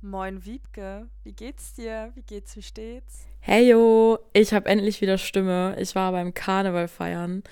Moin 0.00 0.44
Wiebke, 0.44 1.08
wie 1.24 1.32
geht's 1.32 1.74
dir? 1.74 2.12
Wie 2.14 2.22
geht's, 2.22 2.54
wie 2.54 2.62
steht's? 2.62 3.26
Hey 3.40 3.68
yo, 3.68 4.20
ich 4.32 4.54
habe 4.54 4.68
endlich 4.68 5.00
wieder 5.00 5.18
Stimme. 5.18 5.74
Ich 5.76 5.96
war 5.96 6.12
beim 6.12 6.34
Karneval 6.34 6.86
feiern 6.86 7.42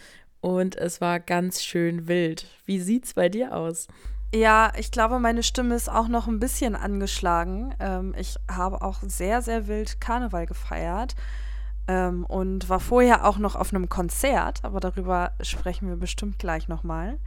und 0.40 0.76
es 0.76 1.00
war 1.00 1.18
ganz 1.18 1.64
schön 1.64 2.06
wild. 2.06 2.46
Wie 2.64 2.78
sieht's 2.78 3.14
bei 3.14 3.28
dir 3.28 3.52
aus? 3.52 3.88
Ja, 4.32 4.72
ich 4.78 4.92
glaube, 4.92 5.18
meine 5.18 5.42
Stimme 5.42 5.74
ist 5.74 5.88
auch 5.88 6.06
noch 6.06 6.28
ein 6.28 6.38
bisschen 6.38 6.76
angeschlagen. 6.76 7.74
Ähm, 7.80 8.14
ich 8.16 8.36
habe 8.48 8.80
auch 8.80 9.00
sehr, 9.02 9.42
sehr 9.42 9.66
wild 9.66 10.00
Karneval 10.00 10.46
gefeiert 10.46 11.16
ähm, 11.88 12.24
und 12.26 12.68
war 12.68 12.78
vorher 12.78 13.26
auch 13.26 13.38
noch 13.38 13.56
auf 13.56 13.74
einem 13.74 13.88
Konzert, 13.88 14.60
aber 14.62 14.78
darüber 14.78 15.32
sprechen 15.40 15.88
wir 15.88 15.96
bestimmt 15.96 16.38
gleich 16.38 16.68
nochmal. 16.68 17.18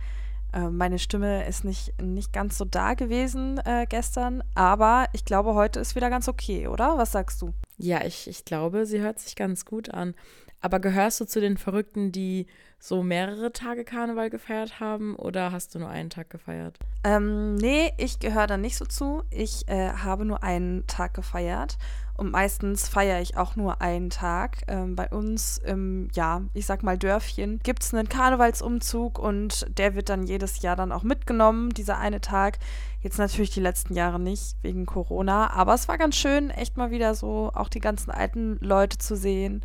Äh, 0.53 0.69
meine 0.69 0.99
Stimme 0.99 1.47
ist 1.47 1.63
nicht, 1.63 2.01
nicht 2.01 2.33
ganz 2.33 2.57
so 2.57 2.65
da 2.65 2.93
gewesen 2.93 3.59
äh, 3.65 3.85
gestern, 3.87 4.43
aber 4.55 5.07
ich 5.13 5.25
glaube, 5.25 5.53
heute 5.53 5.79
ist 5.79 5.95
wieder 5.95 6.09
ganz 6.09 6.27
okay, 6.27 6.67
oder? 6.67 6.97
Was 6.97 7.11
sagst 7.11 7.41
du? 7.41 7.53
Ja, 7.77 8.03
ich, 8.03 8.27
ich 8.27 8.45
glaube, 8.45 8.85
sie 8.85 8.99
hört 8.99 9.19
sich 9.19 9.35
ganz 9.35 9.65
gut 9.65 9.91
an. 9.93 10.15
Aber 10.61 10.79
gehörst 10.79 11.21
du 11.21 11.25
zu 11.25 11.39
den 11.39 11.57
Verrückten, 11.57 12.11
die 12.11 12.47
so 12.79 13.03
mehrere 13.03 13.51
Tage 13.51 13.83
Karneval 13.83 14.29
gefeiert 14.29 14.79
haben 14.79 15.15
oder 15.15 15.51
hast 15.51 15.75
du 15.75 15.79
nur 15.79 15.89
einen 15.89 16.09
Tag 16.09 16.29
gefeiert? 16.29 16.77
Ähm, 17.03 17.55
nee, 17.55 17.93
ich 17.97 18.19
gehöre 18.19 18.47
da 18.47 18.57
nicht 18.57 18.77
so 18.77 18.85
zu. 18.85 19.23
Ich 19.31 19.67
äh, 19.67 19.89
habe 19.89 20.25
nur 20.25 20.43
einen 20.43 20.85
Tag 20.87 21.13
gefeiert 21.13 21.77
und 22.19 22.31
meistens 22.31 22.89
feiere 22.89 23.21
ich 23.21 23.37
auch 23.37 23.55
nur 23.55 23.81
einen 23.81 24.09
Tag. 24.09 24.63
Ähm, 24.67 24.95
bei 24.95 25.07
uns 25.09 25.57
im, 25.57 26.09
ja, 26.13 26.41
ich 26.53 26.65
sag 26.65 26.83
mal 26.83 26.97
Dörfchen 26.97 27.59
gibt 27.63 27.81
es 27.81 27.93
einen 27.93 28.09
Karnevalsumzug 28.09 29.17
und 29.17 29.65
der 29.77 29.95
wird 29.95 30.09
dann 30.09 30.23
jedes 30.23 30.61
Jahr 30.61 30.75
dann 30.75 30.91
auch 30.91 31.03
mitgenommen, 31.03 31.69
dieser 31.69 31.97
eine 31.97 32.19
Tag. 32.19 32.59
Jetzt 33.01 33.17
natürlich 33.17 33.51
die 33.51 33.61
letzten 33.61 33.95
Jahre 33.95 34.19
nicht, 34.19 34.57
wegen 34.61 34.85
Corona. 34.85 35.51
Aber 35.51 35.73
es 35.73 35.87
war 35.87 35.97
ganz 35.97 36.17
schön, 36.17 36.49
echt 36.49 36.75
mal 36.75 36.91
wieder 36.91 37.15
so 37.15 37.51
auch 37.55 37.69
die 37.69 37.79
ganzen 37.79 38.11
alten 38.11 38.57
Leute 38.59 38.97
zu 38.97 39.15
sehen. 39.15 39.63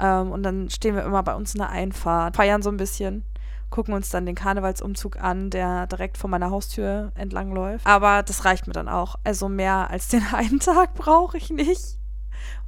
Ähm, 0.00 0.32
und 0.32 0.42
dann 0.42 0.70
stehen 0.70 0.96
wir 0.96 1.04
immer 1.04 1.22
bei 1.22 1.36
uns 1.36 1.54
in 1.54 1.60
der 1.60 1.70
Einfahrt, 1.70 2.34
feiern 2.34 2.62
so 2.62 2.70
ein 2.70 2.76
bisschen 2.76 3.24
gucken 3.74 3.92
uns 3.92 4.08
dann 4.08 4.24
den 4.24 4.36
Karnevalsumzug 4.36 5.16
an, 5.16 5.50
der 5.50 5.88
direkt 5.88 6.16
vor 6.16 6.30
meiner 6.30 6.52
Haustür 6.52 7.10
entlang 7.16 7.52
läuft. 7.52 7.84
Aber 7.88 8.22
das 8.22 8.44
reicht 8.44 8.68
mir 8.68 8.72
dann 8.72 8.88
auch. 8.88 9.16
Also 9.24 9.48
mehr 9.48 9.90
als 9.90 10.06
den 10.06 10.22
einen 10.32 10.60
Tag 10.60 10.94
brauche 10.94 11.36
ich 11.36 11.50
nicht. 11.50 11.98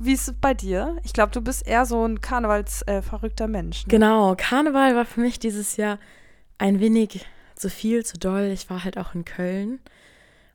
Wie 0.01 0.15
ist 0.15 0.27
es 0.27 0.35
bei 0.35 0.53
dir? 0.53 0.97
Ich 1.05 1.13
glaube, 1.13 1.31
du 1.31 1.41
bist 1.43 1.65
eher 1.65 1.87
so 1.87 2.05
ein 2.05 2.21
karnevalsverrückter 2.21 3.45
äh, 3.45 3.49
Mensch. 3.49 3.87
Ne? 3.87 3.91
Genau, 3.91 4.35
Karneval 4.37 4.97
war 4.97 5.05
für 5.05 5.21
mich 5.21 5.39
dieses 5.39 5.77
Jahr 5.77 6.01
ein 6.59 6.81
wenig 6.81 7.25
zu 7.55 7.71
viel, 7.71 8.05
zu 8.05 8.19
doll. 8.19 8.51
Ich 8.53 8.69
war 8.69 8.83
halt 8.83 8.99
auch 8.99 9.15
in 9.15 9.25
Köln 9.25 9.79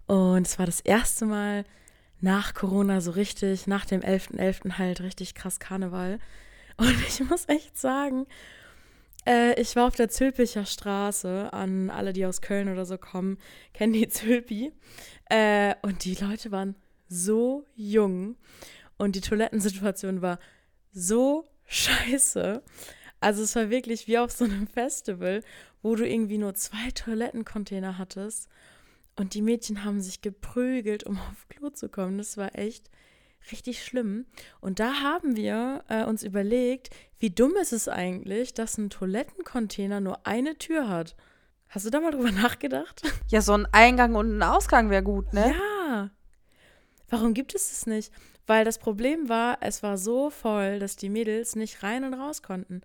und 0.06 0.46
es 0.46 0.60
war 0.60 0.66
das 0.66 0.82
erste 0.82 1.28
Mal 1.28 1.64
nach 2.20 2.54
Corona 2.54 3.00
so 3.00 3.12
richtig, 3.12 3.68
nach 3.68 3.86
dem 3.86 4.02
11.11. 4.02 4.66
.11. 4.66 4.78
halt 4.78 5.00
richtig 5.00 5.34
krass 5.34 5.62
Karneval. 5.62 6.20
Und 6.76 6.96
ich 7.08 7.22
muss 7.30 7.48
echt 7.48 7.80
sagen, 7.80 8.28
äh, 9.26 9.60
ich 9.60 9.76
war 9.76 9.88
auf 9.88 9.96
der 9.96 10.10
Zülpicher 10.10 10.66
Straße, 10.66 11.52
an 11.54 11.90
alle, 11.90 12.14
die 12.14 12.26
aus 12.26 12.42
Köln 12.42 12.70
oder 12.70 12.86
so 12.86 12.98
kommen, 12.98 13.38
kennen 13.74 13.94
die 13.94 14.08
Zülpi. 14.09 14.74
Äh, 15.30 15.76
und 15.82 16.06
die 16.06 16.16
Leute 16.16 16.52
waren 16.52 16.76
so 17.08 17.66
jung 17.76 18.38
und 18.98 19.16
die 19.16 19.22
Toilettensituation 19.22 20.22
war 20.22 20.40
so 20.92 21.50
scheiße. 21.66 22.64
Also 23.20 23.44
es 23.44 23.56
war 23.56 23.70
wirklich 23.70 24.08
wie 24.08 24.18
auf 24.18 24.31
so 24.31 24.46
einem 24.46 24.68
Festival, 24.68 25.44
wo 25.81 25.96
du 25.96 26.08
irgendwie 26.08 26.38
nur 26.38 26.54
zwei 26.56 26.92
Toilettencontainer 26.92 27.98
hattest 27.98 28.50
und 29.16 29.34
die 29.34 29.42
Mädchen 29.42 29.84
haben 29.84 30.02
sich 30.02 30.22
geprügelt, 30.22 31.04
um 31.04 31.18
auf 31.18 31.48
Klo 31.50 31.70
zu 31.70 31.90
kommen. 31.90 32.18
Das 32.18 32.38
war 32.38 32.58
echt 32.58 32.90
richtig 33.52 33.84
schlimm. 33.84 34.25
Und 34.59 34.79
da 34.79 35.02
haben 35.02 35.35
wir 35.35 35.84
äh, 35.88 36.03
uns 36.03 36.24
überlegt, 36.24 36.90
wie 37.19 37.29
dumm 37.29 37.56
ist 37.56 37.74
es 37.74 37.88
eigentlich, 37.88 38.53
dass 38.53 38.78
ein 38.78 38.90
Toilettencontainer 38.90 40.00
nur 40.00 40.25
eine 40.25 40.57
Tür 40.57 40.90
hat. 40.90 41.16
Hast 41.69 41.85
du 41.85 41.90
da 41.90 42.00
mal 42.00 42.12
drüber 42.12 42.31
nachgedacht? 42.31 43.01
Ja, 43.28 43.41
so 43.41 43.53
ein 43.53 43.68
Eingang 43.72 44.16
und 44.16 44.38
ein 44.38 44.44
Ausgang 44.44 44.90
wäre 44.90 45.03
gut, 45.03 45.34
ne? 45.34 45.53
Ja. 45.56 46.09
Warum 47.09 47.34
gibt 47.34 47.56
es 47.56 47.69
das 47.69 47.85
nicht? 47.88 48.12
Weil 48.47 48.66
das 48.66 48.80
Problem 48.80 49.30
war, 49.30 49.57
es 49.62 49.84
war 49.84 49.97
so 49.97 50.30
voll, 50.30 50.80
dass 50.80 50.96
die 50.96 51.09
Mädels 51.09 51.56
nicht 51.56 51.84
rein 51.84 52.03
und 52.03 52.13
raus 52.13 52.41
konnten. 52.41 52.81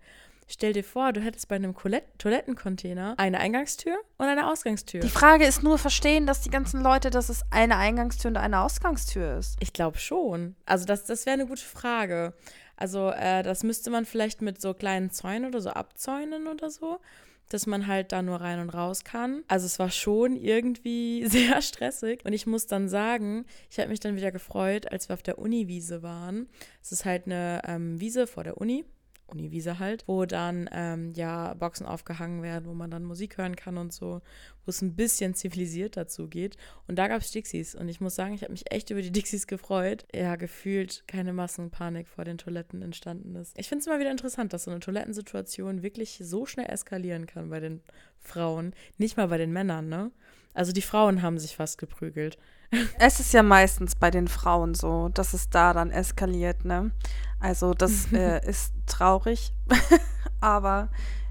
Stell 0.49 0.71
dir 0.71 0.83
vor, 0.83 1.11
du 1.11 1.19
hättest 1.19 1.49
bei 1.49 1.55
einem 1.57 1.75
Toilettencontainer 1.75 3.15
eine 3.17 3.39
Eingangstür 3.39 3.97
und 4.17 4.27
eine 4.27 4.49
Ausgangstür. 4.49 5.01
Die 5.01 5.09
Frage 5.09 5.45
ist 5.45 5.61
nur 5.61 5.77
verstehen, 5.77 6.25
dass 6.25 6.41
die 6.41 6.49
ganzen 6.49 6.81
Leute, 6.81 7.09
dass 7.09 7.27
es 7.27 7.41
eine 7.51 7.75
Eingangstür 7.75 8.29
und 8.29 8.37
eine 8.37 8.61
Ausgangstür 8.61 9.37
ist. 9.37 9.57
Ich 9.59 9.73
glaube 9.73 9.97
schon. 9.97 10.55
Also 10.65 10.85
das, 10.85 11.03
das 11.03 11.25
wäre 11.25 11.33
eine 11.33 11.47
gute 11.47 11.65
Frage. 11.65 12.33
Also 12.77 13.09
äh, 13.09 13.43
das 13.43 13.63
müsste 13.63 13.89
man 13.89 14.05
vielleicht 14.05 14.41
mit 14.41 14.61
so 14.61 14.73
kleinen 14.73 15.11
Zäunen 15.11 15.47
oder 15.47 15.59
so 15.59 15.71
abzäunen 15.71 16.47
oder 16.47 16.69
so, 16.69 17.01
dass 17.49 17.67
man 17.67 17.87
halt 17.87 18.13
da 18.13 18.21
nur 18.21 18.39
rein 18.39 18.61
und 18.61 18.69
raus 18.69 19.03
kann. 19.03 19.43
Also 19.49 19.65
es 19.65 19.79
war 19.79 19.91
schon 19.91 20.37
irgendwie 20.37 21.25
sehr 21.27 21.61
stressig. 21.61 22.23
Und 22.23 22.31
ich 22.31 22.47
muss 22.47 22.67
dann 22.67 22.87
sagen, 22.87 23.45
ich 23.69 23.79
habe 23.79 23.89
mich 23.89 23.99
dann 23.99 24.15
wieder 24.15 24.31
gefreut, 24.31 24.89
als 24.93 25.09
wir 25.09 25.15
auf 25.15 25.23
der 25.23 25.39
Uniwiese 25.39 26.03
waren. 26.03 26.47
Es 26.81 26.93
ist 26.93 27.03
halt 27.03 27.25
eine 27.25 27.61
ähm, 27.65 27.99
Wiese 27.99 28.27
vor 28.27 28.45
der 28.45 28.57
Uni 28.61 28.85
Uniwiese 29.27 29.79
halt, 29.79 30.03
wo 30.07 30.25
dann 30.25 30.69
ähm, 30.71 31.11
ja 31.11 31.53
Boxen 31.53 31.85
aufgehangen 31.85 32.41
werden, 32.41 32.65
wo 32.65 32.73
man 32.73 32.89
dann 32.89 33.03
Musik 33.03 33.37
hören 33.37 33.55
kann 33.55 33.77
und 33.77 33.93
so, 33.93 34.21
wo 34.65 34.69
es 34.69 34.81
ein 34.81 34.95
bisschen 34.95 35.35
zivilisiert 35.35 35.97
dazu 35.97 36.27
geht. 36.27 36.57
Und 36.87 36.97
da 36.97 37.07
gab 37.07 37.21
es 37.21 37.31
Dixies 37.31 37.75
und 37.75 37.89
ich 37.89 38.01
muss 38.01 38.15
sagen, 38.15 38.33
ich 38.33 38.41
habe 38.41 38.51
mich 38.51 38.71
echt 38.71 38.89
über 38.89 39.01
die 39.01 39.11
Dixies 39.17 39.47
gefreut. 39.47 40.05
Ja, 40.13 40.35
gefühlt 40.35 41.03
keine 41.07 41.33
Massenpanik 41.33 42.07
vor 42.07 42.23
den 42.23 42.37
Toiletten 42.37 42.81
entstanden 42.81 43.35
ist. 43.35 43.57
Ich 43.57 43.67
finde 43.67 43.81
es 43.81 43.87
immer 43.87 43.99
wieder 43.99 44.11
interessant, 44.11 44.53
dass 44.53 44.63
so 44.63 44.71
eine 44.71 44.79
Toilettensituation 44.79 45.83
wirklich 45.83 46.19
so 46.23 46.45
schnell 46.45 46.69
eskalieren 46.69 47.25
kann 47.25 47.49
bei 47.49 47.59
den 47.59 47.81
Frauen, 48.19 48.73
nicht 48.97 49.17
mal 49.17 49.27
bei 49.27 49.37
den 49.37 49.51
Männern, 49.51 49.89
ne? 49.89 50.11
Also 50.53 50.71
die 50.71 50.81
Frauen 50.81 51.21
haben 51.21 51.37
sich 51.37 51.55
fast 51.55 51.77
geprügelt. 51.77 52.37
Es 52.99 53.19
ist 53.19 53.33
ja 53.33 53.43
meistens 53.43 53.95
bei 53.95 54.11
den 54.11 54.27
Frauen 54.27 54.73
so, 54.73 55.09
dass 55.09 55.33
es 55.33 55.49
da 55.49 55.73
dann 55.73 55.91
eskaliert, 55.91 56.65
ne? 56.65 56.91
Also 57.39 57.73
das 57.73 58.11
äh, 58.13 58.45
ist 58.47 58.73
traurig, 58.85 59.53
aber 60.41 60.89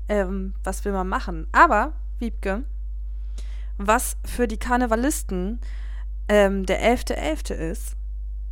ähm, 0.09 0.55
was 0.62 0.84
will 0.84 0.93
man 0.93 1.09
machen? 1.09 1.47
Aber, 1.53 1.93
Wiebke, 2.19 2.65
was 3.78 4.16
für 4.25 4.49
die 4.49 4.59
Karnevalisten 4.59 5.61
ähm, 6.28 6.65
der 6.66 6.83
11.11. 6.83 7.15
.11. 7.15 7.55
ist, 7.55 7.97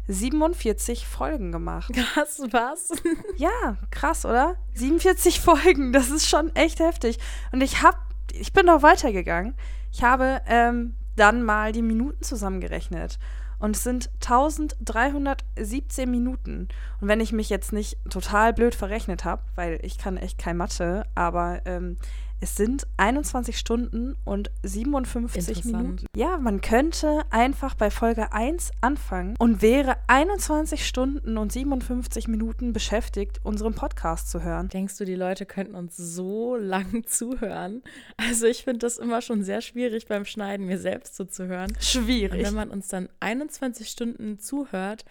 47 0.08 1.06
Folgen 1.06 1.52
gemacht. 1.52 1.92
Krass, 1.92 2.40
was? 2.50 2.92
ja, 3.36 3.76
krass, 3.90 4.24
oder? 4.24 4.56
47 4.74 5.40
Folgen, 5.40 5.92
das 5.92 6.10
ist 6.10 6.28
schon 6.28 6.54
echt 6.56 6.80
heftig. 6.80 7.18
Und 7.52 7.62
ich 7.62 7.82
habe, 7.82 7.98
ich 8.32 8.52
bin 8.52 8.66
noch 8.66 8.82
weitergegangen. 8.82 9.54
Ich 9.92 10.02
habe 10.02 10.40
ähm, 10.46 10.94
dann 11.16 11.42
mal 11.42 11.72
die 11.72 11.82
Minuten 11.82 12.22
zusammengerechnet. 12.22 13.18
Und 13.58 13.76
es 13.76 13.82
sind 13.82 14.10
1317 14.20 16.10
Minuten. 16.10 16.68
Und 17.00 17.08
wenn 17.08 17.20
ich 17.20 17.32
mich 17.32 17.50
jetzt 17.50 17.72
nicht 17.72 17.98
total 18.08 18.52
blöd 18.52 18.74
verrechnet 18.74 19.24
habe, 19.24 19.42
weil 19.54 19.80
ich 19.82 19.98
kann 19.98 20.16
echt 20.16 20.38
kein 20.38 20.56
Mathe, 20.56 21.04
aber 21.14 21.62
ähm, 21.64 21.96
Es 22.40 22.54
sind 22.54 22.86
21 22.98 23.58
Stunden 23.58 24.14
und 24.24 24.52
57 24.62 25.48
Interessant. 25.48 25.82
Minuten. 25.82 26.06
Ja, 26.14 26.38
man 26.38 26.60
könnte 26.60 27.22
einfach 27.30 27.74
bei 27.74 27.90
Folge 27.90 28.32
1 28.32 28.70
anfangen 28.80 29.34
und 29.40 29.60
wäre 29.60 29.96
21 30.06 30.86
Stunden 30.86 31.36
und 31.36 31.50
57 31.50 32.28
Minuten 32.28 32.72
beschäftigt, 32.72 33.40
unseren 33.42 33.74
Podcast 33.74 34.30
zu 34.30 34.44
hören. 34.44 34.68
Denkst 34.68 34.98
du, 34.98 35.04
die 35.04 35.16
Leute 35.16 35.46
könnten 35.46 35.74
uns 35.74 35.96
so 35.96 36.54
lang 36.54 37.04
zuhören? 37.06 37.82
Also 38.16 38.46
ich 38.46 38.62
finde 38.62 38.80
das 38.80 38.98
immer 38.98 39.20
schon 39.20 39.42
sehr 39.42 39.60
schwierig 39.60 40.06
beim 40.06 40.24
Schneiden, 40.24 40.66
mir 40.66 40.78
selbst 40.78 41.16
zuzuhören. 41.16 41.72
Und 41.72 41.82
Schwierig. 41.82 42.46
wenn 42.46 42.54
man 42.54 42.70
uns 42.70 42.86
dann 42.86 43.08
21 43.18 43.88
Stunden 43.88 44.38
zuhört, 44.38 45.04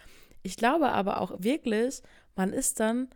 ich 0.44 0.56
glaube 0.56 0.90
aber 0.94 1.20
auch 1.20 1.34
wirklich, 1.40 2.02
man 2.38 2.54
ist 2.54 2.80
dann 2.80 3.10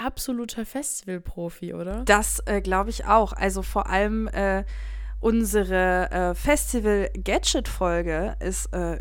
absoluter 0.00 0.66
Festivalprofi, 0.66 1.74
oder? 1.74 2.02
Das 2.04 2.40
äh, 2.46 2.60
glaube 2.60 2.90
ich 2.90 3.06
auch. 3.06 3.32
Also 3.32 3.62
vor 3.62 3.88
allem 3.88 4.26
äh, 4.28 4.64
unsere 5.20 6.10
äh, 6.10 6.34
Festival-Gadget-Folge 6.34 8.36
ist 8.40 8.72
äh, 8.72 8.98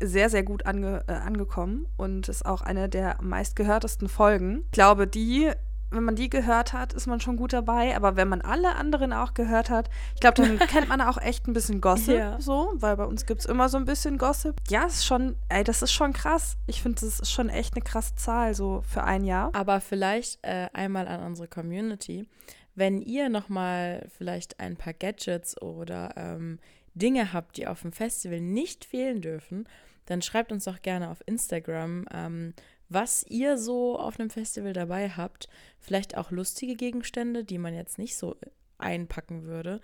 sehr, 0.00 0.30
sehr 0.30 0.42
gut 0.42 0.66
ange 0.66 1.04
äh, 1.06 1.12
angekommen 1.12 1.86
und 1.96 2.28
ist 2.28 2.44
auch 2.44 2.62
eine 2.62 2.88
der 2.88 3.18
meistgehörtesten 3.22 4.08
Folgen. 4.08 4.64
Ich 4.66 4.72
glaube, 4.72 5.06
die, 5.06 5.52
wenn 5.94 6.04
man 6.04 6.16
die 6.16 6.28
gehört 6.30 6.72
hat, 6.72 6.92
ist 6.92 7.06
man 7.06 7.20
schon 7.20 7.36
gut 7.36 7.52
dabei. 7.52 7.96
Aber 7.96 8.16
wenn 8.16 8.28
man 8.28 8.40
alle 8.42 8.74
anderen 8.76 9.12
auch 9.12 9.34
gehört 9.34 9.70
hat, 9.70 9.88
ich 10.14 10.20
glaube, 10.20 10.42
dann 10.42 10.58
kennt 10.68 10.88
man 10.88 11.00
auch 11.00 11.18
echt 11.18 11.46
ein 11.46 11.52
bisschen 11.52 11.80
Gossip, 11.80 12.16
Ja. 12.18 12.40
so, 12.40 12.72
weil 12.74 12.96
bei 12.96 13.04
uns 13.04 13.26
gibt 13.26 13.40
es 13.40 13.46
immer 13.46 13.68
so 13.68 13.76
ein 13.78 13.84
bisschen 13.84 14.18
Gossip. 14.18 14.56
Ja, 14.68 14.84
ist 14.84 15.06
schon, 15.06 15.36
ey, 15.48 15.64
das 15.64 15.82
ist 15.82 15.92
schon 15.92 16.12
krass. 16.12 16.56
Ich 16.66 16.82
finde, 16.82 17.00
das 17.00 17.20
ist 17.20 17.30
schon 17.32 17.48
echt 17.48 17.74
eine 17.74 17.82
krasse 17.84 18.14
Zahl, 18.16 18.54
so 18.54 18.82
für 18.86 19.04
ein 19.04 19.24
Jahr. 19.24 19.50
Aber 19.54 19.80
vielleicht 19.80 20.38
äh, 20.42 20.68
einmal 20.72 21.08
an 21.08 21.22
unsere 21.22 21.48
Community. 21.48 22.26
Wenn 22.74 23.00
ihr 23.00 23.28
nochmal 23.28 24.06
vielleicht 24.16 24.58
ein 24.58 24.76
paar 24.76 24.92
Gadgets 24.94 25.60
oder 25.62 26.14
ähm, 26.16 26.58
Dinge 26.94 27.32
habt, 27.32 27.56
die 27.56 27.66
auf 27.68 27.82
dem 27.82 27.92
Festival 27.92 28.40
nicht 28.40 28.84
fehlen 28.84 29.20
dürfen, 29.20 29.68
dann 30.06 30.22
schreibt 30.22 30.52
uns 30.52 30.64
doch 30.64 30.82
gerne 30.82 31.08
auf 31.10 31.22
Instagram, 31.26 32.04
ähm, 32.12 32.52
was 32.94 33.24
ihr 33.28 33.58
so 33.58 33.98
auf 33.98 34.18
einem 34.18 34.30
Festival 34.30 34.72
dabei 34.72 35.10
habt. 35.10 35.48
Vielleicht 35.78 36.16
auch 36.16 36.30
lustige 36.30 36.76
Gegenstände, 36.76 37.44
die 37.44 37.58
man 37.58 37.74
jetzt 37.74 37.98
nicht 37.98 38.16
so 38.16 38.36
einpacken 38.78 39.44
würde. 39.44 39.80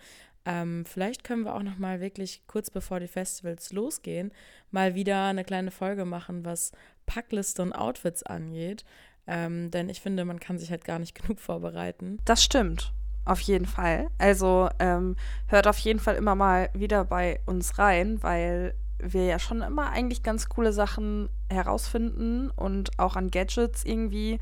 Ähm, 0.47 0.85
vielleicht 0.87 1.23
können 1.23 1.45
wir 1.45 1.55
auch 1.55 1.62
noch 1.62 1.79
mal 1.79 2.01
wirklich 2.01 2.43
kurz 2.47 2.71
bevor 2.71 2.99
die 2.99 3.09
Festivals 3.09 3.73
losgehen, 3.73 4.33
mal 4.71 4.95
wieder 4.95 5.27
eine 5.27 5.45
kleine 5.45 5.71
Folge 5.71 6.07
machen, 6.07 6.45
was 6.47 6.73
Packliste 7.05 7.62
und 7.62 7.73
Outfits 7.75 8.23
angeht. 8.23 8.85
Ähm, 9.27 9.71
denn 9.71 9.91
ich 9.91 10.01
finde, 10.01 10.25
man 10.25 10.41
kann 10.41 10.59
sich 10.59 10.71
halt 10.71 10.85
gar 10.85 10.99
nicht 10.99 11.15
genug 11.21 11.41
vorbereiten. 11.41 12.19
Das 12.25 12.43
stimmt. 12.43 12.93
Auf 13.27 13.41
jeden 13.41 13.67
Fall. 13.67 14.09
Also 14.17 14.71
ähm, 14.79 15.17
hört 15.49 15.67
auf 15.67 15.79
jeden 15.79 16.01
Fall 16.01 16.17
immer 16.17 16.35
mal 16.35 16.71
wieder 16.73 17.05
bei 17.05 17.41
uns 17.45 17.79
rein, 17.79 18.23
weil 18.23 18.75
wir 19.02 19.26
ja 19.26 19.38
schon 19.38 19.62
immer 19.62 19.91
eigentlich 19.91 20.23
ganz 20.23 20.49
coole 20.49 20.73
Sachen 20.73 21.29
herausfinden 21.49 22.50
und 22.50 22.99
auch 22.99 23.17
an 23.17 23.31
Gadgets 23.31 23.85
irgendwie 23.85 24.38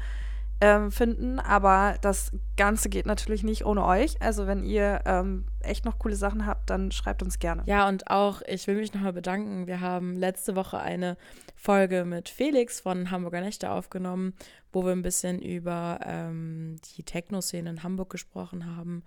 ähm, 0.61 0.91
finden. 0.91 1.39
Aber 1.39 1.97
das 2.01 2.33
Ganze 2.57 2.89
geht 2.89 3.07
natürlich 3.07 3.45
nicht 3.45 3.65
ohne 3.65 3.85
euch. 3.85 4.21
Also 4.21 4.47
wenn 4.47 4.65
ihr 4.65 5.03
ähm, 5.07 5.45
echt 5.61 5.85
noch 5.85 5.99
coole 5.99 6.17
Sachen 6.17 6.47
habt, 6.47 6.71
dann 6.71 6.91
schreibt 6.91 7.23
uns 7.23 7.39
gerne. 7.39 7.63
Ja, 7.67 7.89
und 7.89 8.11
auch, 8.11 8.43
ich 8.47 8.67
will 8.67 8.77
mich 8.77 8.93
nochmal 8.93 9.13
bedanken. 9.13 9.67
Wir 9.67 9.81
haben 9.81 10.17
letzte 10.17 10.57
Woche 10.57 10.79
eine 10.79 11.17
Folge 11.55 12.05
mit 12.05 12.29
Felix 12.29 12.81
von 12.81 13.11
Hamburger 13.11 13.41
Nächte 13.41 13.71
aufgenommen, 13.71 14.35
wo 14.73 14.85
wir 14.85 14.93
ein 14.93 15.03
bisschen 15.03 15.41
über 15.41 16.01
ähm, 16.05 16.77
die 16.97 17.03
Techno-Szene 17.03 17.71
in 17.71 17.83
Hamburg 17.83 18.11
gesprochen 18.11 18.77
haben, 18.77 19.03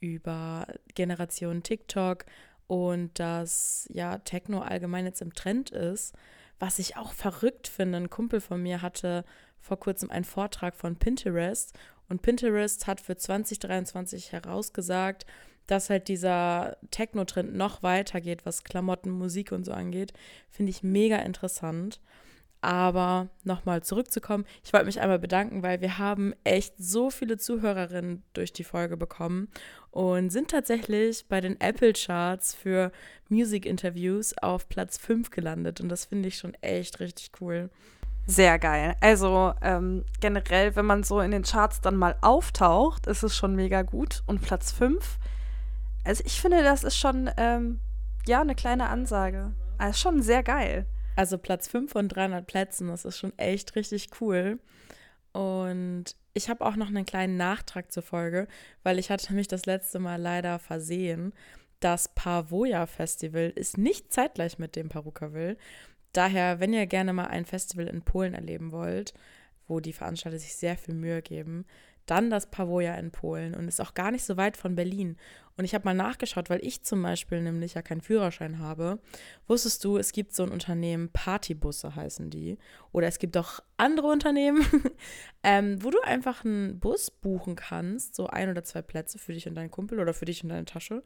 über 0.00 0.66
Generation 0.94 1.62
TikTok 1.62 2.24
und 2.72 3.18
dass 3.18 3.86
ja 3.92 4.16
Techno 4.16 4.62
allgemein 4.62 5.04
jetzt 5.04 5.20
im 5.20 5.34
Trend 5.34 5.68
ist. 5.68 6.14
Was 6.58 6.78
ich 6.78 6.96
auch 6.96 7.12
verrückt 7.12 7.68
finde, 7.68 7.98
ein 7.98 8.08
Kumpel 8.08 8.40
von 8.40 8.62
mir 8.62 8.80
hatte 8.80 9.26
vor 9.60 9.78
kurzem 9.78 10.10
einen 10.10 10.24
Vortrag 10.24 10.74
von 10.74 10.96
Pinterest 10.96 11.78
und 12.08 12.22
Pinterest 12.22 12.86
hat 12.86 13.02
für 13.02 13.14
2023 13.14 14.32
herausgesagt, 14.32 15.26
dass 15.66 15.90
halt 15.90 16.08
dieser 16.08 16.78
Techno-Trend 16.90 17.54
noch 17.54 17.82
weitergeht, 17.82 18.46
was 18.46 18.64
Klamotten, 18.64 19.10
Musik 19.10 19.52
und 19.52 19.64
so 19.64 19.72
angeht. 19.72 20.14
Finde 20.48 20.70
ich 20.70 20.82
mega 20.82 21.18
interessant. 21.18 22.00
Aber 22.62 23.28
nochmal 23.42 23.82
zurückzukommen, 23.82 24.44
ich 24.62 24.72
wollte 24.72 24.86
mich 24.86 25.00
einmal 25.00 25.18
bedanken, 25.18 25.64
weil 25.64 25.80
wir 25.80 25.98
haben 25.98 26.32
echt 26.44 26.74
so 26.78 27.10
viele 27.10 27.36
Zuhörerinnen 27.36 28.22
durch 28.34 28.52
die 28.52 28.62
Folge 28.62 28.96
bekommen 28.96 29.48
und 29.90 30.30
sind 30.30 30.52
tatsächlich 30.52 31.26
bei 31.28 31.40
den 31.40 31.60
Apple 31.60 31.92
Charts 31.92 32.54
für 32.54 32.92
Music 33.28 33.66
Interviews 33.66 34.38
auf 34.38 34.68
Platz 34.68 34.96
5 34.96 35.30
gelandet. 35.30 35.80
Und 35.80 35.88
das 35.88 36.04
finde 36.04 36.28
ich 36.28 36.38
schon 36.38 36.54
echt 36.60 37.00
richtig 37.00 37.32
cool. 37.40 37.68
Sehr 38.26 38.60
geil. 38.60 38.94
Also 39.00 39.52
ähm, 39.60 40.04
generell, 40.20 40.76
wenn 40.76 40.86
man 40.86 41.02
so 41.02 41.18
in 41.20 41.32
den 41.32 41.42
Charts 41.42 41.80
dann 41.80 41.96
mal 41.96 42.14
auftaucht, 42.20 43.08
ist 43.08 43.24
es 43.24 43.36
schon 43.36 43.56
mega 43.56 43.82
gut. 43.82 44.22
Und 44.26 44.40
Platz 44.40 44.70
5, 44.70 45.18
also 46.04 46.22
ich 46.24 46.40
finde, 46.40 46.62
das 46.62 46.84
ist 46.84 46.96
schon, 46.96 47.28
ähm, 47.36 47.80
ja, 48.24 48.40
eine 48.40 48.54
kleine 48.54 48.88
Ansage. 48.88 49.50
Also 49.78 49.98
schon 49.98 50.22
sehr 50.22 50.44
geil. 50.44 50.86
Also 51.14 51.38
Platz 51.38 51.68
5 51.68 51.90
von 51.90 52.08
300 52.08 52.46
Plätzen, 52.46 52.88
das 52.88 53.04
ist 53.04 53.18
schon 53.18 53.36
echt 53.38 53.76
richtig 53.76 54.08
cool. 54.20 54.58
Und 55.32 56.16
ich 56.34 56.48
habe 56.48 56.64
auch 56.64 56.76
noch 56.76 56.88
einen 56.88 57.04
kleinen 57.04 57.36
Nachtrag 57.36 57.92
zur 57.92 58.02
Folge, 58.02 58.48
weil 58.82 58.98
ich 58.98 59.10
hatte 59.10 59.32
mich 59.34 59.48
das 59.48 59.66
letzte 59.66 59.98
Mal 59.98 60.20
leider 60.20 60.58
versehen. 60.58 61.32
Das 61.80 62.08
Pavoja 62.14 62.86
Festival 62.86 63.52
ist 63.54 63.76
nicht 63.76 64.12
zeitgleich 64.12 64.58
mit 64.58 64.76
dem 64.76 64.88
Perukaville. 64.88 65.56
Daher, 66.12 66.60
wenn 66.60 66.72
ihr 66.72 66.86
gerne 66.86 67.12
mal 67.12 67.26
ein 67.26 67.44
Festival 67.44 67.86
in 67.88 68.02
Polen 68.02 68.34
erleben 68.34 68.72
wollt, 68.72 69.14
wo 69.66 69.80
die 69.80 69.92
Veranstalter 69.92 70.38
sich 70.38 70.54
sehr 70.54 70.76
viel 70.76 70.94
Mühe 70.94 71.22
geben, 71.22 71.64
dann 72.06 72.30
das 72.30 72.50
Pavoja 72.50 72.94
in 72.94 73.10
Polen 73.10 73.54
und 73.54 73.68
ist 73.68 73.80
auch 73.80 73.94
gar 73.94 74.10
nicht 74.10 74.24
so 74.24 74.36
weit 74.36 74.56
von 74.56 74.74
Berlin. 74.74 75.16
Und 75.56 75.64
ich 75.64 75.74
habe 75.74 75.84
mal 75.84 75.94
nachgeschaut, 75.94 76.48
weil 76.48 76.64
ich 76.64 76.82
zum 76.82 77.02
Beispiel 77.02 77.42
nämlich 77.42 77.74
ja 77.74 77.82
keinen 77.82 78.00
Führerschein 78.00 78.58
habe. 78.58 78.98
Wusstest 79.46 79.84
du, 79.84 79.98
es 79.98 80.12
gibt 80.12 80.34
so 80.34 80.42
ein 80.42 80.50
Unternehmen, 80.50 81.10
Partybusse 81.12 81.94
heißen 81.94 82.30
die. 82.30 82.58
Oder 82.90 83.06
es 83.06 83.18
gibt 83.18 83.36
auch 83.36 83.60
andere 83.76 84.06
Unternehmen, 84.06 84.64
ähm, 85.42 85.82
wo 85.82 85.90
du 85.90 86.00
einfach 86.00 86.44
einen 86.44 86.80
Bus 86.80 87.10
buchen 87.10 87.54
kannst, 87.54 88.14
so 88.14 88.26
ein 88.28 88.48
oder 88.48 88.64
zwei 88.64 88.82
Plätze 88.82 89.18
für 89.18 89.32
dich 89.32 89.46
und 89.46 89.54
deinen 89.54 89.70
Kumpel 89.70 90.00
oder 90.00 90.14
für 90.14 90.24
dich 90.24 90.42
und 90.42 90.48
deine 90.48 90.64
Tasche. 90.64 91.02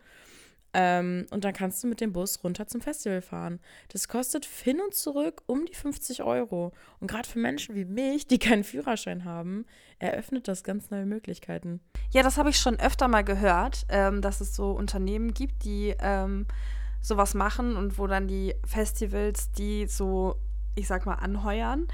Ähm, 0.75 1.27
und 1.31 1.45
dann 1.45 1.55
kannst 1.55 1.83
du 1.83 1.87
mit 1.87 2.01
dem 2.01 2.13
Bus 2.13 2.43
runter 2.45 2.67
zum 2.67 2.81
Festival 2.81 3.23
fahren. 3.23 3.61
Das 3.89 4.09
kostet 4.09 4.45
hin 4.45 4.81
und 4.81 4.95
zurück 4.95 5.43
um 5.47 5.65
die 5.65 5.75
50 5.75 6.23
Euro. 6.23 6.73
Und 7.01 7.11
gerade 7.11 7.29
für 7.29 7.39
Menschen 7.39 7.75
wie 7.75 7.85
mich, 7.85 8.27
die 8.27 8.39
keinen 8.39 8.65
Führerschein 8.65 9.25
haben, 9.25 9.65
eröffnet 9.99 10.49
das 10.49 10.65
ganz 10.65 10.91
neue 10.91 11.07
Möglichkeiten. 11.07 11.81
Ja, 12.11 12.23
das 12.23 12.37
habe 12.37 12.51
ich 12.51 12.59
schon 12.59 12.79
öfter 12.79 13.09
mal 13.09 13.25
gehört, 13.25 13.87
ähm, 13.89 14.21
dass 14.21 14.41
es 14.41 14.55
so 14.55 14.73
Unternehmen 14.73 15.33
gibt, 15.33 15.65
die 15.65 15.95
ähm, 15.99 16.47
sowas 17.01 17.35
machen 17.35 17.77
und 17.77 17.99
wo 17.99 18.07
dann 18.07 18.27
die 18.27 18.55
Festivals 18.65 19.53
die 19.53 19.87
so, 19.87 20.37
ich 20.75 20.87
sag 20.89 21.07
mal, 21.07 21.15
anheuern. 21.15 21.87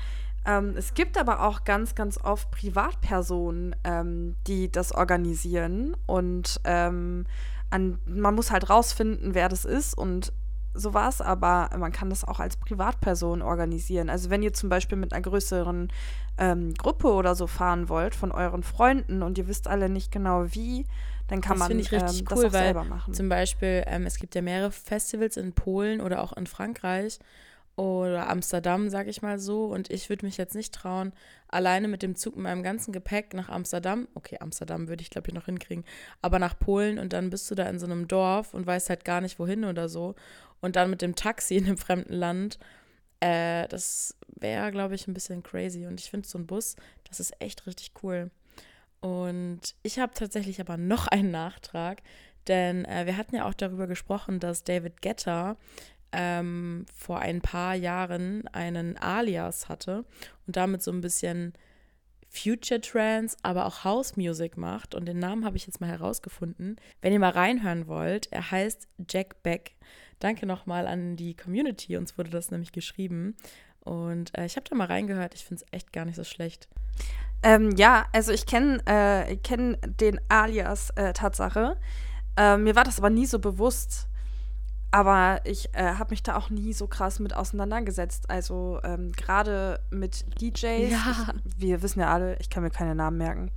Ähm, 0.45 0.75
es 0.77 0.95
gibt 0.95 1.19
aber 1.19 1.43
auch 1.43 1.65
ganz, 1.65 1.95
ganz 1.95 2.19
oft 2.19 2.51
Privatpersonen, 2.51 3.77
ähm, 3.85 4.35
die 4.47 4.73
das 4.73 4.93
organisieren 4.93 5.97
und 6.07 6.61
ähm, 6.65 7.27
an, 7.73 7.99
man 8.07 8.35
muss 8.35 8.51
halt 8.51 8.69
rausfinden, 8.71 9.35
wer 9.35 9.49
das 9.49 9.65
ist 9.65 9.95
und 9.97 10.33
sowas, 10.75 11.21
aber 11.21 11.71
man 11.77 11.93
kann 11.93 12.11
das 12.11 12.25
auch 12.25 12.41
als 12.41 12.57
Privatperson 12.57 13.43
organisieren. 13.43 14.09
Also 14.09 14.31
wenn 14.31 14.43
ihr 14.43 14.53
zum 14.53 14.69
Beispiel 14.69 14.97
mit 14.97 15.13
einer 15.13 15.23
größeren 15.23 15.93
ähm, 16.39 16.75
Gruppe 16.75 17.13
oder 17.13 17.35
so 17.35 17.47
fahren 17.47 17.89
wollt 17.89 18.15
von 18.15 18.33
euren 18.33 18.63
Freunden 18.63 19.23
und 19.23 19.37
ihr 19.37 19.49
wisst 19.49 19.69
alle 19.69 19.89
nicht 19.89 20.11
genau 20.11 20.47
wie, 20.55 20.87
dann 21.29 21.41
kann 21.41 21.53
Das 21.53 21.61
man 21.61 21.69
finde 21.69 21.83
ich 21.83 21.93
richtig 21.93 22.21
ähm, 22.21 22.27
cool, 22.31 22.45
das 22.45 22.55
auch 22.55 22.59
selber 22.59 22.85
machen. 22.85 23.15
Zum 23.15 23.29
Beispiel, 23.29 23.85
ähm, 23.87 24.07
es 24.07 24.17
gibt 24.17 24.35
ja 24.35 24.43
mehrere 24.43 24.71
Festivals 24.71 25.37
in 25.37 25.53
Polen 25.53 26.01
oder 26.01 26.23
auch 26.23 26.33
in 26.33 26.47
Frankreich 26.47 27.19
oder 27.77 28.29
Amsterdam, 28.29 28.91
sage 28.91 29.11
ich 29.11 29.23
mal 29.23 29.39
so. 29.39 29.67
Und 29.67 29.91
ich 29.91 30.09
würde 30.09 30.27
mich 30.27 30.37
jetzt 30.37 30.55
nicht 30.55 30.75
trauen, 30.75 31.13
alleine 31.49 31.89
mit 31.89 32.03
dem 32.03 32.17
Zug 32.17 32.37
mit 32.37 32.45
meinem 32.45 32.63
ganzen 32.63 32.93
Gepäck 32.93 33.35
nach 33.35 33.49
Amsterdam, 33.49 34.09
okay, 34.15 34.39
Amsterdam 34.41 34.89
würde 34.89 35.03
ich 35.03 35.11
glaube 35.11 35.29
ich 35.29 35.35
noch 35.35 35.47
hinkriegen, 35.47 35.85
aber 36.21 36.39
nach 36.39 36.59
Polen 36.59 36.99
und 36.99 37.13
dann 37.13 37.31
bist 37.31 37.51
du 37.51 37.55
da 37.55 37.69
in 37.69 37.79
so 37.79 37.87
einem 37.87 38.09
Dorf 38.09 38.55
und 38.55 38.67
weißt 38.67 38.91
halt 38.91 39.05
gar 39.05 39.21
nicht 39.21 39.39
wohin 39.39 39.65
oder 39.65 39.89
so. 39.89 40.15
Und 40.61 40.77
dann 40.77 40.91
mit 40.91 41.03
dem 41.03 41.17
Taxi 41.17 41.57
in 41.57 41.67
einem 41.67 41.79
fremden 41.79 42.15
Land, 42.15 42.59
äh, 43.21 43.67
das 43.69 44.17
wäre 44.37 44.71
glaube 44.71 44.95
ich 44.95 45.09
ein 45.09 45.15
bisschen 45.15 45.43
crazy. 45.43 45.87
Und 45.87 46.01
ich 46.01 46.11
finde 46.11 46.29
so 46.29 46.39
ein 46.39 46.47
Bus, 46.47 46.77
das 47.09 47.21
ist 47.21 47.35
echt 47.41 47.67
richtig 47.67 47.93
cool. 48.03 48.31
Und 49.01 49.75
ich 49.83 49.99
habe 49.99 50.15
tatsächlich 50.15 50.61
aber 50.61 50.77
noch 50.77 51.09
einen 51.09 51.33
Nachtrag, 51.33 52.03
denn 52.49 52.85
äh, 52.85 53.07
wir 53.07 53.17
hatten 53.17 53.37
ja 53.37 53.47
auch 53.47 53.55
darüber 53.55 53.87
gesprochen, 53.87 54.41
dass 54.41 54.65
David 54.65 55.03
Guetta 55.03 55.57
ähm, 56.13 56.87
vor 56.95 57.21
ein 57.21 57.41
paar 57.41 57.75
Jahren 57.75 58.47
einen 58.49 58.97
Alias 58.99 59.69
hatte 59.69 60.05
und 60.47 60.57
damit 60.57 60.83
so 60.83 60.91
ein 60.91 61.01
bisschen 61.01 61.53
Future 62.33 62.81
Trance, 62.81 63.37
aber 63.43 63.67
auch 63.67 63.85
House 63.85 64.17
Music 64.17 64.57
macht. 64.57 64.95
Und 64.95 65.07
den 65.07 65.19
Namen 65.19 65.45
habe 65.45 65.57
ich 65.57 65.67
jetzt 65.67 65.81
mal 65.81 65.91
herausgefunden. 65.91 66.77
Wenn 67.03 67.13
ihr 67.13 67.19
mal 67.19 67.31
reinhören 67.31 67.87
wollt, 67.87 68.33
er 68.33 68.51
heißt 68.51 68.89
Jack 69.09 69.43
Beck. 69.43 69.77
Danke 70.19 70.47
nochmal 70.47 70.87
an 70.87 71.17
die 71.17 71.35
Community, 71.35 71.97
uns 71.97 72.17
wurde 72.17 72.31
das 72.31 72.51
nämlich 72.51 72.73
geschrieben. 72.73 73.37
Und 73.81 74.37
äh, 74.39 74.47
ich 74.47 74.57
habe 74.57 74.69
da 74.69 74.77
mal 74.77 74.87
reingehört, 74.87 75.35
ich 75.35 75.45
finde 75.45 75.65
es 75.65 75.73
echt 75.73 75.93
gar 75.93 76.05
nicht 76.05 76.17
so 76.17 76.25
schlecht. 76.25 76.69
Ähm, 77.43 77.73
ja, 77.77 78.07
also 78.13 78.33
ich 78.33 78.47
kenne 78.47 78.81
äh, 78.87 79.37
kenn 79.37 79.77
den 79.85 80.21
Alias 80.29 80.91
äh, 80.91 81.13
Tatsache. 81.13 81.77
Äh, 82.37 82.57
mir 82.57 82.77
war 82.77 82.85
das 82.85 82.99
aber 82.99 83.11
nie 83.11 83.27
so 83.27 83.41
bewusst. 83.41 84.07
Aber 84.93 85.41
ich 85.45 85.75
äh, 85.75 85.95
habe 85.95 86.11
mich 86.11 86.23
da 86.23 86.37
auch 86.37 86.51
nie 86.51 86.75
so 86.75 86.87
krass 86.87 87.19
mit 87.19 87.35
auseinandergesetzt. 87.35 88.29
Also 88.29 88.79
ähm, 88.85 89.11
gerade 89.13 89.81
mit 89.91 90.27
DJs. 90.41 90.93
Ja. 90.93 91.33
Ich, 91.45 91.61
wir 91.61 91.83
wissen 91.83 92.01
ja 92.01 92.13
alle, 92.13 92.37
ich 92.41 92.51
kann 92.51 92.63
mir 92.63 92.71
keine 92.71 92.95
Namen 92.95 93.17
merken. 93.17 93.51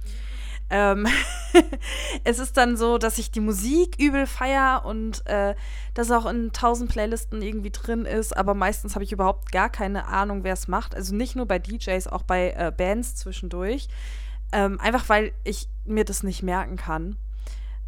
Ähm, 0.69 1.05
es 2.23 2.39
ist 2.39 2.55
dann 2.55 2.77
so, 2.77 2.97
dass 2.97 3.17
ich 3.17 3.31
die 3.31 3.41
Musik 3.41 3.97
übel 3.99 4.25
feier 4.25 4.83
und 4.85 5.27
äh, 5.27 5.55
das 5.93 6.09
auch 6.09 6.25
in 6.25 6.53
tausend 6.53 6.89
Playlisten 6.89 7.41
irgendwie 7.41 7.69
drin 7.69 8.05
ist, 8.05 8.35
aber 8.35 8.55
meistens 8.55 8.95
habe 8.95 9.03
ich 9.03 9.11
überhaupt 9.11 9.51
gar 9.51 9.69
keine 9.69 10.07
Ahnung, 10.07 10.43
wer 10.43 10.53
es 10.53 10.67
macht. 10.67 10.95
Also 10.95 11.13
nicht 11.13 11.35
nur 11.35 11.45
bei 11.45 11.59
DJs, 11.59 12.07
auch 12.07 12.23
bei 12.23 12.51
äh, 12.51 12.71
Bands 12.75 13.15
zwischendurch. 13.15 13.89
Ähm, 14.51 14.79
einfach 14.79 15.09
weil 15.09 15.33
ich 15.43 15.67
mir 15.83 16.05
das 16.05 16.23
nicht 16.23 16.41
merken 16.41 16.77
kann. 16.77 17.17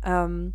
Ähm, 0.03 0.53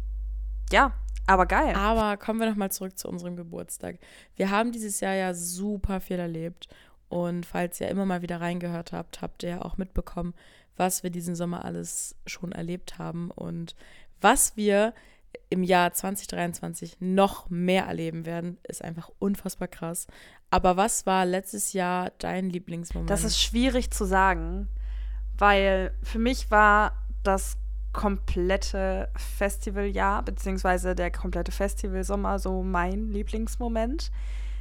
ja, 0.71 0.93
aber 1.27 1.47
geil. 1.47 1.75
Aber 1.75 2.17
kommen 2.17 2.41
wir 2.41 2.49
nochmal 2.49 2.73
zurück 2.73 2.99
zu 2.99 3.09
unserem 3.09 3.37
Geburtstag. 3.37 3.99
Wir 4.37 4.51
haben 4.51 4.73
dieses 4.73 5.01
Jahr 5.01 5.15
ja 5.15 5.35
super 5.35 6.01
viel 6.01 6.19
erlebt. 6.19 6.69
Und 7.09 7.45
falls 7.45 7.81
ihr 7.81 7.89
immer 7.89 8.07
mal 8.07 8.23
wieder 8.23 8.41
reingehört 8.41 8.93
habt, 8.93 9.21
habt 9.21 9.43
ihr 9.43 9.51
ja 9.51 9.63
auch 9.63 9.77
mitbekommen, 9.77 10.35
was 10.77 11.03
wir 11.03 11.11
diesen 11.11 11.35
Sommer 11.35 11.65
alles 11.65 12.17
schon 12.27 12.53
erlebt 12.53 12.99
haben 12.99 13.31
und 13.31 13.77
was 14.21 14.57
wir 14.57 14.95
im 15.51 15.63
Jahr 15.63 15.93
2023 15.93 16.97
noch 17.01 17.51
mehr 17.51 17.85
erleben 17.85 18.25
werden, 18.25 18.59
ist 18.67 18.83
einfach 18.83 19.11
unfassbar 19.19 19.69
krass. 19.69 20.07
Aber 20.51 20.77
was 20.77 21.05
war 21.05 21.27
letztes 21.27 21.73
Jahr 21.73 22.11
dein 22.19 22.49
Lieblingsmoment? 22.49 23.11
Das 23.11 23.25
ist 23.25 23.41
schwierig 23.41 23.91
zu 23.91 24.05
sagen, 24.05 24.69
weil 25.37 25.93
für 26.03 26.19
mich 26.19 26.51
war 26.51 26.93
das 27.23 27.57
komplette 27.93 29.09
Festivaljahr, 29.17 30.23
beziehungsweise 30.23 30.95
der 30.95 31.11
komplette 31.11 31.53
Festivalsommer 31.53 32.39
so 32.39 32.63
mein 32.63 33.11
Lieblingsmoment, 33.11 34.11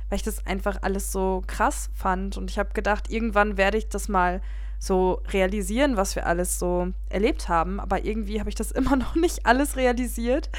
weil 0.10 0.18
ich 0.18 0.24
das 0.24 0.46
einfach 0.46 0.80
alles 0.82 1.12
so 1.12 1.42
krass 1.48 1.90
fand. 1.94 2.38
Und 2.38 2.52
ich 2.52 2.60
habe 2.60 2.74
gedacht, 2.74 3.10
irgendwann 3.10 3.58
werde 3.58 3.78
ich 3.78 3.90
das 3.90 4.10
mal 4.10 4.42
so 4.80 5.22
realisieren, 5.30 5.96
was 5.96 6.16
wir 6.16 6.26
alles 6.26 6.60
so 6.60 6.92
erlebt 7.10 7.48
haben. 7.48 7.80
Aber 7.80 8.04
irgendwie 8.04 8.40
habe 8.40 8.50
ich 8.50 8.56
das 8.56 8.72
immer 8.72 8.96
noch 8.96 9.16
nicht 9.16 9.46
alles 9.46 9.78
realisiert. 9.78 10.50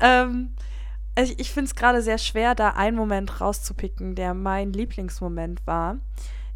Ähm, 0.00 0.54
also 1.14 1.32
ich, 1.32 1.38
ich 1.38 1.50
finde 1.52 1.68
es 1.68 1.74
gerade 1.74 2.02
sehr 2.02 2.18
schwer, 2.18 2.54
da 2.54 2.70
einen 2.70 2.96
Moment 2.96 3.40
rauszupicken, 3.40 4.14
der 4.14 4.34
mein 4.34 4.72
Lieblingsmoment 4.72 5.66
war. 5.66 5.98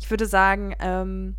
Ich 0.00 0.10
würde 0.10 0.26
sagen, 0.26 0.74
ähm, 0.80 1.36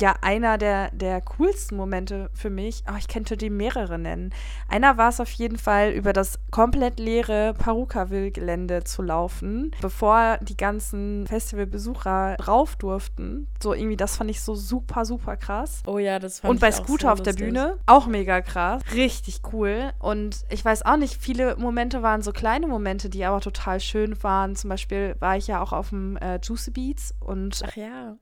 ja, 0.00 0.14
einer 0.22 0.58
der, 0.58 0.90
der 0.92 1.20
coolsten 1.20 1.76
Momente 1.76 2.30
für 2.32 2.50
mich, 2.50 2.84
oh, 2.90 2.96
ich 2.98 3.08
könnte 3.08 3.36
die 3.36 3.50
mehrere 3.50 3.98
nennen. 3.98 4.30
Einer 4.68 4.96
war 4.96 5.08
es 5.08 5.20
auf 5.20 5.30
jeden 5.30 5.58
Fall, 5.58 5.90
über 5.90 6.12
das 6.12 6.38
komplett 6.50 6.98
leere 6.98 7.54
Parukaville-Gelände 7.54 8.84
zu 8.84 9.02
laufen, 9.02 9.72
bevor 9.80 10.38
die 10.40 10.56
ganzen 10.56 11.26
Festivalbesucher 11.26 12.36
drauf 12.38 12.76
durften. 12.76 13.48
So 13.62 13.74
irgendwie, 13.74 13.96
das 13.96 14.16
fand 14.16 14.30
ich 14.30 14.40
so 14.40 14.54
super, 14.54 15.04
super 15.04 15.36
krass. 15.36 15.82
Oh 15.86 15.98
ja, 15.98 16.18
das 16.18 16.40
fand 16.40 16.50
Und 16.50 16.60
bei 16.60 16.68
ich 16.68 16.76
auch 16.76 16.84
Scooter 16.84 17.12
auf 17.12 17.22
der. 17.22 17.30
Bühne, 17.40 17.78
auch 17.86 18.06
mega 18.06 18.40
krass. 18.40 18.82
Richtig 18.94 19.40
cool. 19.52 19.92
Und 19.98 20.44
ich 20.50 20.64
weiß 20.64 20.84
auch 20.84 20.96
nicht, 20.96 21.16
viele 21.20 21.56
Momente 21.56 22.02
waren 22.02 22.22
so 22.22 22.32
kleine 22.32 22.66
Momente, 22.66 23.08
die 23.08 23.24
aber 23.24 23.40
total 23.40 23.80
schön 23.80 24.22
waren. 24.22 24.56
Zum 24.56 24.68
Beispiel 24.68 25.14
war 25.20 25.36
ich 25.36 25.46
ja 25.46 25.62
auch 25.62 25.72
auf 25.72 25.90
dem 25.90 26.16
äh, 26.18 26.38
Juicy 26.42 26.70
Beats 26.70 27.14
und 27.20 27.62
Ach 27.66 27.76
ja. 27.76 28.16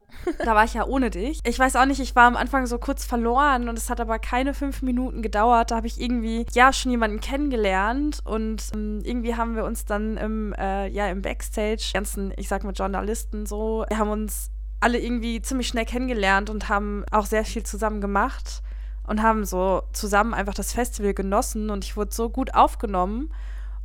da 0.44 0.54
war 0.54 0.64
ich 0.64 0.74
ja 0.74 0.86
ohne 0.86 1.10
dich. 1.10 1.40
Ich 1.44 1.58
weiß 1.58 1.67
auch 1.76 1.86
nicht, 1.86 2.00
ich 2.00 2.14
war 2.14 2.26
am 2.26 2.36
Anfang 2.36 2.66
so 2.66 2.78
kurz 2.78 3.04
verloren 3.04 3.68
und 3.68 3.76
es 3.76 3.90
hat 3.90 4.00
aber 4.00 4.18
keine 4.18 4.54
fünf 4.54 4.82
Minuten 4.82 5.22
gedauert. 5.22 5.70
Da 5.70 5.76
habe 5.76 5.86
ich 5.86 6.00
irgendwie, 6.00 6.46
ja, 6.52 6.72
schon 6.72 6.90
jemanden 6.90 7.20
kennengelernt 7.20 8.20
und 8.24 8.62
ähm, 8.74 9.00
irgendwie 9.02 9.34
haben 9.34 9.56
wir 9.56 9.64
uns 9.64 9.84
dann 9.84 10.16
im, 10.16 10.52
äh, 10.54 10.88
ja, 10.88 11.08
im 11.08 11.22
Backstage, 11.22 11.90
ganzen, 11.92 12.32
ich 12.36 12.48
sag 12.48 12.64
mal, 12.64 12.72
Journalisten 12.72 13.46
so, 13.46 13.84
wir 13.88 13.98
haben 13.98 14.10
uns 14.10 14.50
alle 14.80 14.98
irgendwie 14.98 15.42
ziemlich 15.42 15.68
schnell 15.68 15.84
kennengelernt 15.84 16.50
und 16.50 16.68
haben 16.68 17.04
auch 17.10 17.26
sehr 17.26 17.44
viel 17.44 17.64
zusammen 17.64 18.00
gemacht 18.00 18.62
und 19.06 19.22
haben 19.22 19.44
so 19.44 19.82
zusammen 19.92 20.34
einfach 20.34 20.54
das 20.54 20.72
Festival 20.72 21.14
genossen 21.14 21.70
und 21.70 21.84
ich 21.84 21.96
wurde 21.96 22.14
so 22.14 22.28
gut 22.28 22.54
aufgenommen 22.54 23.30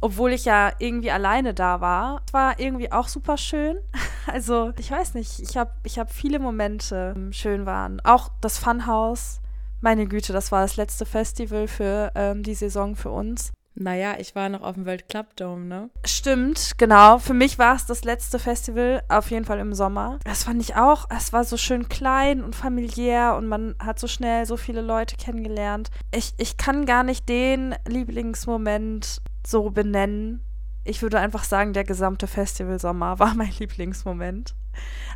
obwohl 0.03 0.33
ich 0.33 0.43
ja 0.43 0.74
irgendwie 0.79 1.12
alleine 1.12 1.53
da 1.53 1.79
war. 1.79 2.22
Es 2.27 2.33
war 2.33 2.60
irgendwie 2.60 2.91
auch 2.91 3.07
super 3.07 3.38
schön. 3.38 3.77
Also, 4.25 4.72
ich 4.79 4.89
weiß 4.89 5.15
nicht, 5.15 5.41
ich 5.41 5.57
habe 5.57 5.72
ich 5.83 6.00
hab 6.00 6.10
viele 6.10 6.39
Momente, 6.39 7.13
die 7.17 7.33
schön 7.33 7.65
waren. 7.65 8.00
Auch 8.05 8.29
das 8.39 8.57
Funhouse. 8.57 9.41
Meine 9.81 10.07
Güte, 10.07 10.31
das 10.31 10.50
war 10.50 10.62
das 10.62 10.77
letzte 10.77 11.05
Festival 11.05 11.67
für 11.67 12.10
ähm, 12.15 12.41
die 12.41 12.55
Saison 12.55 12.95
für 12.95 13.10
uns. 13.12 13.51
Naja, 13.75 14.15
ich 14.17 14.33
war 14.33 14.48
noch 14.48 14.62
auf 14.62 14.75
dem 14.75 14.86
World 14.86 15.10
Club 15.10 15.36
Dome, 15.36 15.65
ne? 15.65 15.89
Stimmt, 16.05 16.72
genau. 16.77 17.17
Für 17.19 17.33
mich 17.33 17.60
war 17.60 17.75
es 17.75 17.86
das 17.86 18.05
letzte 18.05 18.39
Festival, 18.39 19.03
auf 19.10 19.29
jeden 19.29 19.43
Fall 19.43 19.60
im 19.60 19.74
Sommer. 19.74 20.19
Das 20.24 20.45
fand 20.45 20.62
ich 20.62 20.75
auch. 20.75 21.07
Es 21.15 21.33
war 21.33 21.43
so 21.43 21.57
schön 21.57 21.89
klein 21.89 22.43
und 22.43 22.55
familiär 22.55 23.36
und 23.36 23.48
man 23.48 23.75
hat 23.83 24.00
so 24.00 24.07
schnell 24.07 24.45
so 24.45 24.55
viele 24.55 24.81
Leute 24.81 25.17
kennengelernt. 25.17 25.89
Ich, 26.15 26.33
ich 26.38 26.55
kann 26.55 26.86
gar 26.86 27.03
nicht 27.03 27.27
den 27.27 27.75
Lieblingsmoment 27.86 29.22
so 29.45 29.69
benennen. 29.69 30.41
Ich 30.85 31.01
würde 31.01 31.19
einfach 31.19 31.43
sagen, 31.43 31.73
der 31.73 31.83
gesamte 31.83 32.27
Festivalsommer 32.27 33.19
war 33.19 33.35
mein 33.35 33.51
Lieblingsmoment. 33.59 34.55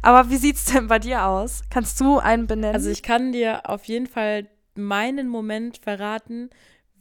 Aber 0.02 0.30
wie 0.30 0.38
sieht's 0.38 0.66
denn 0.66 0.88
bei 0.88 1.00
dir 1.00 1.26
aus? 1.26 1.64
Kannst 1.70 2.00
du 2.00 2.20
einen 2.20 2.48
benennen? 2.48 2.76
Also 2.76 2.90
ich 2.90 3.04
kann 3.04 3.32
dir 3.32 3.70
auf 3.70 3.86
jeden 3.86 4.08
Fall 4.08 4.48
meinen 4.76 5.28
Moment 5.28 5.78
verraten, 5.78 6.50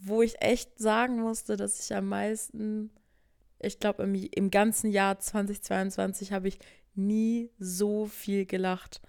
wo 0.00 0.22
ich 0.22 0.40
echt 0.40 0.78
sagen 0.78 1.20
musste, 1.20 1.56
dass 1.56 1.80
ich 1.80 1.94
am 1.94 2.08
meisten, 2.08 2.90
ich 3.60 3.78
glaube 3.78 4.02
im, 4.02 4.14
im 4.14 4.50
ganzen 4.50 4.90
Jahr 4.90 5.18
2022 5.18 6.32
habe 6.32 6.48
ich 6.48 6.58
nie 6.94 7.50
so 7.58 8.06
viel 8.06 8.46
gelacht. 8.46 9.00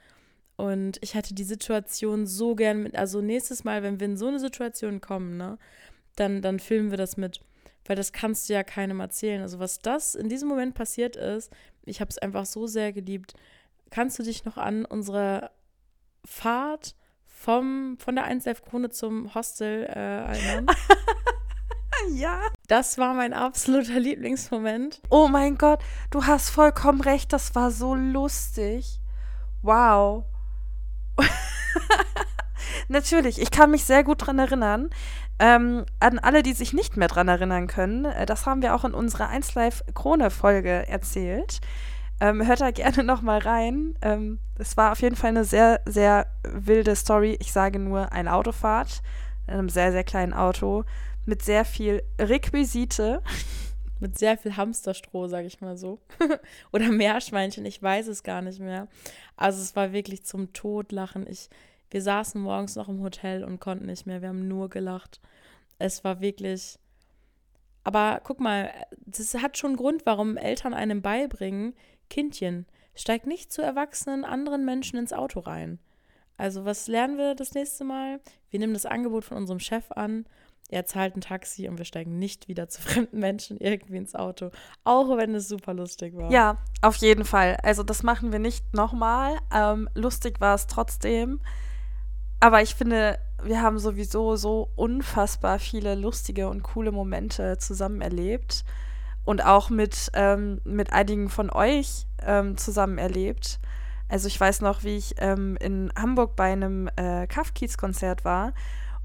Und 0.57 0.97
ich 1.01 1.15
hatte 1.15 1.35
die 1.35 1.43
Situation 1.43 2.25
so 2.25 2.55
gern 2.55 2.83
mit, 2.83 2.95
also 2.95 3.21
nächstes 3.21 3.63
Mal, 3.63 3.83
wenn 3.83 3.99
wir 3.99 4.07
in 4.07 4.17
so 4.17 4.27
eine 4.27 4.39
Situation 4.39 5.01
kommen, 5.01 5.37
ne, 5.37 5.57
dann, 6.15 6.41
dann 6.41 6.59
filmen 6.59 6.89
wir 6.89 6.97
das 6.97 7.15
mit. 7.15 7.41
Weil 7.87 7.95
das 7.95 8.11
kannst 8.11 8.47
du 8.47 8.53
ja 8.53 8.63
keinem 8.63 8.99
erzählen. 8.99 9.41
Also 9.41 9.59
was 9.59 9.79
das 9.79 10.13
in 10.13 10.29
diesem 10.29 10.47
Moment 10.47 10.75
passiert 10.75 11.15
ist, 11.15 11.51
ich 11.85 12.01
habe 12.01 12.09
es 12.09 12.17
einfach 12.17 12.45
so 12.45 12.67
sehr 12.67 12.93
geliebt. 12.93 13.33
Kannst 13.89 14.19
du 14.19 14.23
dich 14.23 14.45
noch 14.45 14.57
an 14.57 14.85
unsere 14.85 15.51
Fahrt 16.25 16.95
vom, 17.25 17.97
von 17.97 18.15
der 18.15 18.25
1 18.25 18.45
Live 18.45 18.63
Krone 18.63 18.89
zum 18.89 19.33
Hostel 19.33 19.85
äh, 19.85 20.25
erinnern? 20.25 20.67
ja. 22.13 22.41
Das 22.67 22.97
war 22.97 23.13
mein 23.13 23.33
absoluter 23.33 23.99
Lieblingsmoment. 23.99 25.01
Oh 25.09 25.29
mein 25.29 25.57
Gott, 25.57 25.79
du 26.11 26.25
hast 26.25 26.49
vollkommen 26.49 26.99
recht, 26.99 27.31
das 27.31 27.55
war 27.55 27.71
so 27.71 27.95
lustig. 27.95 28.99
Wow. 29.61 30.25
Natürlich, 32.87 33.41
ich 33.41 33.51
kann 33.51 33.71
mich 33.71 33.83
sehr 33.83 34.03
gut 34.03 34.25
dran 34.25 34.39
erinnern. 34.39 34.89
Ähm, 35.39 35.85
an 35.99 36.19
alle, 36.19 36.41
die 36.41 36.53
sich 36.53 36.73
nicht 36.73 36.97
mehr 36.97 37.07
dran 37.07 37.27
erinnern 37.27 37.67
können, 37.67 38.05
äh, 38.05 38.25
das 38.25 38.45
haben 38.45 38.61
wir 38.61 38.73
auch 38.73 38.85
in 38.85 38.93
unserer 38.93 39.29
1 39.29 39.53
Live 39.55 39.83
Krone 39.93 40.31
Folge 40.31 40.87
erzählt. 40.87 41.59
Ähm, 42.19 42.45
hört 42.45 42.61
da 42.61 42.71
gerne 42.71 43.03
nochmal 43.03 43.39
rein. 43.39 43.95
Ähm, 44.01 44.39
es 44.57 44.77
war 44.77 44.91
auf 44.91 45.01
jeden 45.01 45.15
Fall 45.15 45.29
eine 45.29 45.45
sehr, 45.45 45.81
sehr 45.85 46.27
wilde 46.43 46.95
Story. 46.95 47.37
Ich 47.39 47.51
sage 47.51 47.77
nur 47.77 48.11
eine 48.11 48.33
Autofahrt 48.33 49.01
in 49.47 49.53
einem 49.53 49.69
sehr, 49.69 49.91
sehr 49.91 50.03
kleinen 50.03 50.33
Auto 50.33 50.83
mit 51.25 51.43
sehr 51.43 51.65
viel 51.65 52.01
Requisite. 52.19 53.21
Mit 53.99 54.19
sehr 54.19 54.37
viel 54.37 54.55
Hamsterstroh, 54.55 55.27
sag 55.27 55.45
ich 55.45 55.59
mal 55.59 55.75
so. 55.75 55.97
Oder 56.71 56.89
Meerschweinchen, 56.89 57.65
ich 57.65 57.81
weiß 57.81 58.05
es 58.05 58.21
gar 58.21 58.43
nicht 58.43 58.59
mehr. 58.59 58.87
Also 59.35 59.59
es 59.59 59.75
war 59.75 59.91
wirklich 59.91 60.23
zum 60.23 60.53
Todlachen. 60.53 61.25
Ich, 61.27 61.49
wir 61.89 62.01
saßen 62.01 62.41
morgens 62.41 62.75
noch 62.75 62.89
im 62.89 63.01
Hotel 63.01 63.43
und 63.43 63.59
konnten 63.59 63.85
nicht 63.85 64.05
mehr. 64.05 64.21
Wir 64.21 64.29
haben 64.29 64.47
nur 64.47 64.69
gelacht. 64.69 65.21
Es 65.79 66.03
war 66.03 66.19
wirklich. 66.21 66.77
Aber 67.83 68.19
guck 68.23 68.39
mal, 68.39 68.69
das 69.05 69.33
hat 69.35 69.57
schon 69.57 69.77
Grund, 69.77 70.05
warum 70.05 70.35
Eltern 70.35 70.73
einem 70.73 71.01
beibringen, 71.01 71.73
Kindchen, 72.09 72.65
steig 72.95 73.25
nicht 73.25 73.51
zu 73.51 73.61
erwachsenen 73.61 74.25
anderen 74.25 74.65
Menschen 74.65 74.99
ins 74.99 75.13
Auto 75.13 75.39
rein. 75.39 75.79
Also 76.37 76.65
was 76.65 76.87
lernen 76.87 77.17
wir 77.17 77.33
das 77.33 77.53
nächste 77.53 77.85
Mal? 77.85 78.19
Wir 78.49 78.59
nehmen 78.59 78.73
das 78.73 78.85
Angebot 78.85 79.23
von 79.23 79.37
unserem 79.37 79.59
Chef 79.59 79.91
an 79.91 80.25
er 80.69 80.85
zahlt 80.85 81.15
ein 81.15 81.21
Taxi 81.21 81.69
und 81.69 81.77
wir 81.77 81.85
steigen 81.85 82.19
nicht 82.19 82.47
wieder 82.47 82.67
zu 82.67 82.81
fremden 82.83 83.19
Menschen 83.19 83.57
irgendwie 83.57 83.97
ins 83.97 84.15
Auto. 84.15 84.51
Auch 84.83 85.15
wenn 85.17 85.33
es 85.35 85.47
super 85.47 85.73
lustig 85.73 86.15
war. 86.15 86.31
Ja, 86.31 86.57
auf 86.81 86.97
jeden 86.97 87.25
Fall. 87.25 87.57
Also 87.63 87.83
das 87.83 88.03
machen 88.03 88.31
wir 88.31 88.39
nicht 88.39 88.73
nochmal. 88.73 89.37
Ähm, 89.53 89.89
lustig 89.95 90.39
war 90.39 90.55
es 90.55 90.67
trotzdem. 90.67 91.41
Aber 92.39 92.61
ich 92.61 92.75
finde, 92.75 93.19
wir 93.43 93.61
haben 93.61 93.79
sowieso 93.79 94.35
so 94.35 94.69
unfassbar 94.75 95.59
viele 95.59 95.95
lustige 95.95 96.49
und 96.49 96.63
coole 96.63 96.91
Momente 96.91 97.57
zusammen 97.57 98.01
erlebt 98.01 98.63
und 99.25 99.45
auch 99.45 99.69
mit, 99.69 100.09
ähm, 100.13 100.61
mit 100.63 100.93
einigen 100.93 101.29
von 101.29 101.49
euch 101.49 102.07
ähm, 102.25 102.57
zusammen 102.57 102.97
erlebt. 102.97 103.59
Also 104.09 104.27
ich 104.27 104.39
weiß 104.39 104.61
noch, 104.61 104.83
wie 104.83 104.97
ich 104.97 105.15
ähm, 105.17 105.57
in 105.59 105.91
Hamburg 105.99 106.35
bei 106.35 106.51
einem 106.51 106.89
äh, 106.95 107.27
Kafkiez-Konzert 107.27 108.23
war 108.23 108.53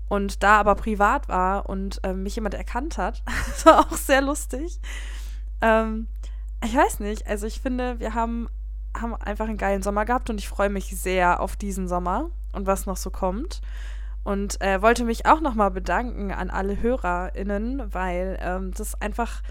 und 0.08 0.42
da 0.42 0.60
aber 0.60 0.74
privat 0.74 1.28
war 1.28 1.68
und 1.68 2.00
ähm, 2.04 2.22
mich 2.22 2.36
jemand 2.36 2.54
erkannt 2.54 2.98
hat. 2.98 3.22
das 3.48 3.66
war 3.66 3.80
auch 3.80 3.96
sehr 3.96 4.20
lustig. 4.20 4.80
Ähm, 5.60 6.06
ich 6.64 6.76
weiß 6.76 7.00
nicht, 7.00 7.26
also 7.26 7.46
ich 7.46 7.60
finde, 7.60 7.98
wir 7.98 8.14
haben, 8.14 8.48
haben 8.96 9.14
einfach 9.14 9.48
einen 9.48 9.58
geilen 9.58 9.82
Sommer 9.82 10.04
gehabt 10.04 10.30
und 10.30 10.38
ich 10.38 10.48
freue 10.48 10.70
mich 10.70 10.96
sehr 10.96 11.40
auf 11.40 11.56
diesen 11.56 11.88
Sommer 11.88 12.30
und 12.52 12.66
was 12.66 12.86
noch 12.86 12.96
so 12.96 13.10
kommt. 13.10 13.60
Und 14.24 14.60
äh, 14.60 14.80
wollte 14.82 15.04
mich 15.04 15.26
auch 15.26 15.40
nochmal 15.40 15.70
bedanken 15.70 16.30
an 16.30 16.50
alle 16.50 16.80
HörerInnen, 16.80 17.92
weil 17.92 18.38
ähm, 18.40 18.72
das 18.72 19.00
einfach 19.00 19.42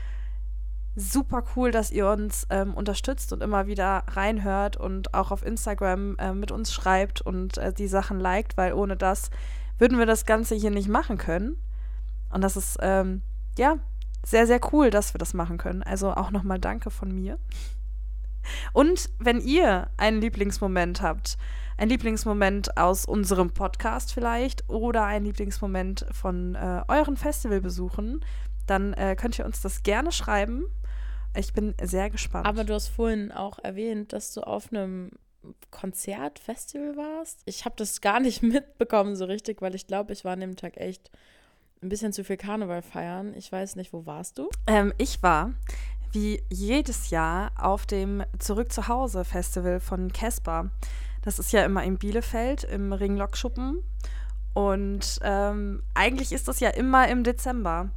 super 0.96 1.44
cool, 1.56 1.72
dass 1.72 1.92
ihr 1.92 2.08
uns 2.08 2.48
ähm, 2.50 2.74
unterstützt 2.74 3.34
und 3.34 3.42
immer 3.42 3.68
wieder 3.68 4.04
reinhört 4.08 4.78
und 4.78 5.14
auch 5.14 5.32
auf 5.32 5.46
Instagram 5.46 6.18
äh, 6.18 6.34
mit 6.34 6.52
uns 6.52 6.74
schreibt 6.74 7.22
und 7.22 7.58
äh, 7.58 7.74
die 7.74 7.88
Sachen 7.88 8.20
liked, 8.20 8.58
weil 8.58 8.74
ohne 8.74 8.98
das 8.98 9.30
würden 9.78 9.98
wir 9.98 10.06
das 10.06 10.26
Ganze 10.26 10.56
hier 10.56 10.72
nicht 10.72 10.90
machen 10.90 11.18
können. 11.18 11.58
Und 12.30 12.42
das 12.42 12.56
ist, 12.56 12.78
ähm, 12.82 13.22
ja, 13.58 13.78
sehr, 14.24 14.48
sehr 14.48 14.60
cool, 14.72 14.90
dass 14.90 15.14
wir 15.14 15.20
das 15.20 15.34
machen 15.34 15.58
können. 15.58 15.84
Also 15.84 16.14
auch 16.14 16.32
nochmal 16.32 16.60
Danke 16.60 16.92
von 16.92 17.14
mir. 17.14 17.38
Und 18.74 19.10
wenn 19.20 19.40
ihr 19.42 19.90
einen 19.98 20.22
Lieblingsmoment 20.22 21.02
habt, 21.02 21.38
ein 21.78 21.90
Lieblingsmoment 21.90 22.78
aus 22.78 23.06
unserem 23.06 23.52
Podcast 23.52 24.14
vielleicht 24.14 24.70
oder 24.70 25.06
ein 25.06 25.26
Lieblingsmoment 25.26 26.06
von 26.12 26.56
äh, 26.56 26.84
euren 26.88 27.18
Festivalbesuchen, 27.18 28.24
dann 28.68 28.94
äh, 28.94 29.16
könnt 29.16 29.40
ihr 29.40 29.46
uns 29.46 29.62
das 29.62 29.84
gerne 29.84 30.12
schreiben. 30.12 30.66
Ich 31.36 31.54
bin 31.54 31.74
sehr 31.82 32.10
gespannt. 32.10 32.46
Aber 32.46 32.64
du 32.64 32.74
hast 32.74 32.90
vorhin 32.90 33.32
auch 33.32 33.58
erwähnt, 33.60 34.14
dass 34.14 34.34
du 34.34 34.42
auf 34.42 34.72
einem 34.72 35.12
Konzert, 35.72 36.40
Festival 36.40 36.98
warst. 36.98 37.42
Ich 37.46 37.66
habe 37.66 37.76
das 37.78 38.02
gar 38.02 38.20
nicht 38.20 38.44
mitbekommen 38.44 39.16
so 39.16 39.26
richtig, 39.26 39.62
weil 39.62 39.76
ich 39.76 39.88
glaube, 39.88 40.14
ich 40.14 40.24
war 40.24 40.34
an 40.34 40.42
dem 40.42 40.56
Tag 40.56 40.78
echt 40.78 41.10
ein 41.82 41.90
bisschen 41.90 42.14
zu 42.14 42.24
viel 42.24 42.38
Karneval 42.38 42.84
feiern. 42.84 43.34
Ich 43.34 43.52
weiß 43.52 43.76
nicht, 43.76 43.92
wo 43.92 44.06
warst 44.06 44.38
du? 44.38 44.50
Ähm, 44.68 44.94
ich 45.00 45.24
war 45.24 45.54
wie 46.12 46.44
jedes 46.50 47.10
Jahr 47.10 47.52
auf 47.58 47.86
dem 47.86 48.24
Zurück 48.40 48.72
zu 48.72 48.88
Hause 48.88 49.26
Festival 49.26 49.80
von 49.80 50.12
Casper. 50.12 50.70
Das 51.22 51.40
ist 51.40 51.52
ja 51.52 51.64
immer 51.64 51.84
in 51.84 51.98
Bielefeld 51.98 52.64
im 52.64 52.94
Ringlockschuppen. 52.94 53.84
Und 54.54 55.20
ähm, 55.24 55.84
eigentlich 55.94 56.32
ist 56.32 56.48
das 56.48 56.60
ja 56.60 56.70
immer 56.70 57.08
im 57.08 57.24
Dezember. 57.24 57.90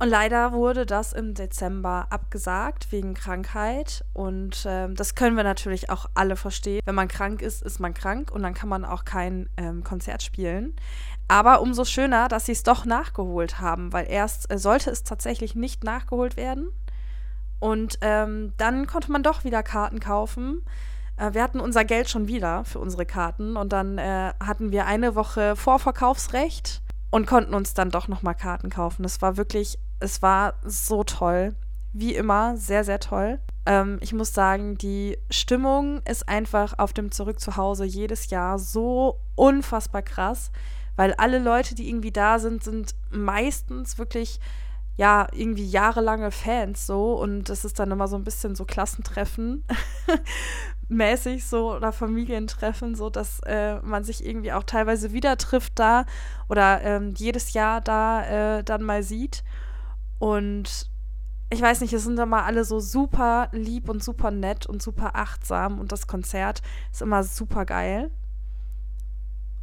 Und 0.00 0.08
leider 0.08 0.52
wurde 0.52 0.86
das 0.86 1.12
im 1.12 1.34
Dezember 1.34 2.06
abgesagt 2.10 2.90
wegen 2.90 3.14
Krankheit. 3.14 4.04
Und 4.12 4.64
ähm, 4.66 4.94
das 4.96 5.14
können 5.14 5.36
wir 5.36 5.44
natürlich 5.44 5.90
auch 5.90 6.06
alle 6.14 6.36
verstehen. 6.36 6.82
Wenn 6.84 6.94
man 6.94 7.08
krank 7.08 7.42
ist, 7.42 7.62
ist 7.62 7.78
man 7.78 7.94
krank 7.94 8.30
und 8.32 8.42
dann 8.42 8.54
kann 8.54 8.68
man 8.68 8.84
auch 8.84 9.04
kein 9.04 9.48
ähm, 9.56 9.84
Konzert 9.84 10.22
spielen. 10.22 10.74
Aber 11.28 11.60
umso 11.60 11.84
schöner, 11.84 12.28
dass 12.28 12.46
sie 12.46 12.52
es 12.52 12.64
doch 12.64 12.84
nachgeholt 12.84 13.60
haben, 13.60 13.92
weil 13.92 14.06
erst 14.08 14.50
äh, 14.52 14.58
sollte 14.58 14.90
es 14.90 15.04
tatsächlich 15.04 15.54
nicht 15.54 15.84
nachgeholt 15.84 16.36
werden. 16.36 16.70
Und 17.64 17.96
ähm, 18.02 18.52
dann 18.58 18.86
konnte 18.86 19.10
man 19.10 19.22
doch 19.22 19.44
wieder 19.44 19.62
Karten 19.62 19.98
kaufen. 19.98 20.62
Äh, 21.16 21.32
wir 21.32 21.42
hatten 21.42 21.60
unser 21.60 21.86
Geld 21.86 22.10
schon 22.10 22.28
wieder 22.28 22.62
für 22.66 22.78
unsere 22.78 23.06
Karten 23.06 23.56
und 23.56 23.72
dann 23.72 23.96
äh, 23.96 24.34
hatten 24.38 24.70
wir 24.70 24.84
eine 24.84 25.14
Woche 25.14 25.56
Vorverkaufsrecht 25.56 26.82
und 27.10 27.26
konnten 27.26 27.54
uns 27.54 27.72
dann 27.72 27.88
doch 27.88 28.06
nochmal 28.06 28.34
Karten 28.34 28.68
kaufen. 28.68 29.02
Das 29.02 29.22
war 29.22 29.38
wirklich, 29.38 29.78
es 29.98 30.20
war 30.20 30.56
so 30.62 31.04
toll. 31.04 31.54
Wie 31.94 32.14
immer, 32.14 32.58
sehr, 32.58 32.84
sehr 32.84 33.00
toll. 33.00 33.40
Ähm, 33.64 33.96
ich 34.02 34.12
muss 34.12 34.34
sagen, 34.34 34.76
die 34.76 35.16
Stimmung 35.30 36.02
ist 36.06 36.28
einfach 36.28 36.78
auf 36.78 36.92
dem 36.92 37.12
Zurück 37.12 37.40
zu 37.40 37.56
Hause 37.56 37.86
jedes 37.86 38.28
Jahr 38.28 38.58
so 38.58 39.20
unfassbar 39.36 40.02
krass, 40.02 40.50
weil 40.96 41.14
alle 41.14 41.38
Leute, 41.38 41.74
die 41.74 41.88
irgendwie 41.88 42.12
da 42.12 42.38
sind, 42.38 42.62
sind 42.62 42.94
meistens 43.10 43.96
wirklich 43.96 44.38
ja, 44.96 45.26
irgendwie 45.32 45.66
jahrelange 45.66 46.30
Fans 46.30 46.86
so 46.86 47.14
und 47.20 47.48
das 47.48 47.64
ist 47.64 47.78
dann 47.78 47.90
immer 47.90 48.08
so 48.08 48.16
ein 48.16 48.24
bisschen 48.24 48.54
so 48.54 48.64
Klassentreffen 48.64 49.64
mäßig 50.88 51.44
so 51.46 51.74
oder 51.74 51.92
Familientreffen, 51.92 52.94
so 52.94 53.10
dass 53.10 53.40
äh, 53.40 53.80
man 53.82 54.04
sich 54.04 54.24
irgendwie 54.24 54.52
auch 54.52 54.62
teilweise 54.62 55.12
wieder 55.12 55.36
trifft 55.36 55.78
da 55.78 56.04
oder 56.48 56.82
ähm, 56.82 57.14
jedes 57.16 57.52
Jahr 57.52 57.80
da 57.80 58.58
äh, 58.58 58.64
dann 58.64 58.82
mal 58.82 59.02
sieht. 59.02 59.42
Und 60.18 60.90
ich 61.50 61.60
weiß 61.60 61.80
nicht, 61.80 61.92
es 61.92 62.04
sind 62.04 62.18
immer 62.18 62.44
alle 62.44 62.64
so 62.64 62.80
super 62.80 63.48
lieb 63.52 63.88
und 63.88 64.02
super 64.02 64.30
nett 64.30 64.66
und 64.66 64.82
super 64.82 65.14
achtsam 65.14 65.78
und 65.78 65.92
das 65.92 66.06
Konzert 66.06 66.62
ist 66.92 67.02
immer 67.02 67.22
super 67.24 67.64
geil. 67.64 68.10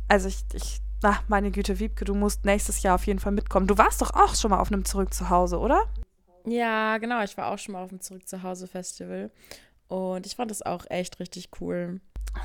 Also 0.08 0.28
ich, 0.28 0.44
ich, 0.54 0.82
ach, 1.04 1.24
meine 1.28 1.52
Güte, 1.52 1.80
Wiebke, 1.80 2.06
du 2.06 2.14
musst 2.14 2.46
nächstes 2.46 2.82
Jahr 2.84 2.96
auf 2.96 3.08
jeden 3.08 3.20
Fall 3.20 3.32
mitkommen. 3.32 3.68
Du 3.68 3.78
warst 3.78 4.02
doch 4.02 4.12
auch 4.14 4.36
schon 4.36 4.52
mal 4.52 4.60
auf 4.60 4.72
einem 4.72 4.86
Zurück 4.86 5.14
zu 5.14 5.30
Hause, 5.30 5.60
oder? 5.60 5.86
Ja, 6.46 6.98
genau. 6.98 7.24
Ich 7.24 7.38
war 7.38 7.52
auch 7.52 7.58
schon 7.58 7.74
mal 7.74 7.84
auf 7.84 7.90
dem 7.90 8.02
Zurück 8.02 8.28
zu 8.28 8.44
Hause 8.44 8.68
Festival. 8.68 9.32
Und 9.88 10.26
ich 10.26 10.36
fand 10.36 10.52
das 10.52 10.62
auch 10.62 10.86
echt 10.90 11.20
richtig 11.20 11.50
cool. 11.60 12.00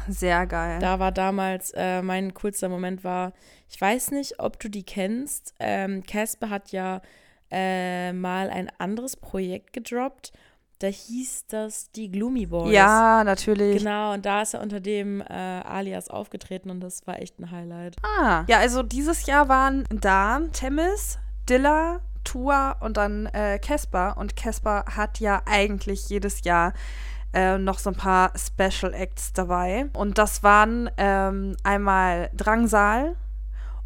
Sehr 0.09 0.47
geil. 0.47 0.81
Da 0.81 0.99
war 0.99 1.12
damals, 1.12 1.71
äh, 1.77 2.03
mein 2.03 2.35
coolster 2.35 2.69
Moment 2.69 3.05
war, 3.05 3.33
ich 3.69 3.81
weiß 3.81 4.11
nicht, 4.11 4.40
ob 4.40 4.59
du 4.59 4.69
die 4.69 4.83
kennst. 4.83 5.55
Ähm, 5.61 6.03
Casper 6.05 6.51
hat 6.51 6.73
ja 6.73 7.03
äh, 7.51 8.12
mal 8.12 8.51
ein 8.51 8.71
anderes 8.79 9.16
Projekt 9.16 9.73
gedroppt. 9.73 10.33
Da 10.79 10.89
hieß 10.89 11.47
das 11.47 11.91
die 11.93 12.11
Gloomy 12.11 12.47
Boys. 12.47 12.73
Ja, 12.73 13.25
natürlich. 13.25 13.79
Genau, 13.79 14.12
und 14.12 14.27
da 14.27 14.43
ist 14.43 14.55
er 14.55 14.61
unter 14.61 14.81
dem 14.81 15.21
äh, 15.23 15.25
Alias 15.33 16.09
aufgetreten 16.09 16.71
und 16.71 16.81
das 16.81 17.07
war 17.07 17.21
echt 17.21 17.39
ein 17.39 17.51
Highlight. 17.51 17.97
Ah, 18.03 18.45
ja, 18.47 18.59
also 18.59 18.83
dieses 18.83 19.27
Jahr 19.27 19.49
waren 19.49 19.85
da 19.91 20.41
Temis, 20.53 21.19
Dilla, 21.49 22.01
Tua 22.25 22.73
und 22.81 22.97
dann 22.97 23.31
Casper. 23.62 24.17
und 24.19 24.35
Casper 24.35 24.85
hat 24.97 25.21
ja 25.21 25.43
eigentlich 25.47 26.09
jedes 26.09 26.43
Jahr 26.45 26.73
äh, 27.37 27.59
noch 27.59 27.79
so 27.79 27.91
ein 27.91 27.97
paar 27.97 28.33
Special 28.35 28.95
Acts 28.95 29.35
dabei. 29.35 29.91
Und 29.93 30.17
das 30.17 30.43
waren 30.43 30.91
ähm, 30.97 31.57
einmal 31.62 32.31
Drangsal 32.35 33.17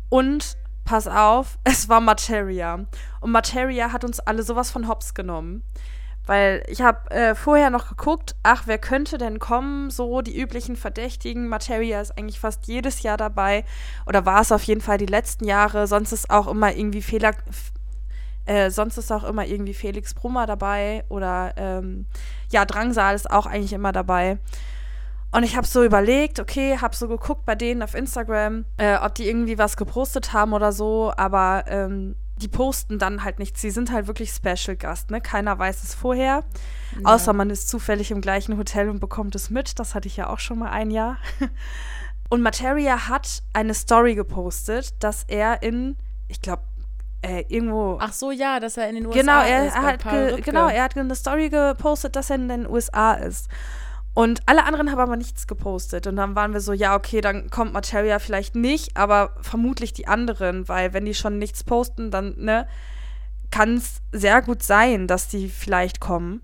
und 0.08 0.56
pass 0.84 1.08
auf, 1.08 1.58
es 1.64 1.88
war 1.88 2.00
Materia. 2.00 2.86
Und 3.20 3.32
Materia 3.32 3.92
hat 3.92 4.04
uns 4.04 4.20
alle 4.20 4.44
sowas 4.44 4.70
von 4.70 4.86
Hops 4.86 5.14
genommen. 5.14 5.64
Weil 6.26 6.62
ich 6.68 6.82
habe 6.82 7.10
äh, 7.10 7.34
vorher 7.34 7.70
noch 7.70 7.88
geguckt, 7.88 8.36
ach, 8.42 8.64
wer 8.66 8.78
könnte 8.78 9.18
denn 9.18 9.38
kommen? 9.38 9.90
So 9.90 10.20
die 10.20 10.38
üblichen 10.38 10.76
Verdächtigen. 10.76 11.48
Materia 11.48 12.00
ist 12.00 12.16
eigentlich 12.16 12.38
fast 12.38 12.66
jedes 12.66 13.02
Jahr 13.02 13.16
dabei. 13.16 13.64
Oder 14.06 14.26
war 14.26 14.40
es 14.40 14.52
auf 14.52 14.62
jeden 14.62 14.80
Fall 14.80 14.98
die 14.98 15.06
letzten 15.06 15.44
Jahre. 15.44 15.86
Sonst 15.86 16.12
ist 16.12 16.30
auch 16.30 16.46
immer 16.46 16.74
irgendwie 16.74 17.02
Fehler, 17.02 17.32
äh, 18.46 18.70
sonst 18.70 18.98
ist 18.98 19.12
auch 19.12 19.24
immer 19.24 19.46
irgendwie 19.46 19.74
Felix 19.74 20.14
Brummer 20.14 20.46
dabei 20.46 21.04
oder 21.08 21.52
ähm, 21.56 22.06
ja, 22.50 22.64
Drangsal 22.64 23.14
ist 23.14 23.30
auch 23.30 23.46
eigentlich 23.46 23.72
immer 23.72 23.92
dabei. 23.92 24.38
Und 25.32 25.44
ich 25.44 25.56
habe 25.56 25.66
so 25.66 25.84
überlegt, 25.84 26.40
okay, 26.40 26.78
habe 26.78 26.96
so 26.96 27.06
geguckt 27.06 27.44
bei 27.46 27.54
denen 27.54 27.82
auf 27.82 27.94
Instagram, 27.94 28.64
äh, 28.78 28.96
ob 28.96 29.14
die 29.14 29.28
irgendwie 29.28 29.58
was 29.58 29.76
gepostet 29.76 30.32
haben 30.32 30.52
oder 30.52 30.72
so, 30.72 31.12
aber 31.16 31.64
ähm, 31.68 32.16
die 32.40 32.48
posten 32.48 32.98
dann 32.98 33.24
halt 33.24 33.38
nichts. 33.38 33.60
Sie 33.60 33.70
sind 33.70 33.90
halt 33.92 34.06
wirklich 34.06 34.30
Special 34.30 34.76
Gast, 34.76 35.10
ne? 35.10 35.20
Keiner 35.20 35.58
weiß 35.58 35.82
es 35.82 35.94
vorher. 35.94 36.44
Ja. 36.98 37.14
Außer 37.14 37.32
man 37.32 37.50
ist 37.50 37.68
zufällig 37.68 38.10
im 38.10 38.20
gleichen 38.20 38.56
Hotel 38.56 38.88
und 38.88 39.00
bekommt 39.00 39.34
es 39.34 39.50
mit. 39.50 39.78
Das 39.78 39.94
hatte 39.94 40.08
ich 40.08 40.16
ja 40.16 40.28
auch 40.28 40.38
schon 40.38 40.58
mal 40.58 40.70
ein 40.70 40.90
Jahr. 40.90 41.18
Und 42.32 42.42
Materia 42.42 43.08
hat 43.08 43.42
eine 43.52 43.74
Story 43.74 44.14
gepostet, 44.14 44.94
dass 45.00 45.24
er 45.26 45.64
in, 45.64 45.96
ich 46.28 46.40
glaube, 46.40 46.62
äh, 47.22 47.44
irgendwo. 47.48 47.98
Ach 48.00 48.12
so, 48.12 48.30
ja, 48.30 48.60
dass 48.60 48.76
er 48.76 48.88
in 48.88 48.94
den 48.94 49.06
USA 49.06 49.18
genau, 49.18 49.40
er 49.42 49.66
ist. 49.66 49.76
Hat 49.76 50.44
genau, 50.44 50.68
er 50.68 50.84
hat 50.84 50.96
eine 50.96 51.14
Story 51.16 51.48
gepostet, 51.48 52.14
dass 52.14 52.30
er 52.30 52.36
in 52.36 52.48
den 52.48 52.66
USA 52.68 53.14
ist. 53.14 53.48
Und 54.20 54.42
alle 54.44 54.64
anderen 54.64 54.90
haben 54.90 54.98
aber 54.98 55.16
nichts 55.16 55.46
gepostet. 55.46 56.06
Und 56.06 56.16
dann 56.16 56.36
waren 56.36 56.52
wir 56.52 56.60
so, 56.60 56.74
ja, 56.74 56.94
okay, 56.94 57.22
dann 57.22 57.48
kommt 57.48 57.72
Materia 57.72 58.18
vielleicht 58.18 58.54
nicht, 58.54 58.94
aber 58.94 59.34
vermutlich 59.40 59.94
die 59.94 60.08
anderen, 60.08 60.68
weil 60.68 60.92
wenn 60.92 61.06
die 61.06 61.14
schon 61.14 61.38
nichts 61.38 61.64
posten, 61.64 62.10
dann, 62.10 62.34
ne, 62.36 62.68
kann 63.50 63.78
es 63.78 64.02
sehr 64.12 64.42
gut 64.42 64.62
sein, 64.62 65.06
dass 65.06 65.28
die 65.28 65.48
vielleicht 65.48 66.00
kommen. 66.00 66.42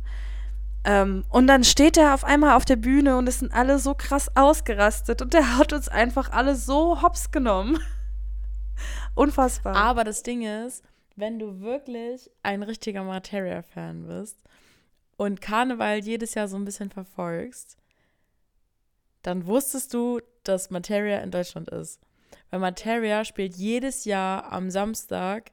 Ähm, 0.85 1.27
und 1.29 1.49
dann 1.49 1.65
steht 1.65 1.99
er 1.99 2.15
auf 2.15 2.25
einmal 2.25 2.57
auf 2.57 2.65
der 2.65 2.77
Bühne 2.77 3.19
und 3.19 3.29
es 3.29 3.41
sind 3.41 3.53
alle 3.53 3.79
so 3.79 3.93
krass 3.93 4.35
ausgerastet 4.35 5.21
und 5.21 5.35
der 5.35 5.59
hat 5.59 5.75
uns 5.75 5.91
einfach 5.91 6.33
alle 6.33 6.57
so 6.57 7.03
hops 7.03 7.31
genommen. 7.31 7.79
Unfassbar. 9.15 9.77
Aber 9.77 10.03
das 10.03 10.23
Ding 10.23 10.41
ist, 10.41 10.83
wenn 11.15 11.39
du 11.39 11.61
wirklich 11.61 12.31
ein 12.43 12.63
richtiger 12.63 13.03
Materia-Fan 13.03 14.07
bist 14.07 14.39
und 15.17 15.41
Karneval 15.41 15.99
jedes 15.99 16.35
Jahr 16.35 16.49
so 16.49 16.57
ein 16.57 16.65
bisschen 16.65 16.91
verfolgst, 16.91 17.77
dann 19.23 19.47
wusstest 19.47 19.93
du, 19.95 20.21
dass 20.45 20.71
Materia 20.71 21.19
in 21.19 21.31
Deutschland 21.31 21.69
ist. 21.71 22.01
weil 22.51 22.61
Materia 22.61 23.25
spielt 23.25 23.57
jedes 23.57 24.05
Jahr 24.05 24.53
am 24.53 24.71
Samstag 24.71 25.51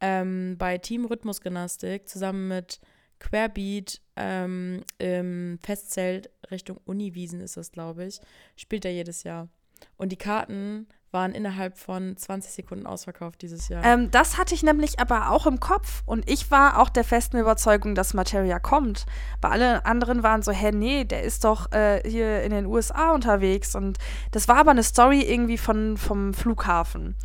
ähm, 0.00 0.56
bei 0.58 0.78
Team 0.78 1.04
Rhythmusgymnastik 1.04 2.08
zusammen 2.08 2.48
mit 2.48 2.80
Querbeat 3.20 4.00
ähm, 4.16 4.82
im 4.98 5.58
Festzelt 5.62 6.30
Richtung 6.50 6.78
Uniwiesen 6.84 7.40
ist 7.40 7.56
das, 7.56 7.72
glaube 7.72 8.04
ich, 8.04 8.20
spielt 8.56 8.84
er 8.84 8.92
jedes 8.92 9.22
Jahr. 9.22 9.48
Und 9.96 10.10
die 10.12 10.16
Karten 10.16 10.88
waren 11.14 11.32
innerhalb 11.32 11.78
von 11.78 12.16
20 12.16 12.52
Sekunden 12.52 12.86
ausverkauft 12.86 13.40
dieses 13.40 13.68
Jahr. 13.68 13.82
Ähm, 13.84 14.10
das 14.10 14.36
hatte 14.36 14.54
ich 14.54 14.62
nämlich 14.62 15.00
aber 15.00 15.30
auch 15.30 15.46
im 15.46 15.60
Kopf 15.60 16.02
und 16.04 16.28
ich 16.28 16.50
war 16.50 16.78
auch 16.78 16.90
der 16.90 17.04
festen 17.04 17.38
Überzeugung, 17.38 17.94
dass 17.94 18.12
Materia 18.12 18.58
kommt. 18.58 19.06
Weil 19.40 19.52
alle 19.52 19.86
anderen 19.86 20.22
waren 20.22 20.42
so, 20.42 20.52
hä, 20.52 20.72
nee, 20.72 21.04
der 21.04 21.22
ist 21.22 21.44
doch 21.44 21.72
äh, 21.72 22.02
hier 22.06 22.42
in 22.42 22.50
den 22.50 22.66
USA 22.66 23.12
unterwegs 23.12 23.74
und 23.74 23.98
das 24.32 24.48
war 24.48 24.56
aber 24.56 24.72
eine 24.72 24.82
Story 24.82 25.22
irgendwie 25.22 25.56
von, 25.56 25.96
vom 25.96 26.34
Flughafen. 26.34 27.16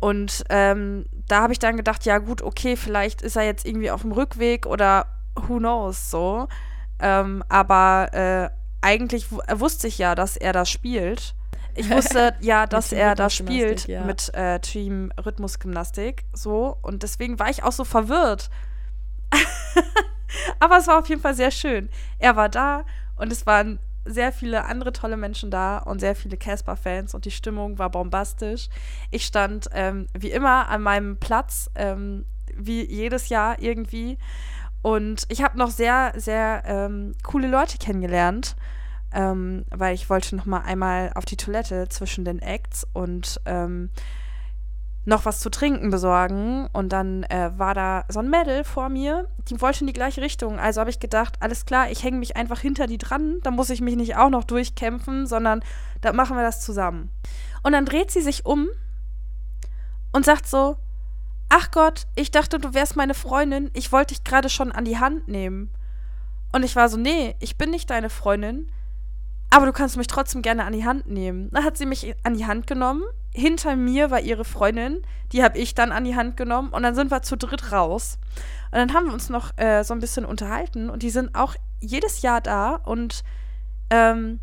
Und 0.00 0.44
ähm, 0.50 1.06
da 1.28 1.42
habe 1.42 1.52
ich 1.52 1.58
dann 1.58 1.76
gedacht, 1.76 2.04
ja 2.04 2.18
gut, 2.18 2.42
okay, 2.42 2.76
vielleicht 2.76 3.22
ist 3.22 3.36
er 3.36 3.44
jetzt 3.44 3.66
irgendwie 3.66 3.90
auf 3.90 4.02
dem 4.02 4.12
Rückweg 4.12 4.66
oder 4.66 5.06
who 5.34 5.58
knows 5.58 6.10
so. 6.10 6.48
Ähm, 6.98 7.42
aber 7.48 8.08
äh, 8.12 8.50
eigentlich 8.80 9.26
wusste 9.30 9.88
ich 9.88 9.98
ja, 9.98 10.14
dass 10.14 10.36
er 10.36 10.52
das 10.52 10.70
spielt. 10.70 11.34
Ich 11.76 11.90
wusste 11.90 12.34
ja, 12.40 12.66
dass 12.66 12.92
er 12.92 13.14
das 13.14 13.34
spielt 13.34 13.86
ja. 13.86 14.04
mit 14.04 14.32
äh, 14.34 14.60
Team 14.60 15.12
Rhythmusgymnastik. 15.24 16.24
So. 16.32 16.76
Und 16.82 17.02
deswegen 17.02 17.38
war 17.38 17.50
ich 17.50 17.62
auch 17.62 17.72
so 17.72 17.84
verwirrt. 17.84 18.50
Aber 20.58 20.78
es 20.78 20.86
war 20.86 20.98
auf 20.98 21.08
jeden 21.08 21.20
Fall 21.20 21.34
sehr 21.34 21.50
schön. 21.50 21.88
Er 22.18 22.36
war 22.36 22.48
da 22.48 22.84
und 23.16 23.30
es 23.30 23.46
waren 23.46 23.78
sehr 24.04 24.32
viele 24.32 24.64
andere 24.64 24.92
tolle 24.92 25.16
Menschen 25.16 25.50
da 25.50 25.78
und 25.78 26.00
sehr 26.00 26.14
viele 26.14 26.36
Casper-Fans 26.36 27.14
und 27.14 27.24
die 27.24 27.30
Stimmung 27.30 27.78
war 27.78 27.90
bombastisch. 27.90 28.68
Ich 29.10 29.26
stand 29.26 29.68
ähm, 29.72 30.06
wie 30.14 30.30
immer 30.30 30.68
an 30.68 30.82
meinem 30.82 31.18
Platz, 31.18 31.70
ähm, 31.74 32.24
wie 32.54 32.84
jedes 32.84 33.28
Jahr 33.28 33.60
irgendwie. 33.60 34.18
Und 34.82 35.24
ich 35.28 35.42
habe 35.42 35.58
noch 35.58 35.70
sehr, 35.70 36.12
sehr 36.16 36.62
ähm, 36.64 37.14
coole 37.24 37.48
Leute 37.48 37.78
kennengelernt 37.78 38.56
ähm, 39.16 39.64
weil 39.70 39.94
ich 39.94 40.10
wollte 40.10 40.36
noch 40.36 40.44
mal 40.44 40.60
einmal 40.60 41.10
auf 41.14 41.24
die 41.24 41.38
Toilette 41.38 41.88
zwischen 41.88 42.26
den 42.26 42.38
Acts 42.38 42.86
und 42.92 43.40
ähm, 43.46 43.88
noch 45.06 45.24
was 45.24 45.40
zu 45.40 45.48
trinken 45.48 45.88
besorgen. 45.88 46.68
Und 46.74 46.90
dann 46.90 47.22
äh, 47.24 47.50
war 47.56 47.72
da 47.72 48.04
so 48.08 48.20
ein 48.20 48.28
Mädel 48.28 48.62
vor 48.62 48.90
mir, 48.90 49.26
die 49.48 49.58
wollte 49.62 49.80
in 49.80 49.86
die 49.86 49.94
gleiche 49.94 50.20
Richtung. 50.20 50.58
Also 50.58 50.80
habe 50.80 50.90
ich 50.90 51.00
gedacht, 51.00 51.36
alles 51.40 51.64
klar, 51.64 51.90
ich 51.90 52.04
hänge 52.04 52.18
mich 52.18 52.36
einfach 52.36 52.60
hinter 52.60 52.86
die 52.86 52.98
dran. 52.98 53.38
Da 53.42 53.50
muss 53.50 53.70
ich 53.70 53.80
mich 53.80 53.96
nicht 53.96 54.16
auch 54.16 54.28
noch 54.28 54.44
durchkämpfen, 54.44 55.26
sondern 55.26 55.62
da 56.02 56.12
machen 56.12 56.36
wir 56.36 56.42
das 56.42 56.60
zusammen. 56.60 57.08
Und 57.62 57.72
dann 57.72 57.86
dreht 57.86 58.10
sie 58.10 58.20
sich 58.20 58.44
um 58.44 58.68
und 60.12 60.26
sagt 60.26 60.46
so, 60.46 60.76
ach 61.48 61.70
Gott, 61.70 62.06
ich 62.16 62.32
dachte, 62.32 62.58
du 62.58 62.74
wärst 62.74 62.96
meine 62.96 63.14
Freundin. 63.14 63.70
Ich 63.72 63.92
wollte 63.92 64.12
dich 64.12 64.24
gerade 64.24 64.50
schon 64.50 64.72
an 64.72 64.84
die 64.84 64.98
Hand 64.98 65.26
nehmen. 65.26 65.70
Und 66.52 66.64
ich 66.64 66.76
war 66.76 66.90
so, 66.90 66.98
nee, 66.98 67.34
ich 67.40 67.56
bin 67.56 67.70
nicht 67.70 67.88
deine 67.88 68.10
Freundin 68.10 68.70
aber 69.56 69.64
du 69.64 69.72
kannst 69.72 69.96
mich 69.96 70.06
trotzdem 70.06 70.42
gerne 70.42 70.64
an 70.64 70.74
die 70.74 70.84
Hand 70.84 71.06
nehmen. 71.06 71.48
Dann 71.50 71.64
hat 71.64 71.78
sie 71.78 71.86
mich 71.86 72.14
an 72.24 72.36
die 72.36 72.44
Hand 72.44 72.66
genommen. 72.66 73.02
Hinter 73.32 73.74
mir 73.74 74.10
war 74.10 74.20
ihre 74.20 74.44
Freundin, 74.44 75.00
die 75.32 75.42
habe 75.42 75.56
ich 75.56 75.74
dann 75.74 75.92
an 75.92 76.04
die 76.04 76.14
Hand 76.14 76.36
genommen 76.36 76.68
und 76.68 76.82
dann 76.82 76.94
sind 76.94 77.10
wir 77.10 77.22
zu 77.22 77.38
dritt 77.38 77.72
raus. 77.72 78.18
Und 78.70 78.76
dann 78.76 78.92
haben 78.92 79.06
wir 79.06 79.14
uns 79.14 79.30
noch 79.30 79.56
äh, 79.56 79.82
so 79.82 79.94
ein 79.94 80.00
bisschen 80.00 80.26
unterhalten 80.26 80.90
und 80.90 81.02
die 81.02 81.08
sind 81.08 81.34
auch 81.34 81.54
jedes 81.80 82.20
Jahr 82.20 82.42
da 82.42 82.74
und 82.74 83.24
ähm, 83.88 84.40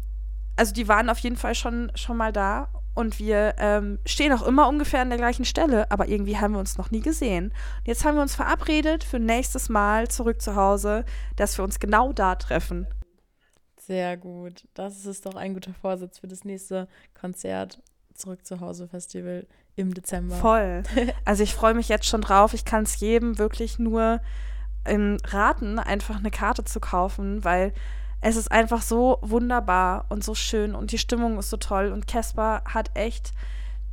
also 0.55 0.73
die 0.73 0.87
waren 0.87 1.11
auf 1.11 1.19
jeden 1.19 1.37
Fall 1.37 1.53
schon, 1.53 1.91
schon 1.93 2.17
mal 2.17 2.33
da 2.33 2.69
und 2.95 3.19
wir 3.19 3.53
ähm, 3.59 3.99
stehen 4.07 4.33
auch 4.33 4.41
immer 4.41 4.67
ungefähr 4.67 5.01
an 5.01 5.09
der 5.09 5.19
gleichen 5.19 5.45
Stelle, 5.45 5.91
aber 5.91 6.07
irgendwie 6.07 6.39
haben 6.39 6.53
wir 6.53 6.59
uns 6.59 6.79
noch 6.79 6.89
nie 6.89 7.01
gesehen. 7.01 7.49
Und 7.49 7.87
jetzt 7.87 8.03
haben 8.03 8.15
wir 8.15 8.23
uns 8.23 8.33
verabredet 8.33 9.03
für 9.03 9.19
nächstes 9.19 9.69
Mal 9.69 10.07
zurück 10.07 10.41
zu 10.41 10.55
Hause, 10.55 11.05
dass 11.35 11.55
wir 11.59 11.63
uns 11.63 11.79
genau 11.79 12.13
da 12.13 12.33
treffen. 12.33 12.87
Sehr 13.85 14.15
gut. 14.17 14.65
Das 14.73 15.05
ist 15.05 15.25
doch 15.25 15.35
ein 15.35 15.53
guter 15.53 15.73
Vorsatz 15.73 16.19
für 16.19 16.27
das 16.27 16.45
nächste 16.45 16.87
Konzert. 17.19 17.81
Zurück 18.13 18.45
zu 18.45 18.59
Hause 18.59 18.87
Festival 18.87 19.45
im 19.75 19.93
Dezember. 19.93 20.35
Voll. 20.35 20.83
Also 21.25 21.43
ich 21.43 21.53
freue 21.53 21.73
mich 21.73 21.89
jetzt 21.89 22.05
schon 22.05 22.21
drauf. 22.21 22.53
Ich 22.53 22.63
kann 22.63 22.83
es 22.83 22.99
jedem 22.99 23.37
wirklich 23.39 23.79
nur 23.79 24.21
ähm, 24.85 25.17
raten, 25.25 25.79
einfach 25.79 26.17
eine 26.17 26.31
Karte 26.31 26.63
zu 26.63 26.79
kaufen, 26.79 27.43
weil 27.43 27.73
es 28.21 28.37
ist 28.37 28.51
einfach 28.51 28.81
so 28.81 29.17
wunderbar 29.21 30.05
und 30.09 30.23
so 30.23 30.33
schön 30.33 30.75
und 30.75 30.91
die 30.91 30.97
Stimmung 30.97 31.37
ist 31.37 31.49
so 31.49 31.57
toll 31.57 31.91
und 31.91 32.07
Casper 32.07 32.61
hat 32.65 32.91
echt 32.93 33.33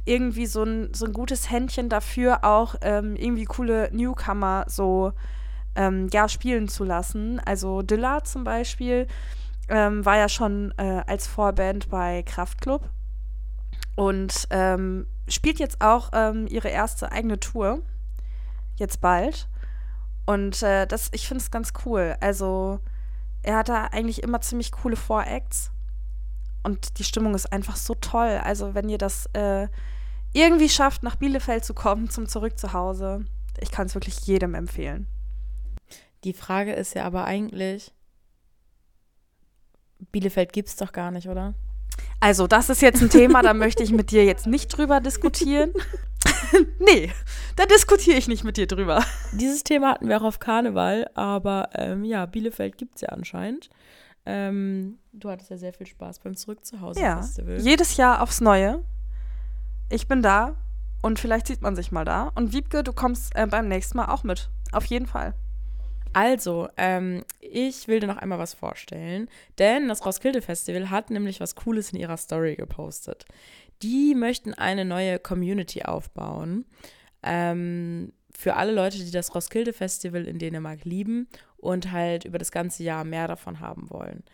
irgendwie 0.05 0.47
so 0.47 0.63
ein, 0.63 0.95
so 0.95 1.05
ein 1.07 1.13
gutes 1.13 1.51
Händchen 1.51 1.89
dafür, 1.89 2.45
auch 2.45 2.77
ähm, 2.81 3.17
irgendwie 3.17 3.45
coole 3.45 3.91
Newcomer 3.93 4.67
so 4.69 5.13
ähm, 5.75 6.09
ja, 6.13 6.29
spielen 6.29 6.69
zu 6.69 6.85
lassen. 6.85 7.41
Also 7.45 7.83
Dilla 7.83 8.23
zum 8.23 8.45
Beispiel 8.45 9.07
ähm, 9.71 10.05
war 10.05 10.17
ja 10.17 10.29
schon 10.29 10.75
äh, 10.77 11.03
als 11.07 11.27
Vorband 11.27 11.89
bei 11.89 12.23
Kraftklub 12.25 12.91
und 13.97 14.47
ähm, 14.51 15.07
spielt 15.29 15.59
jetzt 15.59 15.81
auch 15.81 16.11
ähm, 16.13 16.47
ihre 16.49 16.69
erste 16.69 17.13
eigene 17.13 17.41
Tour. 17.41 17.83
Jetzt 18.77 19.01
bald. 19.01 19.49
Und 20.27 20.63
äh, 20.63 20.87
das, 20.87 21.11
ich 21.13 21.27
finde 21.27 21.43
es 21.43 21.51
ganz 21.51 21.73
cool. 21.85 22.17
Also, 22.21 22.81
er 23.43 23.57
hat 23.57 23.69
da 23.69 23.85
eigentlich 23.87 24.23
immer 24.23 24.41
ziemlich 24.41 24.73
coole 24.73 24.97
Voracts. 24.97 25.71
Und 26.63 26.99
die 26.99 27.05
Stimmung 27.05 27.35
ist 27.35 27.53
einfach 27.53 27.77
so 27.77 27.95
toll. 27.95 28.41
Also, 28.43 28.75
wenn 28.75 28.89
ihr 28.89 28.99
das 28.99 29.27
äh, 29.33 29.69
irgendwie 30.33 30.69
schafft, 30.69 31.03
nach 31.03 31.17
Bielefeld 31.17 31.65
zu 31.65 31.75
kommen, 31.75 32.11
zum 32.11 32.29
Zurück 32.29 32.59
zu 32.59 32.73
Hause, 32.73 33.25
ich 33.61 33.71
kann 33.71 33.87
es 33.87 33.95
wirklich 33.95 34.21
jedem 34.21 34.55
empfehlen. 34.55 35.07
Die 36.25 36.33
Frage 36.33 36.73
ist 36.73 36.95
ja 36.95 37.05
aber 37.05 37.25
eigentlich, 37.25 37.93
Bielefeld 40.13 40.53
gibt 40.53 40.69
es 40.69 40.77
doch 40.77 40.93
gar 40.93 41.11
nicht, 41.11 41.29
oder? 41.29 41.55
Also, 42.21 42.47
das 42.47 42.71
ist 42.71 42.83
jetzt 42.83 43.03
ein 43.03 43.11
Thema, 43.11 43.43
da 43.43 43.55
möchte 43.55 43.83
ich 43.83 43.93
mit 43.93 44.11
dir 44.11 44.25
jetzt 44.25 44.47
nicht 44.47 44.69
drüber 44.69 45.01
diskutieren. 45.01 45.73
nee, 46.79 47.11
da 47.57 47.67
diskutiere 47.67 48.17
ich 48.17 48.29
nicht 48.29 48.45
mit 48.45 48.57
dir 48.57 48.67
drüber. 48.67 49.03
Dieses 49.33 49.65
Thema 49.65 49.93
hatten 49.93 50.09
wir 50.09 50.19
auch 50.19 50.25
auf 50.25 50.39
Karneval, 50.39 51.11
aber 51.15 51.71
ähm, 51.75 52.05
ja, 52.05 52.27
Bielefeld 52.27 52.77
gibt 52.77 52.97
es 52.97 53.03
ja 53.03 53.09
anscheinend. 53.09 53.71
Ähm, 54.27 54.99
du 55.13 55.31
hattest 55.31 55.51
ja 55.51 55.57
sehr 55.57 55.73
viel 55.73 55.87
Spaß 55.87 56.21
beim 56.21 56.37
Zurück 56.37 56.65
zu 56.65 56.81
Hause 56.81 57.01
ja, 57.01 57.17
Festival. 57.17 57.59
Jedes 57.61 57.97
Jahr 57.97 58.23
aufs 58.23 58.41
Neue. 58.41 58.85
Ich 59.89 60.07
bin 60.07 60.23
da 60.23 60.57
und 61.03 61.19
vielleicht 61.19 61.47
sieht 61.47 61.63
man 61.63 61.75
sich 61.75 61.91
mal 61.91 62.05
da. 62.05 62.31
Und 62.35 62.53
Wiebke, 62.53 62.85
du 62.85 62.93
kommst 62.93 63.35
äh, 63.35 63.47
beim 63.47 63.69
nächsten 63.69 63.97
Mal 63.97 64.07
auch 64.07 64.25
mit. 64.25 64.51
Auf 64.73 64.85
jeden 64.85 65.07
Fall. 65.07 65.35
Also, 66.13 66.69
ähm, 66.77 67.25
ich 67.39 67.87
will 67.87 68.01
dir 68.01 68.09
noch 68.09 68.17
einmal 68.17 68.39
was 68.39 68.55
vorstellen, 68.55 69.29
denn 69.59 69.89
das 69.89 70.05
Roskilde 70.05 70.43
Festival 70.43 70.91
hat 70.91 71.11
nämlich 71.11 71.41
was 71.41 71.55
Cooles 71.55 71.93
in 71.93 72.01
ihrer 72.01 72.17
Story 72.17 72.57
gepostet. 72.57 73.25
Die 73.83 74.15
möchten 74.15 74.53
eine 74.53 74.85
neue 74.85 75.19
Community 75.19 75.83
aufbauen 75.83 76.67
ähm, 77.23 78.13
für 78.37 78.57
alle 78.57 78.73
Leute, 78.73 78.99
die 78.99 79.11
das 79.11 79.35
Roskilde 79.35 79.73
Festival 79.73 80.27
in 80.27 80.39
Dänemark 80.39 80.85
lieben 80.85 81.29
und 81.57 81.93
halt 81.93 82.25
über 82.25 82.39
das 82.39 82.51
ganze 82.51 82.83
Jahr 82.83 83.05
mehr 83.05 83.29
davon 83.29 83.61
haben 83.61 83.89
wollen. 83.91 84.25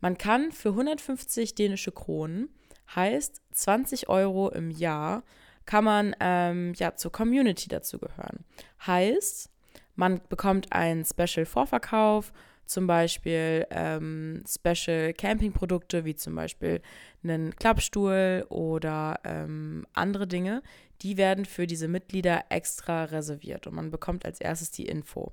Man 0.00 0.18
kann 0.18 0.52
für 0.52 0.70
150 0.70 1.54
dänische 1.54 1.92
Kronen, 1.92 2.48
heißt 2.94 3.42
20 3.52 4.08
Euro 4.08 4.50
im 4.50 4.70
Jahr, 4.70 5.22
kann 5.64 5.84
man 5.84 6.14
ähm, 6.20 6.74
ja 6.76 6.94
zur 6.94 7.12
Community 7.12 7.68
dazugehören. 7.68 8.44
Heißt, 8.86 9.50
man 9.96 10.20
bekommt 10.28 10.72
einen 10.72 11.04
Special-Vorverkauf, 11.04 12.32
zum 12.66 12.86
Beispiel 12.86 13.66
ähm, 13.70 14.42
Special 14.46 15.12
Camping-Produkte 15.12 16.04
wie 16.04 16.16
zum 16.16 16.34
Beispiel 16.34 16.80
einen 17.22 17.54
Klappstuhl 17.54 18.44
oder 18.48 19.20
ähm, 19.24 19.86
andere 19.92 20.26
Dinge. 20.26 20.62
Die 21.02 21.16
werden 21.16 21.44
für 21.44 21.66
diese 21.66 21.88
Mitglieder 21.88 22.44
extra 22.48 23.04
reserviert 23.04 23.66
und 23.66 23.74
man 23.74 23.90
bekommt 23.90 24.24
als 24.24 24.40
erstes 24.40 24.70
die 24.70 24.86
Info. 24.86 25.32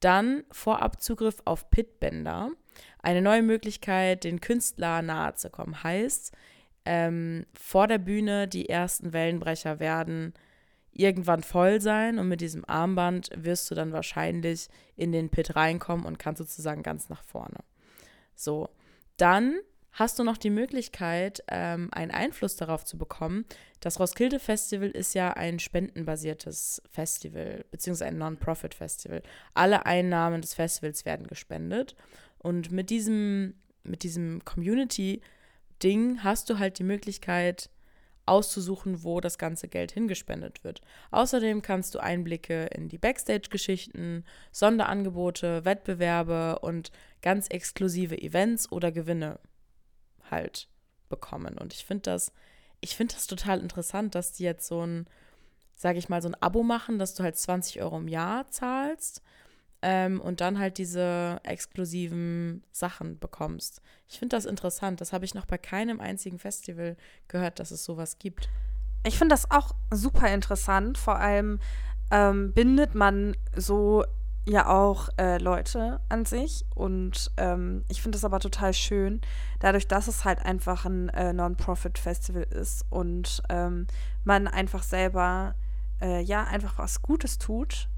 Dann 0.00 0.44
Vorabzugriff 0.50 1.36
auf 1.44 1.70
Pitbänder. 1.70 2.50
Eine 3.02 3.22
neue 3.22 3.42
Möglichkeit, 3.42 4.24
den 4.24 4.40
Künstler 4.40 5.00
nahe 5.02 5.34
zu 5.34 5.50
kommen. 5.50 5.82
Heißt, 5.82 6.32
ähm, 6.84 7.46
vor 7.54 7.86
der 7.86 7.98
Bühne 7.98 8.48
die 8.48 8.68
ersten 8.68 9.12
Wellenbrecher 9.12 9.78
werden 9.78 10.34
irgendwann 10.94 11.42
voll 11.42 11.80
sein 11.80 12.18
und 12.18 12.28
mit 12.28 12.40
diesem 12.40 12.64
Armband 12.68 13.30
wirst 13.34 13.70
du 13.70 13.74
dann 13.74 13.92
wahrscheinlich 13.92 14.68
in 14.96 15.12
den 15.12 15.28
Pit 15.28 15.56
reinkommen 15.56 16.06
und 16.06 16.18
kannst 16.18 16.38
sozusagen 16.38 16.82
ganz 16.82 17.08
nach 17.08 17.22
vorne. 17.22 17.58
So, 18.34 18.68
dann 19.16 19.56
hast 19.94 20.18
du 20.18 20.24
noch 20.24 20.36
die 20.36 20.50
Möglichkeit, 20.50 21.42
ähm, 21.48 21.88
einen 21.92 22.10
Einfluss 22.10 22.56
darauf 22.56 22.84
zu 22.84 22.98
bekommen. 22.98 23.44
Das 23.80 24.00
Roskilde 24.00 24.40
Festival 24.40 24.90
ist 24.90 25.14
ja 25.14 25.32
ein 25.32 25.58
spendenbasiertes 25.58 26.82
Festival, 26.90 27.64
beziehungsweise 27.70 28.08
ein 28.08 28.18
Non-Profit-Festival. 28.18 29.22
Alle 29.54 29.86
Einnahmen 29.86 30.40
des 30.40 30.54
Festivals 30.54 31.04
werden 31.04 31.26
gespendet. 31.26 31.94
Und 32.38 32.72
mit 32.72 32.90
diesem, 32.90 33.54
mit 33.84 34.02
diesem 34.02 34.44
Community-Ding 34.44 36.24
hast 36.24 36.50
du 36.50 36.58
halt 36.58 36.78
die 36.78 36.84
Möglichkeit, 36.84 37.70
auszusuchen, 38.26 39.02
wo 39.02 39.20
das 39.20 39.38
ganze 39.38 39.68
Geld 39.68 39.92
hingespendet 39.92 40.64
wird. 40.64 40.80
Außerdem 41.10 41.62
kannst 41.62 41.94
du 41.94 41.98
Einblicke 41.98 42.66
in 42.66 42.88
die 42.88 42.98
Backstage-Geschichten, 42.98 44.24
Sonderangebote, 44.52 45.64
Wettbewerbe 45.64 46.58
und 46.60 46.90
ganz 47.22 47.48
exklusive 47.48 48.20
Events 48.20 48.70
oder 48.72 48.92
Gewinne 48.92 49.38
halt 50.30 50.68
bekommen. 51.08 51.58
Und 51.58 51.74
ich 51.74 51.84
finde 51.84 52.02
das, 52.02 52.32
ich 52.80 52.96
das 52.96 53.26
total 53.26 53.60
interessant, 53.60 54.14
dass 54.14 54.32
die 54.32 54.44
jetzt 54.44 54.66
so 54.66 54.86
ein, 54.86 55.06
sage 55.74 55.98
ich 55.98 56.08
mal, 56.08 56.22
so 56.22 56.28
ein 56.28 56.42
Abo 56.42 56.62
machen, 56.62 56.98
dass 56.98 57.14
du 57.14 57.22
halt 57.22 57.36
20 57.36 57.82
Euro 57.82 57.98
im 57.98 58.08
Jahr 58.08 58.48
zahlst 58.50 59.22
ähm, 59.86 60.18
und 60.18 60.40
dann 60.40 60.58
halt 60.58 60.78
diese 60.78 61.38
exklusiven 61.44 62.64
Sachen 62.72 63.18
bekommst. 63.18 63.82
Ich 64.08 64.18
finde 64.18 64.34
das 64.34 64.46
interessant. 64.46 65.02
Das 65.02 65.12
habe 65.12 65.26
ich 65.26 65.34
noch 65.34 65.44
bei 65.44 65.58
keinem 65.58 66.00
einzigen 66.00 66.38
Festival 66.38 66.96
gehört, 67.28 67.60
dass 67.60 67.70
es 67.70 67.84
sowas 67.84 68.18
gibt. 68.18 68.48
Ich 69.06 69.18
finde 69.18 69.34
das 69.34 69.50
auch 69.50 69.74
super 69.90 70.32
interessant. 70.32 70.96
Vor 70.96 71.18
allem 71.18 71.60
ähm, 72.10 72.54
bindet 72.54 72.94
man 72.94 73.36
so 73.54 74.04
ja 74.46 74.68
auch 74.68 75.10
äh, 75.18 75.36
Leute 75.36 76.00
an 76.08 76.24
sich. 76.24 76.64
Und 76.74 77.30
ähm, 77.36 77.84
ich 77.88 78.00
finde 78.00 78.16
das 78.16 78.24
aber 78.24 78.40
total 78.40 78.72
schön, 78.72 79.20
dadurch, 79.60 79.86
dass 79.86 80.08
es 80.08 80.24
halt 80.24 80.40
einfach 80.40 80.86
ein 80.86 81.10
äh, 81.10 81.34
Non-Profit-Festival 81.34 82.44
ist 82.44 82.86
und 82.88 83.42
ähm, 83.50 83.86
man 84.24 84.48
einfach 84.48 84.82
selber 84.82 85.54
äh, 86.00 86.22
ja 86.22 86.44
einfach 86.44 86.78
was 86.78 87.02
Gutes 87.02 87.36
tut 87.36 87.90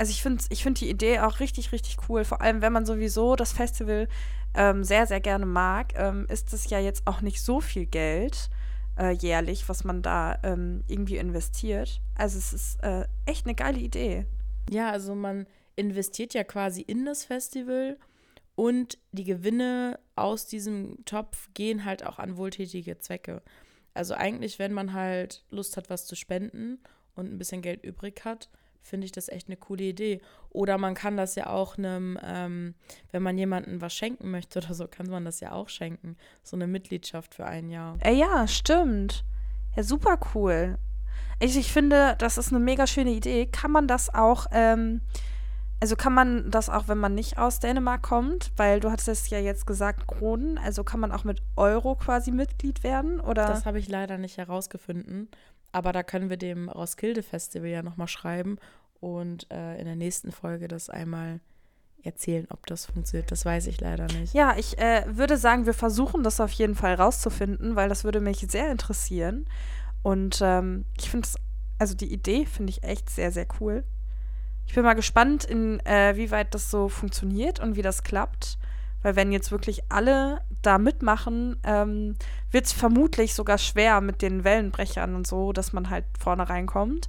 also 0.00 0.12
ich 0.12 0.22
finde 0.22 0.42
ich 0.48 0.62
find 0.62 0.80
die 0.80 0.88
Idee 0.88 1.18
auch 1.18 1.40
richtig, 1.40 1.72
richtig 1.72 1.98
cool. 2.08 2.24
Vor 2.24 2.40
allem, 2.40 2.62
wenn 2.62 2.72
man 2.72 2.86
sowieso 2.86 3.36
das 3.36 3.52
Festival 3.52 4.08
ähm, 4.54 4.82
sehr, 4.82 5.06
sehr 5.06 5.20
gerne 5.20 5.44
mag, 5.44 5.92
ähm, 5.94 6.24
ist 6.30 6.54
es 6.54 6.70
ja 6.70 6.80
jetzt 6.80 7.06
auch 7.06 7.20
nicht 7.20 7.42
so 7.42 7.60
viel 7.60 7.84
Geld 7.84 8.48
äh, 8.98 9.10
jährlich, 9.10 9.68
was 9.68 9.84
man 9.84 10.00
da 10.00 10.38
ähm, 10.42 10.84
irgendwie 10.88 11.18
investiert. 11.18 12.00
Also 12.14 12.38
es 12.38 12.54
ist 12.54 12.82
äh, 12.82 13.04
echt 13.26 13.44
eine 13.44 13.54
geile 13.54 13.78
Idee. 13.78 14.24
Ja, 14.70 14.90
also 14.90 15.14
man 15.14 15.46
investiert 15.76 16.32
ja 16.32 16.44
quasi 16.44 16.80
in 16.80 17.04
das 17.04 17.24
Festival 17.24 17.98
und 18.54 18.96
die 19.12 19.24
Gewinne 19.24 20.00
aus 20.16 20.46
diesem 20.46 21.04
Topf 21.04 21.50
gehen 21.52 21.84
halt 21.84 22.06
auch 22.06 22.18
an 22.18 22.38
wohltätige 22.38 22.96
Zwecke. 22.96 23.42
Also 23.92 24.14
eigentlich, 24.14 24.58
wenn 24.58 24.72
man 24.72 24.94
halt 24.94 25.44
Lust 25.50 25.76
hat, 25.76 25.90
was 25.90 26.06
zu 26.06 26.16
spenden 26.16 26.78
und 27.16 27.30
ein 27.30 27.36
bisschen 27.36 27.60
Geld 27.60 27.84
übrig 27.84 28.24
hat, 28.24 28.48
finde 28.82 29.04
ich 29.04 29.12
das 29.12 29.28
echt 29.28 29.48
eine 29.48 29.56
coole 29.56 29.84
Idee. 29.84 30.20
Oder 30.50 30.78
man 30.78 30.94
kann 30.94 31.16
das 31.16 31.34
ja 31.34 31.46
auch 31.48 31.78
einem, 31.78 32.18
ähm, 32.22 32.74
wenn 33.12 33.22
man 33.22 33.38
jemandem 33.38 33.80
was 33.80 33.94
schenken 33.94 34.30
möchte 34.30 34.58
oder 34.58 34.74
so, 34.74 34.88
kann 34.88 35.08
man 35.08 35.24
das 35.24 35.40
ja 35.40 35.52
auch 35.52 35.68
schenken. 35.68 36.16
So 36.42 36.56
eine 36.56 36.66
Mitgliedschaft 36.66 37.34
für 37.34 37.46
ein 37.46 37.70
Jahr. 37.70 37.96
Äh, 38.00 38.14
ja, 38.14 38.46
stimmt. 38.48 39.24
Ja, 39.76 39.82
super 39.82 40.18
cool. 40.34 40.78
Ich, 41.38 41.56
ich 41.56 41.72
finde, 41.72 42.16
das 42.18 42.36
ist 42.36 42.50
eine 42.50 42.60
mega 42.60 42.86
schöne 42.86 43.12
Idee. 43.12 43.46
Kann 43.46 43.70
man 43.70 43.86
das 43.86 44.12
auch, 44.12 44.46
ähm, 44.52 45.00
also 45.80 45.96
kann 45.96 46.12
man 46.12 46.50
das 46.50 46.68
auch, 46.68 46.88
wenn 46.88 46.98
man 46.98 47.14
nicht 47.14 47.38
aus 47.38 47.58
Dänemark 47.58 48.02
kommt, 48.02 48.52
weil 48.56 48.80
du 48.80 48.90
hattest 48.90 49.30
ja 49.30 49.38
jetzt 49.38 49.66
gesagt 49.66 50.06
Kronen, 50.06 50.58
also 50.58 50.84
kann 50.84 51.00
man 51.00 51.10
auch 51.10 51.24
mit 51.24 51.42
Euro 51.56 51.94
quasi 51.94 52.30
Mitglied 52.30 52.82
werden, 52.82 53.18
oder? 53.18 53.46
Das 53.46 53.64
habe 53.64 53.78
ich 53.78 53.88
leider 53.88 54.18
nicht 54.18 54.36
herausgefunden. 54.36 55.28
Aber 55.72 55.92
da 55.92 56.02
können 56.02 56.30
wir 56.30 56.36
dem 56.36 56.68
Roskilde 56.68 57.22
Festival 57.22 57.68
ja 57.68 57.82
nochmal 57.82 58.08
schreiben 58.08 58.58
und 59.00 59.50
äh, 59.50 59.78
in 59.78 59.86
der 59.86 59.96
nächsten 59.96 60.32
Folge 60.32 60.68
das 60.68 60.90
einmal 60.90 61.40
erzählen, 62.02 62.46
ob 62.50 62.66
das 62.66 62.86
funktioniert. 62.86 63.30
Das 63.30 63.44
weiß 63.44 63.66
ich 63.66 63.80
leider 63.80 64.06
nicht. 64.06 64.34
Ja, 64.34 64.56
ich 64.56 64.78
äh, 64.78 65.04
würde 65.08 65.36
sagen, 65.36 65.66
wir 65.66 65.74
versuchen 65.74 66.22
das 66.22 66.40
auf 66.40 66.52
jeden 66.52 66.74
Fall 66.74 66.94
rauszufinden, 66.94 67.76
weil 67.76 67.88
das 67.88 68.04
würde 68.04 68.20
mich 68.20 68.38
sehr 68.50 68.70
interessieren. 68.70 69.46
Und 70.02 70.40
ähm, 70.42 70.84
ich 70.98 71.10
finde 71.10 71.26
es, 71.26 71.36
also 71.78 71.94
die 71.94 72.12
Idee 72.12 72.46
finde 72.46 72.70
ich 72.70 72.82
echt 72.82 73.10
sehr, 73.10 73.32
sehr 73.32 73.46
cool. 73.60 73.84
Ich 74.70 74.74
bin 74.76 74.84
mal 74.84 74.94
gespannt, 74.94 75.46
inwieweit 75.46 76.46
äh, 76.46 76.50
das 76.52 76.70
so 76.70 76.88
funktioniert 76.88 77.58
und 77.58 77.74
wie 77.74 77.82
das 77.82 78.04
klappt. 78.04 78.56
Weil 79.02 79.16
wenn 79.16 79.32
jetzt 79.32 79.50
wirklich 79.50 79.82
alle 79.88 80.42
da 80.62 80.78
mitmachen, 80.78 81.56
ähm, 81.64 82.14
wird 82.52 82.66
es 82.66 82.72
vermutlich 82.72 83.34
sogar 83.34 83.58
schwer 83.58 84.00
mit 84.00 84.22
den 84.22 84.44
Wellenbrechern 84.44 85.16
und 85.16 85.26
so, 85.26 85.52
dass 85.52 85.72
man 85.72 85.90
halt 85.90 86.04
vorne 86.16 86.48
reinkommt. 86.48 87.08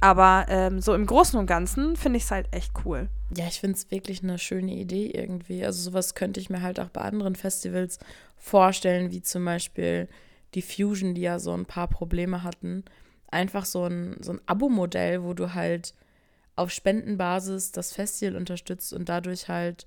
Aber 0.00 0.46
ähm, 0.48 0.80
so 0.80 0.92
im 0.92 1.06
Großen 1.06 1.38
und 1.38 1.46
Ganzen 1.46 1.94
finde 1.94 2.16
ich 2.16 2.24
es 2.24 2.32
halt 2.32 2.48
echt 2.50 2.72
cool. 2.84 3.08
Ja, 3.36 3.46
ich 3.46 3.60
finde 3.60 3.76
es 3.76 3.88
wirklich 3.92 4.24
eine 4.24 4.40
schöne 4.40 4.74
Idee 4.74 5.12
irgendwie. 5.14 5.64
Also 5.64 5.90
sowas 5.90 6.16
könnte 6.16 6.40
ich 6.40 6.50
mir 6.50 6.60
halt 6.60 6.80
auch 6.80 6.88
bei 6.88 7.02
anderen 7.02 7.36
Festivals 7.36 8.00
vorstellen, 8.36 9.12
wie 9.12 9.22
zum 9.22 9.44
Beispiel 9.44 10.08
die 10.54 10.62
Fusion, 10.62 11.14
die 11.14 11.20
ja 11.20 11.38
so 11.38 11.52
ein 11.54 11.66
paar 11.66 11.86
Probleme 11.86 12.42
hatten. 12.42 12.84
Einfach 13.30 13.64
so 13.64 13.84
ein, 13.84 14.16
so 14.20 14.32
ein 14.32 14.40
Abo-Modell, 14.46 15.22
wo 15.22 15.34
du 15.34 15.54
halt 15.54 15.94
auf 16.60 16.70
Spendenbasis 16.70 17.72
das 17.72 17.92
Festival 17.92 18.36
unterstützt 18.36 18.92
und 18.92 19.08
dadurch 19.08 19.48
halt 19.48 19.86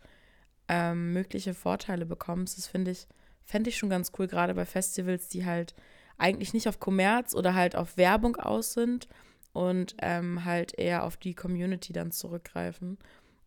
ähm, 0.68 1.14
mögliche 1.14 1.54
Vorteile 1.54 2.06
bekommst. 2.08 2.58
Das 2.58 2.68
finde 2.68 2.92
ich, 2.92 3.08
fände 3.44 3.70
ich 3.70 3.78
schon 3.78 3.92
ganz 3.92 4.12
cool, 4.18 4.28
gerade 4.28 4.56
bei 4.56 4.66
Festivals, 4.66 5.30
die 5.30 5.46
halt 5.46 5.76
eigentlich 6.18 6.54
nicht 6.54 6.68
auf 6.68 6.80
Kommerz 6.80 7.36
oder 7.36 7.54
halt 7.54 7.76
auf 7.76 7.96
Werbung 7.96 8.38
aus 8.38 8.74
sind 8.74 9.08
und 9.52 9.96
ähm, 10.02 10.46
halt 10.46 10.78
eher 10.78 11.04
auf 11.04 11.16
die 11.16 11.36
Community 11.36 11.94
dann 11.94 12.12
zurückgreifen. 12.12 12.98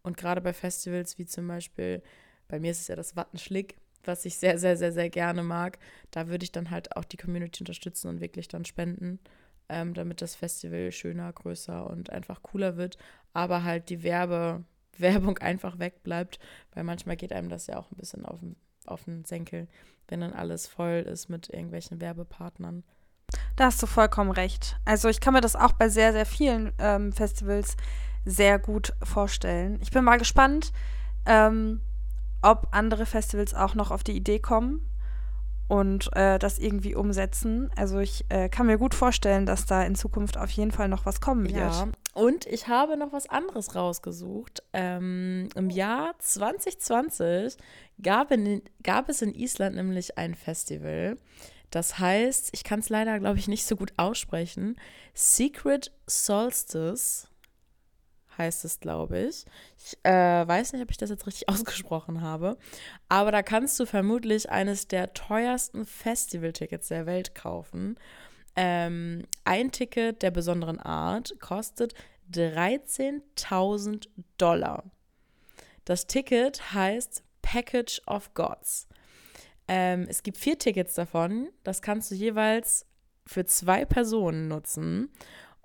Und 0.02 0.16
gerade 0.16 0.40
bei 0.40 0.52
Festivals 0.52 1.18
wie 1.18 1.26
zum 1.26 1.48
Beispiel, 1.48 2.02
bei 2.46 2.60
mir 2.60 2.70
ist 2.70 2.82
es 2.82 2.88
ja 2.88 2.94
das 2.94 3.16
Wattenschlick, 3.16 3.76
was 4.04 4.24
ich 4.24 4.36
sehr, 4.36 4.56
sehr, 4.58 4.76
sehr, 4.76 4.92
sehr 4.92 5.10
gerne 5.10 5.42
mag, 5.42 5.80
da 6.12 6.28
würde 6.28 6.44
ich 6.44 6.52
dann 6.52 6.70
halt 6.70 6.96
auch 6.96 7.04
die 7.04 7.16
Community 7.16 7.62
unterstützen 7.62 8.06
und 8.08 8.20
wirklich 8.20 8.46
dann 8.46 8.64
spenden, 8.64 9.18
ähm, 9.68 9.94
damit 9.94 10.22
das 10.22 10.34
Festival 10.34 10.92
schöner, 10.92 11.32
größer 11.32 11.88
und 11.88 12.10
einfach 12.10 12.42
cooler 12.42 12.76
wird. 12.76 12.98
Aber 13.32 13.64
halt 13.64 13.88
die 13.88 14.02
Werbe, 14.02 14.64
Werbung 14.98 15.38
einfach 15.38 15.78
wegbleibt, 15.78 16.38
weil 16.74 16.84
manchmal 16.84 17.16
geht 17.16 17.32
einem 17.32 17.48
das 17.48 17.66
ja 17.66 17.78
auch 17.78 17.90
ein 17.90 17.96
bisschen 17.96 18.24
auf 18.24 18.40
den, 18.40 18.56
auf 18.86 19.04
den 19.04 19.24
Senkel, 19.24 19.68
wenn 20.08 20.20
dann 20.20 20.32
alles 20.32 20.66
voll 20.66 21.04
ist 21.06 21.28
mit 21.28 21.50
irgendwelchen 21.50 22.00
Werbepartnern. 22.00 22.82
Da 23.56 23.66
hast 23.66 23.82
du 23.82 23.86
vollkommen 23.86 24.30
recht. 24.30 24.76
Also 24.84 25.08
ich 25.08 25.20
kann 25.20 25.34
mir 25.34 25.40
das 25.40 25.56
auch 25.56 25.72
bei 25.72 25.88
sehr, 25.88 26.12
sehr 26.12 26.26
vielen 26.26 26.72
ähm, 26.78 27.12
Festivals 27.12 27.76
sehr 28.24 28.58
gut 28.58 28.92
vorstellen. 29.02 29.78
Ich 29.82 29.90
bin 29.90 30.04
mal 30.04 30.18
gespannt, 30.18 30.72
ähm, 31.26 31.80
ob 32.42 32.68
andere 32.70 33.06
Festivals 33.06 33.54
auch 33.54 33.74
noch 33.74 33.90
auf 33.90 34.04
die 34.04 34.16
Idee 34.16 34.38
kommen 34.38 34.88
und 35.68 36.14
äh, 36.14 36.38
das 36.38 36.58
irgendwie 36.58 36.94
umsetzen. 36.94 37.70
Also 37.76 37.98
ich 37.98 38.24
äh, 38.28 38.48
kann 38.48 38.66
mir 38.66 38.78
gut 38.78 38.94
vorstellen, 38.94 39.46
dass 39.46 39.66
da 39.66 39.82
in 39.82 39.94
Zukunft 39.94 40.38
auf 40.38 40.50
jeden 40.50 40.70
Fall 40.70 40.88
noch 40.88 41.06
was 41.06 41.20
kommen 41.20 41.44
wird. 41.44 41.56
Ja, 41.56 41.88
und 42.14 42.46
ich 42.46 42.68
habe 42.68 42.96
noch 42.96 43.12
was 43.12 43.28
anderes 43.28 43.74
rausgesucht. 43.74 44.62
Ähm, 44.72 45.48
Im 45.54 45.70
Jahr 45.70 46.14
2020 46.18 47.56
gab, 48.02 48.30
in, 48.30 48.62
gab 48.82 49.08
es 49.08 49.22
in 49.22 49.34
Island 49.34 49.76
nämlich 49.76 50.16
ein 50.18 50.34
Festival. 50.34 51.16
Das 51.70 51.98
heißt, 51.98 52.50
ich 52.52 52.62
kann 52.64 52.80
es 52.80 52.88
leider, 52.88 53.18
glaube 53.18 53.38
ich, 53.38 53.48
nicht 53.48 53.66
so 53.66 53.76
gut 53.76 53.92
aussprechen. 53.96 54.76
Secret 55.14 55.92
Solstice 56.06 57.28
heißt 58.38 58.64
es, 58.64 58.80
glaube 58.80 59.18
ich. 59.18 59.44
Ich 59.78 59.96
äh, 60.04 60.46
weiß 60.46 60.72
nicht, 60.72 60.82
ob 60.82 60.90
ich 60.90 60.96
das 60.96 61.10
jetzt 61.10 61.26
richtig 61.26 61.48
ausgesprochen 61.48 62.20
habe, 62.20 62.56
aber 63.08 63.32
da 63.32 63.42
kannst 63.42 63.78
du 63.80 63.86
vermutlich 63.86 64.50
eines 64.50 64.88
der 64.88 65.12
teuersten 65.14 65.84
Festivaltickets 65.84 66.88
der 66.88 67.06
Welt 67.06 67.34
kaufen. 67.34 67.98
Ähm, 68.56 69.24
ein 69.44 69.70
Ticket 69.70 70.22
der 70.22 70.30
besonderen 70.30 70.80
Art 70.80 71.38
kostet 71.40 71.94
13.000 72.32 74.08
Dollar. 74.38 74.84
Das 75.84 76.06
Ticket 76.06 76.72
heißt 76.72 77.22
Package 77.42 78.00
of 78.06 78.34
Gods. 78.34 78.88
Ähm, 79.68 80.06
es 80.08 80.22
gibt 80.22 80.38
vier 80.38 80.58
Tickets 80.58 80.94
davon. 80.94 81.48
Das 81.64 81.82
kannst 81.82 82.10
du 82.10 82.14
jeweils 82.14 82.86
für 83.26 83.44
zwei 83.44 83.84
Personen 83.84 84.48
nutzen. 84.48 85.10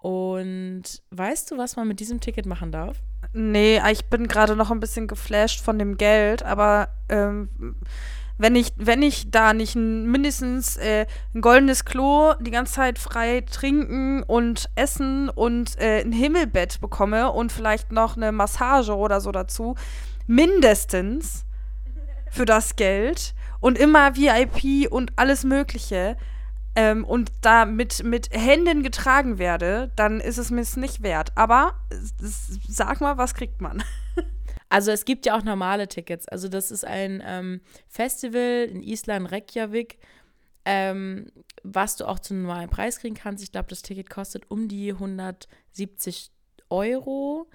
Und 0.02 0.84
weißt 1.12 1.52
du, 1.52 1.58
was 1.58 1.76
man 1.76 1.88
mit 1.88 2.00
diesem 2.00 2.20
Ticket 2.20 2.48
machen 2.48 2.72
darf? 2.72 2.98
Nee, 3.34 3.80
ich 3.92 4.06
bin 4.06 4.28
gerade 4.28 4.56
noch 4.56 4.72
ein 4.72 4.80
bisschen 4.80 5.08
geflasht 5.08 5.62
von 5.62 5.78
dem 5.78 5.96
Geld, 5.98 6.44
aber 6.44 6.90
ähm, 7.08 7.50
wenn 8.40 8.56
ich, 8.56 8.74
wenn 8.78 9.04
ich 9.04 9.30
da 9.30 9.54
nicht 9.54 9.76
mindestens 9.76 10.76
äh, 10.78 11.06
ein 11.36 11.42
goldenes 11.42 11.86
Klo 11.86 12.34
die 12.40 12.50
ganze 12.50 12.74
Zeit 12.74 12.98
frei 12.98 13.42
trinken 13.42 14.24
und 14.24 14.70
essen 14.76 15.30
und 15.30 15.80
äh, 15.80 16.02
ein 16.02 16.12
Himmelbett 16.12 16.82
bekomme 16.82 17.32
und 17.32 17.52
vielleicht 17.52 17.92
noch 17.92 18.18
eine 18.18 18.32
Massage 18.32 18.96
oder 18.96 19.22
so 19.22 19.32
dazu, 19.32 19.76
mindestens 20.26 21.46
für 22.32 22.46
das 22.46 22.76
Geld 22.76 23.36
und 23.60 23.78
immer 23.78 24.16
VIP 24.16 24.92
und 24.92 25.14
alles 25.18 25.44
Mögliche, 25.44 26.18
ähm, 26.76 27.04
und 27.04 27.32
da 27.42 27.66
mit, 27.66 28.04
mit 28.04 28.30
Händen 28.32 28.84
getragen 28.84 29.38
werde, 29.38 29.92
dann 29.96 30.20
ist 30.20 30.38
es 30.38 30.52
mir 30.52 30.64
nicht 30.78 31.04
wert. 31.04 31.32
Aber 31.36 31.76
sag 31.90 33.02
mal, 33.02 33.18
was 33.18 33.34
kriegt 33.34 33.62
man? 33.62 33.84
Also 34.74 34.92
es 34.92 35.04
gibt 35.04 35.26
ja 35.26 35.38
auch 35.38 35.44
normale 35.44 35.90
Tickets. 35.90 36.30
Also 36.30 36.48
das 36.48 36.72
ist 36.72 36.86
ein 36.86 37.22
ähm, 37.26 37.60
Festival 37.90 38.70
in 38.72 38.82
Island, 38.82 39.30
Reykjavik. 39.30 40.00
ähm, 40.64 41.30
was 41.64 41.98
du 41.98 42.08
auch 42.08 42.20
zu 42.20 42.34
einem 42.34 42.44
normalen 42.44 42.70
Preis 42.70 43.00
kriegen 43.00 43.16
kannst. 43.16 43.44
Ich 43.44 43.52
glaube, 43.52 43.68
das 43.68 43.82
Ticket 43.82 44.10
kostet 44.10 44.50
um 44.50 44.70
die 44.70 44.94
170 44.94 46.32
Euro 46.70 47.50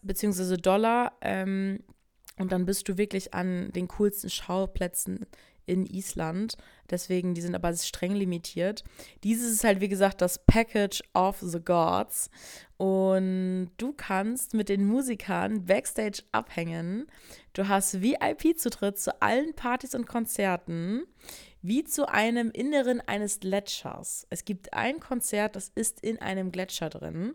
beziehungsweise 0.00 0.56
Dollar. 0.56 1.12
Ähm, 1.20 1.80
und 2.38 2.52
dann 2.52 2.64
bist 2.64 2.88
du 2.88 2.96
wirklich 2.96 3.34
an 3.34 3.70
den 3.72 3.88
coolsten 3.88 4.30
Schauplätzen 4.30 5.26
in 5.66 5.86
Island. 5.86 6.56
Deswegen, 6.90 7.34
die 7.34 7.40
sind 7.40 7.54
aber 7.54 7.74
streng 7.74 8.14
limitiert. 8.14 8.84
Dieses 9.24 9.52
ist 9.52 9.64
halt, 9.64 9.80
wie 9.80 9.88
gesagt, 9.88 10.20
das 10.20 10.44
Package 10.46 11.02
of 11.14 11.38
the 11.40 11.60
Gods. 11.60 12.30
Und 12.76 13.70
du 13.78 13.92
kannst 13.92 14.54
mit 14.54 14.68
den 14.68 14.86
Musikern 14.86 15.66
backstage 15.66 16.22
abhängen. 16.32 17.06
Du 17.52 17.68
hast 17.68 18.02
VIP-Zutritt 18.02 18.98
zu 18.98 19.20
allen 19.22 19.54
Partys 19.54 19.94
und 19.94 20.06
Konzerten, 20.06 21.04
wie 21.62 21.84
zu 21.84 22.08
einem 22.08 22.50
Inneren 22.50 23.00
eines 23.00 23.40
Gletschers. 23.40 24.26
Es 24.30 24.44
gibt 24.44 24.72
ein 24.72 25.00
Konzert, 25.00 25.56
das 25.56 25.72
ist 25.74 26.00
in 26.00 26.20
einem 26.20 26.52
Gletscher 26.52 26.90
drin. 26.90 27.34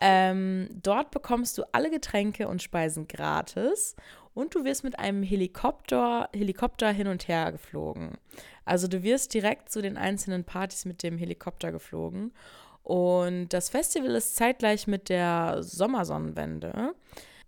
Ähm, 0.00 0.68
dort 0.82 1.10
bekommst 1.10 1.58
du 1.58 1.64
alle 1.72 1.90
Getränke 1.90 2.48
und 2.48 2.62
Speisen 2.62 3.06
gratis 3.06 3.96
und 4.34 4.54
du 4.54 4.64
wirst 4.64 4.84
mit 4.84 4.98
einem 4.98 5.22
Helikopter, 5.22 6.28
Helikopter 6.32 6.90
hin 6.90 7.08
und 7.08 7.28
her 7.28 7.52
geflogen. 7.52 8.12
Also 8.64 8.88
du 8.88 9.02
wirst 9.02 9.34
direkt 9.34 9.70
zu 9.70 9.82
den 9.82 9.96
einzelnen 9.96 10.44
Partys 10.44 10.84
mit 10.84 11.02
dem 11.02 11.18
Helikopter 11.18 11.72
geflogen. 11.72 12.32
Und 12.82 13.48
das 13.50 13.68
Festival 13.68 14.10
ist 14.14 14.36
zeitgleich 14.36 14.86
mit 14.86 15.08
der 15.08 15.58
Sommersonnenwende. 15.60 16.94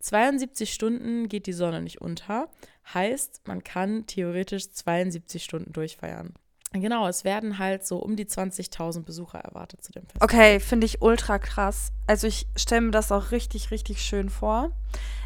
72 0.01 0.73
Stunden 0.73 1.29
geht 1.29 1.47
die 1.47 1.53
Sonne 1.53 1.81
nicht 1.81 2.01
unter. 2.01 2.49
Heißt, 2.92 3.42
man 3.47 3.62
kann 3.62 4.07
theoretisch 4.07 4.71
72 4.71 5.42
Stunden 5.42 5.73
durchfeiern. 5.73 6.35
Genau, 6.73 7.07
es 7.07 7.25
werden 7.25 7.59
halt 7.59 7.87
so 7.87 7.99
um 7.99 8.16
die 8.16 8.25
20.000 8.25 9.03
Besucher 9.03 9.38
erwartet 9.38 9.85
zu 9.85 9.92
dem 9.92 10.05
Festival. 10.07 10.25
Okay, 10.25 10.61
finde 10.61 10.87
ich 10.87 11.03
ultra 11.03 11.38
krass. 11.38 11.92
Also 12.07 12.27
ich 12.27 12.47
stelle 12.57 12.81
mir 12.83 12.90
das 12.90 13.12
auch 13.12 13.31
richtig, 13.31 13.71
richtig 13.71 14.01
schön 14.01 14.31
vor. 14.31 14.73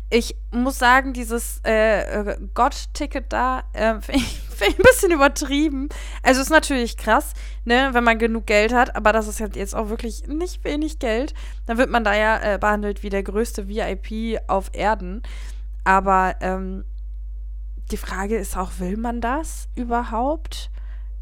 Ich 0.09 0.37
muss 0.53 0.79
sagen, 0.79 1.12
dieses 1.12 1.61
äh, 1.64 2.03
äh 2.03 2.37
Gott-Ticket 2.55 3.33
da 3.33 3.64
äh, 3.73 4.01
finde 4.01 4.21
ich, 4.21 4.40
find 4.40 4.71
ich, 4.71 4.79
ein 4.79 4.83
bisschen 4.83 5.11
übertrieben. 5.11 5.88
Also 6.23 6.40
ist 6.40 6.51
natürlich 6.51 6.97
krass, 6.97 7.33
ne, 7.64 7.90
wenn 7.92 8.05
man 8.05 8.19
genug 8.19 8.47
Geld 8.47 8.73
hat, 8.73 8.95
aber 8.95 9.12
das 9.12 9.27
ist 9.27 9.40
jetzt 9.40 9.75
auch 9.75 9.88
wirklich 9.88 10.27
nicht 10.29 10.64
wenig 10.64 10.99
Geld. 10.99 11.35
Dann 11.66 11.79
wird 11.79 11.90
man 11.90 12.05
da 12.05 12.14
ja 12.14 12.55
äh, 12.55 12.59
behandelt 12.59 13.03
wie 13.03 13.11
der 13.11 13.23
größte 13.23 13.69
VIP 13.69 14.40
auf 14.47 14.71
Erden. 14.73 15.23
Aber 15.85 16.37
ähm, 16.40 16.85
die 17.90 17.97
Frage 17.97 18.37
ist 18.37 18.57
auch, 18.57 18.73
will 18.79 18.97
man 18.97 19.21
das 19.21 19.69
überhaupt? 19.77 20.71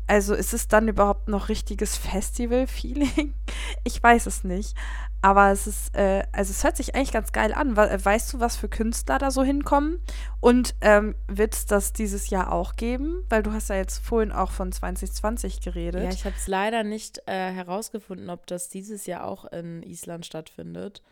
Also 0.06 0.34
ist 0.34 0.52
es 0.52 0.68
dann 0.68 0.88
überhaupt 0.88 1.28
noch 1.28 1.48
richtiges 1.48 1.96
Festival-Feeling? 1.96 3.34
Ich 3.86 4.02
weiß 4.02 4.26
es 4.26 4.44
nicht. 4.44 4.74
Aber 5.20 5.50
es 5.50 5.66
ist, 5.66 5.94
äh, 5.94 6.24
also 6.32 6.50
es 6.50 6.64
hört 6.64 6.76
sich 6.76 6.94
eigentlich 6.94 7.12
ganz 7.12 7.32
geil 7.32 7.52
an. 7.52 7.76
Weißt 7.76 8.32
du, 8.32 8.40
was 8.40 8.56
für 8.56 8.68
Künstler 8.68 9.18
da 9.18 9.30
so 9.30 9.42
hinkommen? 9.42 10.00
Und 10.40 10.74
ähm, 10.80 11.14
wird 11.28 11.54
es 11.54 11.66
das 11.66 11.92
dieses 11.92 12.30
Jahr 12.30 12.52
auch 12.52 12.76
geben? 12.76 13.24
Weil 13.28 13.42
du 13.42 13.52
hast 13.52 13.68
ja 13.68 13.76
jetzt 13.76 13.98
vorhin 13.98 14.32
auch 14.32 14.50
von 14.50 14.72
2020 14.72 15.60
geredet. 15.60 16.02
Ja, 16.02 16.10
ich 16.10 16.24
habe 16.24 16.34
es 16.36 16.46
leider 16.46 16.82
nicht 16.82 17.22
äh, 17.26 17.52
herausgefunden, 17.52 18.30
ob 18.30 18.46
das 18.46 18.68
dieses 18.68 19.06
Jahr 19.06 19.24
auch 19.24 19.44
in 19.46 19.82
Island 19.82 20.26
stattfindet. 20.26 21.02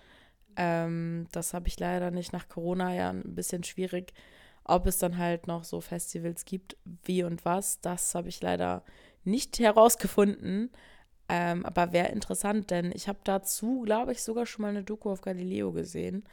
Ähm, 0.57 1.27
das 1.33 1.55
habe 1.55 1.69
ich 1.69 1.79
leider 1.79 2.11
nicht 2.11 2.33
nach 2.33 2.49
Corona 2.49 2.95
ja 2.95 3.11
ein 3.11 3.35
bisschen 3.35 3.65
schwierig. 3.65 4.13
Ob 4.65 4.87
es 4.87 4.99
dann 4.99 5.19
halt 5.19 5.47
noch 5.47 5.65
so 5.65 5.81
Festivals 5.81 6.45
gibt, 6.45 6.77
wie 7.05 7.25
und 7.25 7.45
was, 7.45 7.81
das 7.81 8.15
habe 8.15 8.29
ich 8.29 8.41
leider 8.41 8.85
nicht 9.25 9.59
herausgefunden. 9.59 10.71
Ähm, 11.29 11.65
aber 11.65 11.93
wäre 11.93 12.09
interessant, 12.09 12.71
denn 12.71 12.93
ich 12.95 13.09
habe 13.09 13.21
dazu, 13.25 13.83
glaube 13.83 14.13
ich, 14.13 14.23
sogar 14.23 14.45
schon 14.47 14.63
mal 14.63 14.69
eine 14.69 14.85
Doku 14.85 15.11
auf 15.11 15.21
Galileo 15.23 15.73
gesehen 15.73 16.25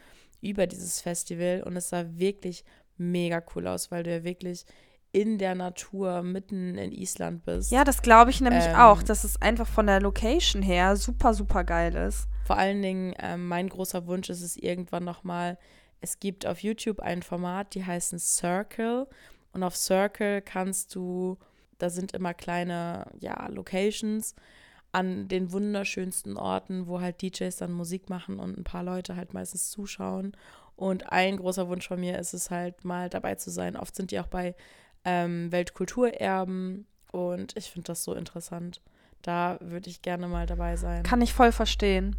über 0.42 0.68
dieses 0.68 1.02
Festival 1.02 1.64
und 1.66 1.76
es 1.78 1.90
sah 1.90 2.06
wirklich 2.18 2.66
mega 2.98 3.42
cool 3.56 3.68
aus, 3.68 3.92
weil 3.92 4.04
du 4.04 4.12
ja 4.12 4.24
wirklich 4.24 4.66
in 5.12 5.38
der 5.38 5.56
Natur 5.56 6.22
mitten 6.22 6.78
in 6.78 6.92
Island 6.92 7.44
bist. 7.44 7.72
Ja, 7.72 7.84
das 7.84 8.02
glaube 8.02 8.30
ich 8.30 8.42
nämlich 8.42 8.66
ähm, 8.66 8.76
auch, 8.76 9.02
dass 9.02 9.24
es 9.24 9.42
einfach 9.42 9.68
von 9.68 9.88
der 9.88 10.02
Location 10.02 10.62
her 10.62 10.96
super, 10.96 11.34
super 11.34 11.64
geil 11.64 11.96
ist. 11.96 12.28
Vor 12.46 12.58
allen 12.58 12.82
Dingen, 12.82 13.14
ähm, 13.20 13.48
mein 13.48 13.70
großer 13.70 14.06
Wunsch 14.06 14.30
ist 14.30 14.42
es 14.42 14.56
irgendwann 14.56 15.04
nochmal, 15.04 15.58
es 16.02 16.20
gibt 16.20 16.46
auf 16.46 16.60
YouTube 16.60 17.00
ein 17.00 17.24
Format, 17.24 17.74
die 17.76 17.86
heißen 17.86 18.20
Circle 18.20 19.08
und 19.52 19.64
auf 19.64 19.76
Circle 19.76 20.42
kannst 20.42 20.96
du, 20.96 21.38
da 21.78 21.90
sind 21.90 22.14
immer 22.14 22.34
kleine, 22.34 23.08
ja, 23.20 23.48
Locations 23.48 24.36
an 24.92 25.28
den 25.28 25.52
wunderschönsten 25.52 26.38
Orten, 26.38 26.88
wo 26.88 27.00
halt 27.00 27.22
DJs 27.22 27.56
dann 27.58 27.72
Musik 27.72 28.10
machen 28.10 28.40
und 28.40 28.58
ein 28.58 28.64
paar 28.64 28.84
Leute 28.84 29.16
halt 29.16 29.34
meistens 29.34 29.70
zuschauen. 29.70 30.36
Und 30.76 31.12
ein 31.12 31.38
großer 31.38 31.68
Wunsch 31.68 31.88
von 31.88 32.00
mir 32.00 32.18
ist 32.18 32.34
es 32.34 32.50
halt 32.50 32.86
mal 32.86 33.10
dabei 33.10 33.36
zu 33.36 33.52
sein. 33.52 33.76
Oft 33.76 33.96
sind 33.96 34.12
die 34.12 34.20
auch 34.20 34.28
bei 34.28 34.56
ähm, 35.06 35.52
Weltkulturerben 35.52 36.88
und 37.12 37.56
ich 37.58 37.72
finde 37.72 37.88
das 37.88 38.04
so 38.04 38.14
interessant. 38.14 38.82
Da 39.22 39.58
würde 39.60 39.90
ich 39.90 40.02
gerne 40.02 40.28
mal 40.28 40.46
dabei 40.46 40.78
sein. 40.78 41.04
Kann 41.04 41.22
ich 41.22 41.34
voll 41.34 41.52
verstehen. 41.52 42.16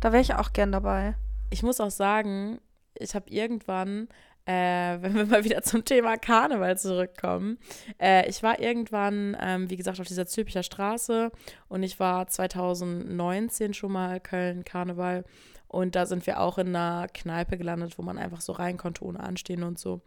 Da 0.00 0.12
wäre 0.12 0.22
ich 0.22 0.34
auch 0.34 0.52
gern 0.52 0.72
dabei. 0.72 1.14
Ich 1.50 1.62
muss 1.62 1.80
auch 1.80 1.90
sagen, 1.90 2.58
ich 3.00 3.14
habe 3.14 3.30
irgendwann 3.30 4.08
äh, 4.46 4.98
wenn 5.02 5.14
wir 5.14 5.26
mal 5.26 5.44
wieder 5.44 5.62
zum 5.62 5.84
Thema 5.84 6.16
Karneval 6.16 6.78
zurückkommen. 6.78 7.58
Äh, 8.00 8.28
ich 8.28 8.42
war 8.42 8.58
irgendwann, 8.58 9.36
ähm, 9.40 9.70
wie 9.70 9.76
gesagt, 9.76 10.00
auf 10.00 10.06
dieser 10.06 10.26
Zülpicher 10.26 10.62
Straße 10.62 11.30
und 11.68 11.82
ich 11.82 12.00
war 12.00 12.26
2019 12.26 13.74
schon 13.74 13.92
mal 13.92 14.20
Köln 14.20 14.64
Karneval 14.64 15.24
und 15.68 15.94
da 15.94 16.04
sind 16.04 16.26
wir 16.26 16.40
auch 16.40 16.58
in 16.58 16.74
einer 16.74 17.06
Kneipe 17.08 17.56
gelandet, 17.56 17.96
wo 17.96 18.02
man 18.02 18.18
einfach 18.18 18.40
so 18.40 18.52
rein 18.52 18.76
konnte, 18.76 19.04
ohne 19.04 19.20
anstehen 19.20 19.62
und 19.62 19.78
so. 19.78 20.00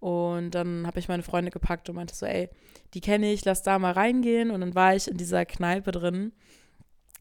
Und 0.00 0.52
dann 0.52 0.86
habe 0.86 0.98
ich 0.98 1.08
meine 1.08 1.22
Freunde 1.22 1.50
gepackt 1.50 1.88
und 1.88 1.96
meinte 1.96 2.14
so, 2.14 2.26
ey, 2.26 2.48
die 2.94 3.00
kenne 3.00 3.30
ich, 3.30 3.44
lass 3.44 3.62
da 3.62 3.78
mal 3.78 3.92
reingehen. 3.92 4.50
Und 4.50 4.60
dann 4.60 4.74
war 4.74 4.96
ich 4.96 5.06
in 5.06 5.16
dieser 5.16 5.44
Kneipe 5.44 5.92
drin. 5.92 6.32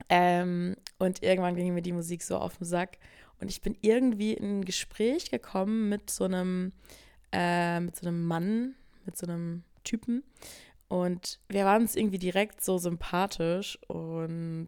Ähm, 0.10 0.77
und 0.97 1.21
irgendwann 1.21 1.55
ging 1.55 1.73
mir 1.73 1.84
die 1.84 1.91
Musik 1.91 2.23
so 2.23 2.38
auf 2.38 2.57
den 2.57 2.65
Sack. 2.65 2.97
Und 3.41 3.49
ich 3.49 3.62
bin 3.62 3.75
irgendwie 3.82 4.34
in 4.34 4.60
ein 4.60 4.65
Gespräch 4.65 5.32
gekommen 5.32 5.89
mit 5.89 6.12
so 6.12 6.25
einem, 6.25 6.73
äh, 7.32 7.80
mit 7.80 7.95
so 7.95 8.08
einem 8.08 8.23
Mann, 8.25 8.75
mit 9.04 9.17
so 9.17 9.25
einem 9.25 9.63
Typen. 9.84 10.23
Und 10.88 11.39
wir 11.49 11.65
waren 11.65 11.82
uns 11.82 11.95
irgendwie 11.95 12.19
direkt 12.19 12.63
so 12.63 12.77
sympathisch. 12.77 13.80
Und 13.88 14.67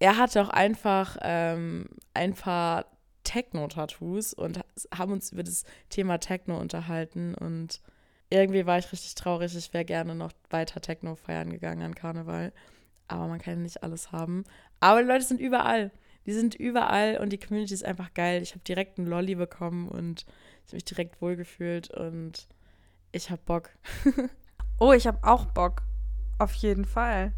er 0.00 0.18
hatte 0.18 0.42
auch 0.42 0.48
einfach 0.48 1.16
ähm, 1.22 1.86
ein 2.14 2.34
paar 2.34 2.86
Techno-Tattoos 3.22 4.34
und 4.34 4.60
haben 4.92 5.12
uns 5.12 5.30
über 5.30 5.44
das 5.44 5.62
Thema 5.88 6.18
Techno 6.18 6.58
unterhalten. 6.58 7.36
Und 7.36 7.80
irgendwie 8.28 8.66
war 8.66 8.78
ich 8.78 8.90
richtig 8.90 9.14
traurig. 9.14 9.54
Ich 9.54 9.72
wäre 9.72 9.84
gerne 9.84 10.16
noch 10.16 10.32
weiter 10.50 10.80
Techno 10.80 11.14
feiern 11.14 11.50
gegangen 11.50 11.82
an 11.82 11.94
Karneval. 11.94 12.52
Aber 13.06 13.28
man 13.28 13.38
kann 13.38 13.62
nicht 13.62 13.84
alles 13.84 14.10
haben. 14.10 14.44
Aber 14.80 15.00
die 15.00 15.08
Leute 15.08 15.24
sind 15.24 15.40
überall. 15.40 15.92
Die 16.26 16.32
sind 16.32 16.54
überall 16.54 17.18
und 17.18 17.30
die 17.30 17.38
Community 17.38 17.74
ist 17.74 17.84
einfach 17.84 18.14
geil. 18.14 18.42
Ich 18.42 18.52
habe 18.52 18.64
direkt 18.64 18.98
einen 18.98 19.08
Lolly 19.08 19.34
bekommen 19.34 19.88
und 19.88 20.24
ich 20.64 20.68
habe 20.68 20.76
mich 20.76 20.84
direkt 20.84 21.20
wohlgefühlt 21.20 21.90
und 21.90 22.48
ich 23.12 23.30
habe 23.30 23.42
Bock. 23.44 23.70
oh, 24.78 24.92
ich 24.92 25.06
habe 25.06 25.18
auch 25.22 25.46
Bock. 25.46 25.82
Auf 26.38 26.54
jeden 26.54 26.84
Fall. 26.84 27.32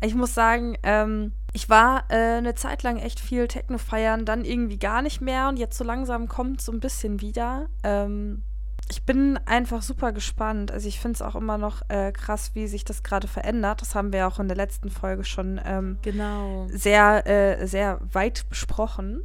Ich 0.00 0.14
muss 0.14 0.34
sagen, 0.34 0.76
ähm, 0.82 1.32
ich 1.52 1.68
war 1.68 2.10
äh, 2.10 2.36
eine 2.38 2.54
Zeit 2.54 2.82
lang 2.82 2.98
echt 2.98 3.20
viel 3.20 3.48
Techno 3.48 3.78
feiern, 3.78 4.24
dann 4.24 4.44
irgendwie 4.44 4.78
gar 4.78 5.02
nicht 5.02 5.20
mehr 5.20 5.48
und 5.48 5.58
jetzt 5.58 5.78
so 5.78 5.84
langsam 5.84 6.28
kommt 6.28 6.60
so 6.60 6.72
ein 6.72 6.80
bisschen 6.80 7.20
wieder. 7.20 7.68
Ähm, 7.82 8.42
ich 8.90 9.04
bin 9.04 9.38
einfach 9.46 9.82
super 9.82 10.12
gespannt. 10.12 10.70
Also 10.70 10.88
ich 10.88 11.00
finde 11.00 11.14
es 11.16 11.22
auch 11.22 11.34
immer 11.34 11.58
noch 11.58 11.82
äh, 11.88 12.12
krass, 12.12 12.50
wie 12.54 12.66
sich 12.66 12.84
das 12.84 13.02
gerade 13.02 13.28
verändert. 13.28 13.80
Das 13.80 13.94
haben 13.94 14.12
wir 14.12 14.26
auch 14.26 14.38
in 14.38 14.48
der 14.48 14.56
letzten 14.56 14.90
Folge 14.90 15.24
schon 15.24 15.60
ähm, 15.64 15.98
genau. 16.02 16.66
sehr, 16.70 17.26
äh, 17.26 17.66
sehr 17.66 18.00
weit 18.12 18.48
besprochen. 18.48 19.22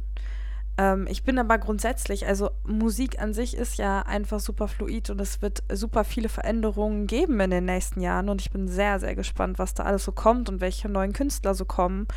Ähm, 0.78 1.06
ich 1.10 1.24
bin 1.24 1.38
aber 1.38 1.58
grundsätzlich, 1.58 2.26
also 2.26 2.50
Musik 2.64 3.20
an 3.20 3.34
sich 3.34 3.54
ist 3.54 3.76
ja 3.76 4.00
einfach 4.00 4.40
super 4.40 4.66
fluid 4.66 5.10
und 5.10 5.20
es 5.20 5.42
wird 5.42 5.62
super 5.70 6.04
viele 6.04 6.30
Veränderungen 6.30 7.06
geben 7.06 7.38
in 7.40 7.50
den 7.50 7.66
nächsten 7.66 8.00
Jahren. 8.00 8.30
Und 8.30 8.40
ich 8.40 8.50
bin 8.50 8.66
sehr, 8.66 8.98
sehr 8.98 9.14
gespannt, 9.14 9.58
was 9.58 9.74
da 9.74 9.82
alles 9.82 10.04
so 10.04 10.12
kommt 10.12 10.48
und 10.48 10.62
welche 10.62 10.88
neuen 10.88 11.12
Künstler 11.12 11.54
so 11.54 11.66
kommen. 11.66 12.08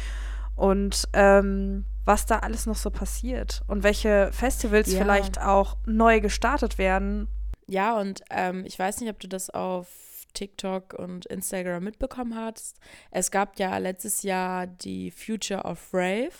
Und 0.55 1.09
ähm, 1.13 1.83
was 2.05 2.25
da 2.25 2.39
alles 2.39 2.65
noch 2.65 2.75
so 2.75 2.89
passiert 2.89 3.63
und 3.67 3.83
welche 3.83 4.31
Festivals 4.33 4.91
ja. 4.91 4.99
vielleicht 4.99 5.39
auch 5.39 5.77
neu 5.85 6.19
gestartet 6.19 6.77
werden. 6.77 7.27
Ja, 7.67 7.99
und 7.99 8.23
ähm, 8.29 8.65
ich 8.65 8.77
weiß 8.77 8.99
nicht, 8.99 9.09
ob 9.09 9.19
du 9.19 9.27
das 9.27 9.49
auf 9.49 9.87
TikTok 10.33 10.93
und 10.93 11.25
Instagram 11.27 11.83
mitbekommen 11.83 12.35
hast. 12.35 12.77
Es 13.11 13.31
gab 13.31 13.59
ja 13.59 13.77
letztes 13.77 14.23
Jahr 14.23 14.67
die 14.67 15.11
Future 15.11 15.63
of 15.63 15.89
Rave. 15.93 16.31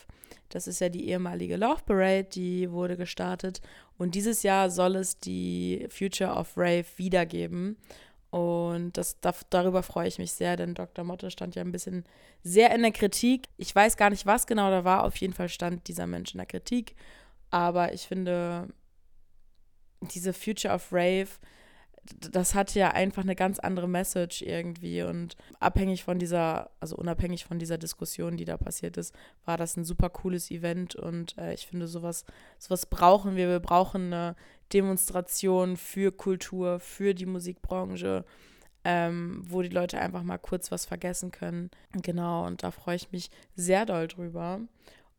Das 0.50 0.68
ist 0.68 0.82
ja 0.82 0.90
die 0.90 1.08
ehemalige 1.08 1.58
Love 1.58 1.82
Parade, 1.86 2.26
die 2.26 2.72
wurde 2.72 2.98
gestartet. 2.98 3.62
Und 3.98 4.16
dieses 4.16 4.44
Jahr 4.44 4.70
soll 4.70 4.96
es 4.96 5.20
die 5.20 5.88
Future 5.90 6.32
of 6.32 6.58
Rave 6.58 6.86
wiedergeben. 6.98 7.78
Und 8.34 8.98
das, 8.98 9.20
da, 9.22 9.32
darüber 9.52 9.84
freue 9.84 10.08
ich 10.08 10.18
mich 10.18 10.32
sehr, 10.32 10.58
denn 10.58 10.74
Dr. 10.74 11.06
Motte 11.06 11.30
stand 11.30 11.54
ja 11.54 11.62
ein 11.62 11.72
bisschen 11.72 12.04
sehr 12.42 12.74
in 12.74 12.82
der 12.82 12.92
Kritik. 12.92 13.48
Ich 13.58 13.76
weiß 13.76 13.96
gar 13.96 14.10
nicht, 14.10 14.26
was 14.26 14.48
genau 14.48 14.72
da 14.72 14.84
war. 14.84 15.04
Auf 15.04 15.18
jeden 15.18 15.36
Fall 15.36 15.50
stand 15.50 15.88
dieser 15.88 16.08
Mensch 16.08 16.34
in 16.34 16.40
der 16.40 16.48
Kritik. 16.48 16.96
Aber 17.52 17.94
ich 17.94 18.08
finde, 18.08 18.70
diese 20.02 20.34
Future 20.34 20.74
of 20.74 20.88
Rave, 20.92 21.28
das 22.32 22.54
hat 22.54 22.76
ja 22.76 22.92
einfach 22.92 23.24
eine 23.24 23.36
ganz 23.36 23.60
andere 23.60 23.88
Message 23.88 24.42
irgendwie. 24.42 25.04
Und 25.04 25.36
abhängig 25.60 26.04
von 26.04 26.20
dieser, 26.20 26.70
also 26.80 26.96
unabhängig 26.96 27.46
von 27.46 27.60
dieser 27.60 27.78
Diskussion, 27.78 28.38
die 28.38 28.46
da 28.46 28.58
passiert 28.58 28.98
ist, 28.98 29.16
war 29.46 29.58
das 29.58 29.78
ein 29.78 29.86
super 29.86 30.10
cooles 30.10 30.52
Event. 30.52 30.96
Und 30.96 31.38
äh, 31.38 31.54
ich 31.54 31.68
finde, 31.68 31.88
sowas, 31.88 32.26
sowas 32.60 32.86
brauchen 32.86 33.36
wir. 33.36 33.48
Wir 33.48 33.60
brauchen 33.60 34.14
eine 34.14 34.36
Demonstration 34.74 35.78
für 35.78 36.12
Kultur, 36.12 36.80
für 36.80 37.14
die 37.14 37.26
Musikbranche. 37.26 38.26
Ähm, 38.86 39.42
wo 39.48 39.62
die 39.62 39.70
Leute 39.70 39.98
einfach 39.98 40.24
mal 40.24 40.38
kurz 40.38 40.70
was 40.70 40.84
vergessen 40.84 41.32
können. 41.32 41.72
Genau, 41.94 42.46
und 42.46 42.64
da 42.64 42.72
freue 42.72 42.98
ich 42.98 43.14
mich 43.14 43.30
sehr 43.56 43.86
doll 43.86 44.10
drüber. 44.10 44.60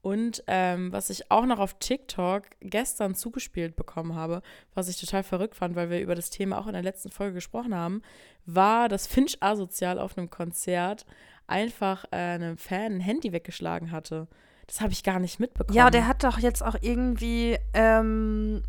Und 0.04 0.44
ähm, 0.48 0.92
was 0.92 1.08
ich 1.08 1.30
auch 1.30 1.46
noch 1.46 1.58
auf 1.58 1.78
TikTok 1.78 2.42
gestern 2.60 3.14
zugespielt 3.14 3.74
bekommen 3.74 4.14
habe, 4.14 4.42
was 4.74 4.88
ich 4.88 5.00
total 5.00 5.22
verrückt 5.22 5.56
fand, 5.56 5.76
weil 5.76 5.88
wir 5.88 6.00
über 6.00 6.14
das 6.14 6.28
Thema 6.28 6.58
auch 6.58 6.66
in 6.66 6.74
der 6.74 6.82
letzten 6.82 7.10
Folge 7.10 7.32
gesprochen 7.36 7.74
haben, 7.74 8.02
war, 8.44 8.90
dass 8.90 9.06
Finch 9.06 9.42
asozial 9.42 9.98
auf 9.98 10.18
einem 10.18 10.28
Konzert 10.28 11.06
einfach 11.46 12.04
äh, 12.10 12.16
einem 12.16 12.58
Fan 12.58 12.96
ein 12.96 13.00
Handy 13.00 13.32
weggeschlagen 13.32 13.92
hatte. 13.92 14.28
Das 14.66 14.82
habe 14.82 14.92
ich 14.92 15.02
gar 15.04 15.20
nicht 15.20 15.40
mitbekommen. 15.40 15.74
Ja, 15.76 15.88
der 15.88 16.06
hat 16.06 16.22
doch 16.22 16.38
jetzt 16.38 16.62
auch 16.62 16.76
irgendwie 16.82 17.56
ähm, 17.72 18.62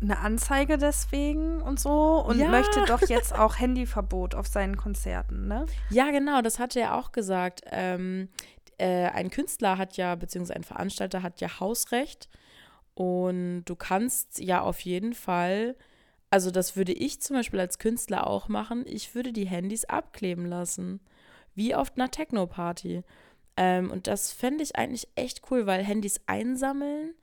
eine 0.00 0.18
Anzeige 0.18 0.78
deswegen 0.78 1.60
und 1.60 1.80
so 1.80 2.24
und 2.24 2.38
Ja. 2.38 2.48
möchte 2.48 2.84
doch 2.84 3.02
jetzt 3.08 3.34
auch 3.36 3.58
Handyverbot 3.58 4.36
auf 4.36 4.46
seinen 4.46 4.76
Konzerten, 4.76 5.48
ne? 5.48 5.66
Ja, 5.90 6.12
genau, 6.12 6.40
das 6.40 6.60
hatte 6.60 6.78
er 6.80 6.94
auch 6.96 7.10
gesagt. 7.10 7.62
Ähm, 7.72 8.28
äh, 8.78 9.06
ein 9.06 9.30
Künstler 9.30 9.78
hat 9.78 9.96
ja, 9.96 10.14
beziehungsweise 10.14 10.56
ein 10.56 10.64
Veranstalter 10.64 11.22
hat 11.22 11.40
ja 11.40 11.60
Hausrecht 11.60 12.28
und 12.94 13.64
du 13.64 13.76
kannst 13.76 14.40
ja 14.40 14.60
auf 14.62 14.80
jeden 14.80 15.14
Fall, 15.14 15.76
also 16.30 16.50
das 16.50 16.76
würde 16.76 16.92
ich 16.92 17.20
zum 17.20 17.36
Beispiel 17.36 17.60
als 17.60 17.78
Künstler 17.78 18.26
auch 18.26 18.48
machen, 18.48 18.84
ich 18.86 19.14
würde 19.14 19.32
die 19.32 19.46
Handys 19.46 19.84
abkleben 19.84 20.46
lassen, 20.46 21.00
wie 21.54 21.74
auf 21.74 21.92
einer 21.96 22.10
Techno-Party. 22.10 23.02
Ähm, 23.56 23.90
und 23.90 24.06
das 24.06 24.32
fände 24.32 24.62
ich 24.62 24.76
eigentlich 24.76 25.08
echt 25.16 25.42
cool, 25.50 25.66
weil 25.66 25.84
Handys 25.84 26.20
einsammeln 26.26 27.14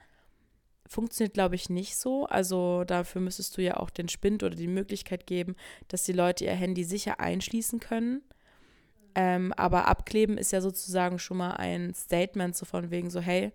funktioniert, 0.88 1.34
glaube 1.34 1.56
ich, 1.56 1.70
nicht 1.70 1.96
so. 1.98 2.26
Also 2.26 2.84
dafür 2.84 3.22
müsstest 3.22 3.58
du 3.58 3.62
ja 3.62 3.78
auch 3.78 3.90
den 3.90 4.10
Spind 4.10 4.44
oder 4.44 4.56
die 4.56 4.68
Möglichkeit 4.68 5.28
geben, 5.28 5.56
dass 5.88 6.04
die 6.04 6.14
Leute 6.14 6.46
ihr 6.46 6.54
Handy 6.54 6.84
sicher 6.84 7.20
einschließen 7.20 7.80
können. 7.80 8.22
Ähm, 9.16 9.54
aber 9.54 9.88
abkleben 9.88 10.38
ist 10.38 10.52
ja 10.52 10.62
sozusagen 10.62 11.20
schon 11.20 11.38
mal 11.38 11.52
ein 11.52 11.94
Statement, 11.94 12.56
so 12.56 12.66
von 12.66 12.92
wegen 12.92 13.10
so, 13.10 13.22
hey, 13.22 13.52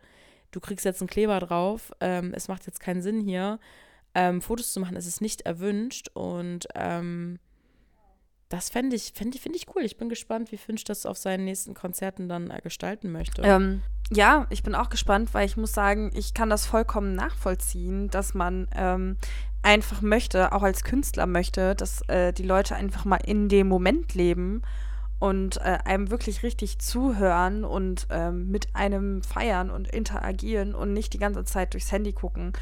du 0.50 0.60
kriegst 0.60 0.84
jetzt 0.84 1.02
einen 1.02 1.08
Kleber 1.08 1.38
drauf, 1.38 1.92
ähm, 2.00 2.32
es 2.34 2.48
macht 2.48 2.66
jetzt 2.66 2.80
keinen 2.80 3.02
Sinn 3.02 3.20
hier, 3.20 3.58
ähm, 4.14 4.40
Fotos 4.40 4.72
zu 4.72 4.80
machen, 4.80 4.96
es 4.96 5.06
ist 5.06 5.20
nicht 5.20 5.42
erwünscht 5.42 6.08
und 6.14 6.66
ähm, 6.74 7.38
das 8.48 8.68
fände 8.68 8.96
ich, 8.96 9.12
fänd 9.14 9.34
ich, 9.36 9.40
finde 9.40 9.58
ich 9.58 9.66
cool. 9.74 9.82
Ich 9.82 9.96
bin 9.96 10.08
gespannt, 10.08 10.50
wie 10.50 10.56
Finch 10.56 10.82
das 10.82 11.06
auf 11.06 11.16
seinen 11.16 11.44
nächsten 11.44 11.72
Konzerten 11.74 12.28
dann 12.28 12.50
äh, 12.50 12.60
gestalten 12.60 13.12
möchte. 13.12 13.42
Ähm, 13.42 13.82
ja, 14.10 14.48
ich 14.50 14.64
bin 14.64 14.74
auch 14.74 14.88
gespannt, 14.88 15.32
weil 15.34 15.46
ich 15.46 15.56
muss 15.56 15.72
sagen, 15.72 16.10
ich 16.14 16.34
kann 16.34 16.50
das 16.50 16.66
vollkommen 16.66 17.14
nachvollziehen, 17.14 18.08
dass 18.08 18.34
man 18.34 18.66
ähm, 18.74 19.18
einfach 19.62 20.02
möchte, 20.02 20.52
auch 20.52 20.64
als 20.64 20.82
Künstler 20.82 21.26
möchte, 21.26 21.76
dass 21.76 22.02
äh, 22.08 22.32
die 22.32 22.42
Leute 22.42 22.74
einfach 22.74 23.04
mal 23.04 23.20
in 23.24 23.48
dem 23.48 23.68
Moment 23.68 24.14
leben 24.14 24.62
und 25.20 25.58
äh, 25.58 25.78
einem 25.84 26.10
wirklich 26.10 26.42
richtig 26.42 26.80
zuhören 26.80 27.64
und 27.64 28.08
ähm, 28.10 28.50
mit 28.50 28.74
einem 28.74 29.22
feiern 29.22 29.70
und 29.70 29.86
interagieren 29.86 30.74
und 30.74 30.92
nicht 30.92 31.12
die 31.12 31.18
ganze 31.18 31.44
Zeit 31.44 31.74
durchs 31.74 31.92
Handy 31.92 32.12
gucken. 32.12 32.54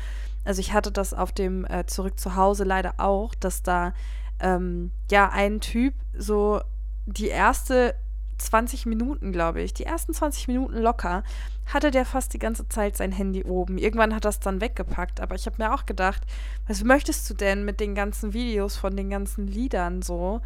Also 0.45 0.61
ich 0.61 0.73
hatte 0.73 0.91
das 0.91 1.15
auf 1.15 1.33
dem 1.33 1.65
äh, 1.65 1.87
Zurück 1.87 2.19
zu 2.19 2.35
Hause 2.35 2.65
leider 2.65 2.95
auch, 2.99 3.35
dass 3.37 3.63
da 3.63 3.95
ähm, 4.41 4.91
ja 5.11 5.31
ein 5.31 5.61
Typ 5.61 5.95
so 6.17 6.61
die 7.07 7.29
erste 7.29 7.95
20 8.39 8.87
Minuten, 8.87 9.33
glaube 9.33 9.63
ich, 9.63 9.73
die 9.73 9.85
ersten 9.85 10.13
20 10.13 10.49
Minuten 10.49 10.79
locker, 10.79 11.23
hatte 11.67 11.91
der 11.91 12.05
fast 12.05 12.35
die 12.35 12.39
ganze 12.39 12.69
Zeit 12.69 12.97
sein 12.97 13.13
Handy 13.13 13.45
oben. 13.45 13.79
Irgendwann 13.79 14.15
hat 14.15 14.25
es 14.25 14.41
dann 14.41 14.61
weggepackt, 14.61 15.21
aber 15.21 15.35
ich 15.35 15.47
habe 15.47 15.63
mir 15.63 15.75
auch 15.75 15.87
gedacht, 15.87 16.23
was 16.67 16.83
möchtest 16.83 17.29
du 17.31 17.35
denn 17.35 17.65
mit 17.65 17.79
den 17.79 17.95
ganzen 17.95 18.33
Videos 18.33 18.77
von 18.77 18.97
den 18.97 19.11
ganzen 19.11 19.47
Liedern 19.47 20.03
so? 20.03 20.41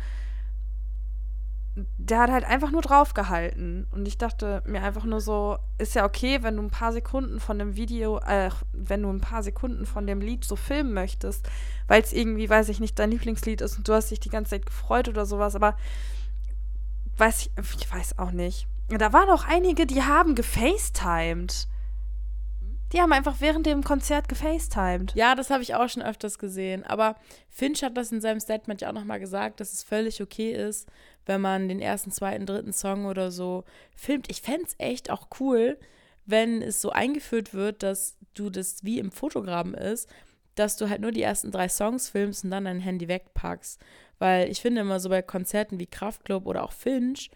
Der 1.75 2.19
hat 2.19 2.31
halt 2.31 2.45
einfach 2.45 2.71
nur 2.71 2.83
draufgehalten. 2.83 3.87
Und 3.91 4.07
ich 4.07 4.19
dachte 4.19 4.63
mir 4.67 4.83
einfach 4.83 5.05
nur 5.05 5.21
so, 5.21 5.59
ist 5.79 5.95
ja 5.95 6.05
okay, 6.05 6.43
wenn 6.43 6.57
du 6.57 6.63
ein 6.63 6.71
paar 6.71 6.93
Sekunden 6.93 7.41
von 7.41 7.59
dem 7.59 7.77
Video, 7.77 8.19
äh, 8.19 8.51
wenn 8.73 9.03
du 9.03 9.11
ein 9.11 9.21
paar 9.21 9.43
Sekunden 9.43 9.87
von 9.87 10.07
dem 10.07 10.21
Lied 10.21 10.45
so 10.45 10.57
filmen 10.57 10.93
möchtest, 10.93 11.49
weil 11.89 12.03
es 12.03 12.13
irgendwie, 12.13 12.51
weiß 12.51 12.69
ich 12.69 12.81
nicht, 12.81 12.99
dein 12.99 13.11
Lieblingslied 13.11 13.63
ist 13.63 13.79
und 13.79 13.89
du 13.89 13.95
hast 13.95 14.11
dich 14.11 14.21
die 14.21 14.29
ganze 14.29 14.51
Zeit 14.51 14.67
gefreut 14.67 15.09
oder 15.09 15.25
sowas, 15.25 15.55
aber 15.55 15.77
weiß 17.17 17.43
ich, 17.43 17.51
ich 17.79 17.93
weiß 17.93 18.19
auch 18.19 18.33
nicht. 18.33 18.67
Da 18.89 19.13
waren 19.13 19.31
auch 19.31 19.47
einige, 19.47 19.87
die 19.87 20.03
haben 20.03 20.35
gefacetimed. 20.35 21.69
Die 22.93 23.01
haben 23.01 23.13
einfach 23.13 23.41
während 23.41 23.65
dem 23.65 23.83
Konzert 23.83 24.29
gefacetimed. 24.29 25.15
Ja, 25.15 25.35
das 25.35 25.49
habe 25.49 25.63
ich 25.63 25.75
auch 25.75 25.89
schon 25.89 26.03
öfters 26.03 26.39
gesehen. 26.39 26.85
Aber 26.85 27.17
Finch 27.49 27.83
hat 27.83 27.97
das 27.97 28.13
in 28.13 28.21
seinem 28.21 28.41
Statement 28.41 28.83
ja 28.83 28.91
auch 28.91 28.95
nochmal 28.95 29.19
gesagt, 29.19 29.61
dass 29.61 29.73
es 29.73 29.83
völlig 29.83 30.21
okay 30.21 30.53
ist, 30.53 30.87
wenn 31.25 31.41
man 31.41 31.69
den 31.69 31.81
ersten, 31.81 32.11
zweiten, 32.11 32.45
dritten 32.45 32.73
Song 32.73 33.07
oder 33.07 33.31
so 33.31 33.65
filmt. 33.97 34.31
Ich 34.31 34.43
fände 34.43 34.67
es 34.67 34.75
echt 34.79 35.11
auch 35.11 35.29
cool, 35.41 35.79
wenn 36.27 36.61
es 36.61 36.83
so 36.83 36.91
eingeführt 36.91 37.55
wird, 37.55 37.83
dass 37.83 38.17
du 38.35 38.51
das 38.51 38.85
wie 38.85 38.99
im 38.99 39.11
Fotogramm 39.11 39.75
ist, 39.75 40.09
dass 40.55 40.77
du 40.77 40.91
halt 40.91 41.01
nur 41.01 41.13
die 41.13 41.23
ersten 41.23 41.51
drei 41.51 41.69
Songs 41.69 42.11
filmst 42.11 42.45
und 42.45 42.51
dann 42.51 42.67
dein 42.67 42.81
Handy 42.81 43.09
wegpackst. 43.09 43.81
Weil 44.19 44.51
ich 44.51 44.61
finde 44.61 44.83
immer 44.83 45.01
so 45.01 45.09
bei 45.09 45.23
Konzerten 45.23 45.81
wie 45.81 45.87
Kraftklub 45.87 46.47
oder 46.47 46.63
auch 46.63 46.73
Finch, 46.73 47.31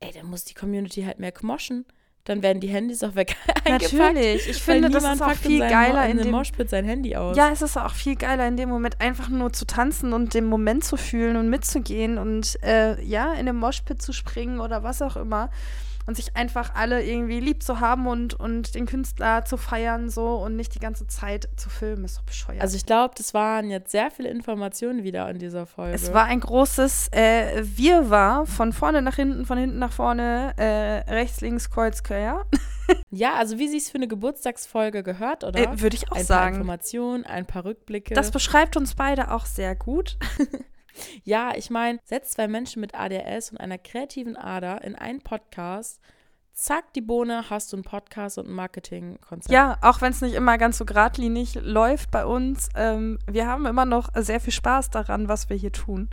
ey, 0.00 0.12
da 0.12 0.22
muss 0.22 0.44
die 0.44 0.54
Community 0.54 1.02
halt 1.02 1.18
mehr 1.18 1.32
kmoschen. 1.32 1.86
Dann 2.24 2.42
werden 2.42 2.60
die 2.60 2.68
Handys 2.68 3.02
auch 3.02 3.14
weg. 3.14 3.36
Natürlich. 3.68 4.48
Ich 4.48 4.62
finde, 4.62 4.90
das 4.90 5.04
ist 5.04 5.22
auch 5.22 5.32
viel 5.32 5.52
in 5.52 5.58
seinem 5.60 5.70
geiler 5.70 6.04
in 6.04 6.10
in 6.12 6.16
dem 6.18 6.24
dem 6.24 6.32
Moshpit 6.32 6.68
sein 6.68 6.84
Handy 6.84 7.16
aus. 7.16 7.36
Ja, 7.36 7.50
es 7.50 7.62
ist 7.62 7.76
auch 7.78 7.94
viel 7.94 8.16
geiler 8.16 8.46
in 8.46 8.56
dem 8.56 8.68
Moment 8.68 9.00
einfach 9.00 9.28
nur 9.28 9.52
zu 9.52 9.66
tanzen 9.66 10.12
und 10.12 10.34
den 10.34 10.44
Moment 10.44 10.84
zu 10.84 10.96
fühlen 10.96 11.36
und 11.36 11.48
mitzugehen 11.48 12.18
und 12.18 12.62
äh, 12.62 13.02
ja, 13.02 13.32
in 13.32 13.46
den 13.46 13.56
Moshpit 13.56 14.02
zu 14.02 14.12
springen 14.12 14.60
oder 14.60 14.82
was 14.82 15.00
auch 15.00 15.16
immer. 15.16 15.50
Und 16.10 16.16
sich 16.16 16.34
einfach 16.34 16.74
alle 16.74 17.04
irgendwie 17.04 17.38
lieb 17.38 17.62
zu 17.62 17.78
haben 17.78 18.08
und, 18.08 18.34
und 18.34 18.74
den 18.74 18.86
Künstler 18.86 19.44
zu 19.44 19.56
feiern 19.56 20.10
so 20.10 20.38
und 20.38 20.56
nicht 20.56 20.74
die 20.74 20.80
ganze 20.80 21.06
Zeit 21.06 21.48
zu 21.54 21.70
filmen. 21.70 22.04
Ist 22.04 22.18
doch 22.18 22.24
bescheuert. 22.24 22.60
Also 22.60 22.76
ich 22.76 22.84
glaube, 22.84 23.14
das 23.16 23.32
waren 23.32 23.70
jetzt 23.70 23.92
sehr 23.92 24.10
viele 24.10 24.28
Informationen 24.28 25.04
wieder 25.04 25.30
in 25.30 25.38
dieser 25.38 25.66
Folge. 25.66 25.94
es 25.94 26.12
war 26.12 26.24
ein 26.24 26.40
großes 26.40 27.12
äh, 27.12 27.62
Wirrwarr 27.62 28.44
von 28.46 28.72
vorne 28.72 29.02
nach 29.02 29.14
hinten, 29.14 29.46
von 29.46 29.56
hinten 29.56 29.78
nach 29.78 29.92
vorne, 29.92 30.52
äh, 30.56 31.08
rechts, 31.14 31.42
links, 31.42 31.70
kreuz, 31.70 32.02
quer. 32.02 32.44
ja, 33.12 33.34
also 33.34 33.60
wie 33.60 33.68
sie 33.68 33.76
es 33.76 33.88
für 33.88 33.98
eine 33.98 34.08
Geburtstagsfolge 34.08 35.04
gehört, 35.04 35.44
oder? 35.44 35.60
Äh, 35.60 35.80
Würde 35.80 35.94
ich 35.94 36.08
auch 36.08 36.16
ein 36.16 36.16
paar 36.16 36.24
sagen. 36.24 36.56
Informationen, 36.56 37.24
ein 37.24 37.46
paar 37.46 37.64
Rückblicke. 37.64 38.14
Das 38.14 38.32
beschreibt 38.32 38.76
uns 38.76 38.96
beide 38.96 39.30
auch 39.30 39.46
sehr 39.46 39.76
gut. 39.76 40.18
ja, 41.24 41.52
ich 41.56 41.70
meine, 41.70 41.98
setzt 42.04 42.32
zwei 42.32 42.48
Menschen 42.48 42.80
mit 42.80 42.94
ADS 42.94 43.50
und 43.50 43.58
einer 43.58 43.78
kreativen 43.78 44.36
Ader 44.36 44.82
in 44.82 44.96
einen 44.96 45.20
Podcast. 45.20 46.00
Zack, 46.52 46.92
die 46.92 47.00
Bohne, 47.00 47.48
hast 47.48 47.72
du 47.72 47.76
einen 47.76 47.84
Podcast 47.84 48.36
und 48.36 48.48
ein 48.48 48.52
Marketingkonzept. 48.52 49.52
Ja, 49.52 49.78
auch 49.80 50.00
wenn 50.02 50.12
es 50.12 50.20
nicht 50.20 50.34
immer 50.34 50.58
ganz 50.58 50.76
so 50.76 50.84
geradlinig 50.84 51.54
läuft 51.54 52.10
bei 52.10 52.26
uns. 52.26 52.68
Ähm, 52.74 53.18
wir 53.26 53.46
haben 53.46 53.64
immer 53.66 53.86
noch 53.86 54.10
sehr 54.14 54.40
viel 54.40 54.52
Spaß 54.52 54.90
daran, 54.90 55.28
was 55.28 55.48
wir 55.48 55.56
hier 55.56 55.72
tun. 55.72 56.10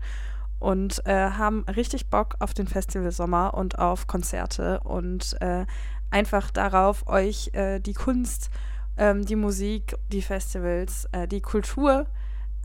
Und 0.59 1.05
äh, 1.05 1.31
haben 1.31 1.65
richtig 1.65 2.09
Bock 2.09 2.35
auf 2.39 2.53
den 2.53 2.67
Festivalsommer 2.67 3.53
und 3.53 3.77
auf 3.77 4.07
Konzerte 4.07 4.79
und 4.79 5.39
äh, 5.41 5.65
einfach 6.09 6.49
darauf, 6.49 7.07
euch 7.07 7.51
äh, 7.53 7.79
die 7.79 7.93
Kunst, 7.93 8.49
ähm, 8.97 9.25
die 9.25 9.35
Musik, 9.35 9.95
die 10.11 10.21
Festivals, 10.21 11.07
äh, 11.11 11.27
die 11.27 11.41
Kultur 11.41 12.07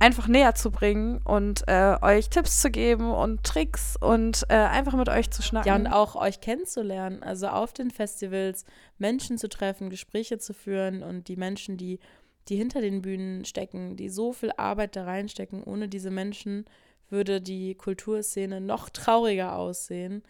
einfach 0.02 0.26
näher 0.26 0.56
zu 0.56 0.72
bringen 0.72 1.20
und 1.24 1.62
äh, 1.68 1.96
euch 2.02 2.28
Tipps 2.28 2.60
zu 2.60 2.72
geben 2.72 3.12
und 3.12 3.44
Tricks 3.44 3.96
und 3.96 4.42
äh, 4.48 4.54
einfach 4.54 4.94
mit 4.94 5.08
euch 5.08 5.30
zu 5.30 5.42
schnacken. 5.42 5.68
Ja, 5.68 5.76
und 5.76 5.86
auch 5.86 6.16
euch 6.16 6.40
kennenzulernen, 6.40 7.22
also 7.22 7.46
auf 7.46 7.72
den 7.72 7.92
Festivals 7.92 8.64
Menschen 8.98 9.38
zu 9.38 9.48
treffen, 9.48 9.90
Gespräche 9.90 10.38
zu 10.38 10.54
führen 10.54 11.04
und 11.04 11.28
die 11.28 11.36
Menschen, 11.36 11.76
die, 11.76 12.00
die 12.48 12.56
hinter 12.56 12.80
den 12.80 13.00
Bühnen 13.00 13.44
stecken, 13.44 13.94
die 13.94 14.08
so 14.08 14.32
viel 14.32 14.50
Arbeit 14.56 14.96
da 14.96 15.04
reinstecken, 15.04 15.62
ohne 15.62 15.88
diese 15.88 16.10
Menschen 16.10 16.64
würde 17.08 17.40
die 17.40 17.76
Kulturszene 17.76 18.60
noch 18.60 18.90
trauriger 18.90 19.56
aussehen. 19.56 20.24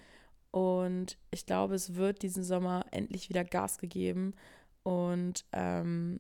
Und 0.51 1.17
ich 1.31 1.47
glaube, 1.47 1.77
es 1.77 1.95
wird 1.95 2.21
diesen 2.21 2.45
Sommer 2.45 2.85
endlich 2.91 3.31
wieder 3.31 3.43
Gas 3.43 3.79
gegeben 3.79 4.35
und 4.83 5.47
ähm, 5.53 6.19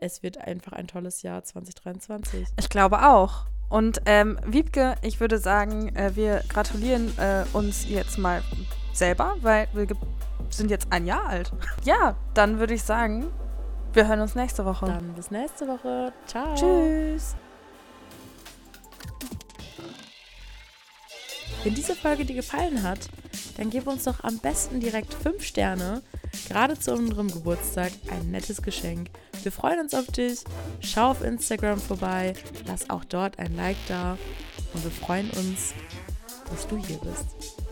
es 0.00 0.22
wird 0.22 0.38
einfach 0.38 0.72
ein 0.72 0.86
tolles 0.86 1.22
Jahr 1.22 1.42
2023. 1.42 2.46
Ich 2.58 2.68
glaube 2.68 3.08
auch. 3.08 3.46
Und 3.68 4.00
ähm, 4.06 4.38
Wiebke, 4.46 4.94
ich 5.02 5.20
würde 5.20 5.38
sagen, 5.38 5.94
äh, 5.94 6.16
wir 6.16 6.42
gratulieren 6.48 7.12
äh, 7.18 7.44
uns 7.52 7.88
jetzt 7.88 8.18
mal 8.18 8.42
selber, 8.92 9.36
weil 9.42 9.68
wir 9.74 9.86
sind 10.50 10.70
jetzt 10.70 10.90
ein 10.90 11.06
Jahr 11.06 11.26
alt. 11.26 11.52
Ja, 11.84 12.16
dann 12.34 12.58
würde 12.58 12.74
ich 12.74 12.82
sagen, 12.82 13.26
wir 13.92 14.08
hören 14.08 14.20
uns 14.20 14.34
nächste 14.34 14.64
Woche. 14.64 14.86
Dann 14.86 15.12
bis 15.14 15.30
nächste 15.30 15.66
Woche. 15.68 16.12
Ciao. 16.26 16.54
Tschüss. 16.54 17.36
Wenn 21.68 21.74
diese 21.74 21.94
Folge 21.94 22.24
dir 22.24 22.34
gefallen 22.34 22.82
hat, 22.82 23.10
dann 23.58 23.68
gib 23.68 23.86
uns 23.86 24.04
doch 24.04 24.24
am 24.24 24.38
besten 24.38 24.80
direkt 24.80 25.12
5 25.12 25.44
Sterne, 25.44 26.00
gerade 26.48 26.78
zu 26.78 26.94
unserem 26.94 27.30
Geburtstag 27.30 27.92
ein 28.10 28.30
nettes 28.30 28.62
Geschenk. 28.62 29.10
Wir 29.42 29.52
freuen 29.52 29.80
uns 29.80 29.92
auf 29.92 30.06
dich. 30.06 30.44
Schau 30.80 31.10
auf 31.10 31.22
Instagram 31.22 31.78
vorbei, 31.78 32.32
lass 32.66 32.88
auch 32.88 33.04
dort 33.04 33.38
ein 33.38 33.54
Like 33.54 33.76
da 33.86 34.16
und 34.72 34.82
wir 34.82 34.90
freuen 34.90 35.28
uns, 35.32 35.74
dass 36.50 36.66
du 36.66 36.78
hier 36.78 36.96
bist. 37.00 37.67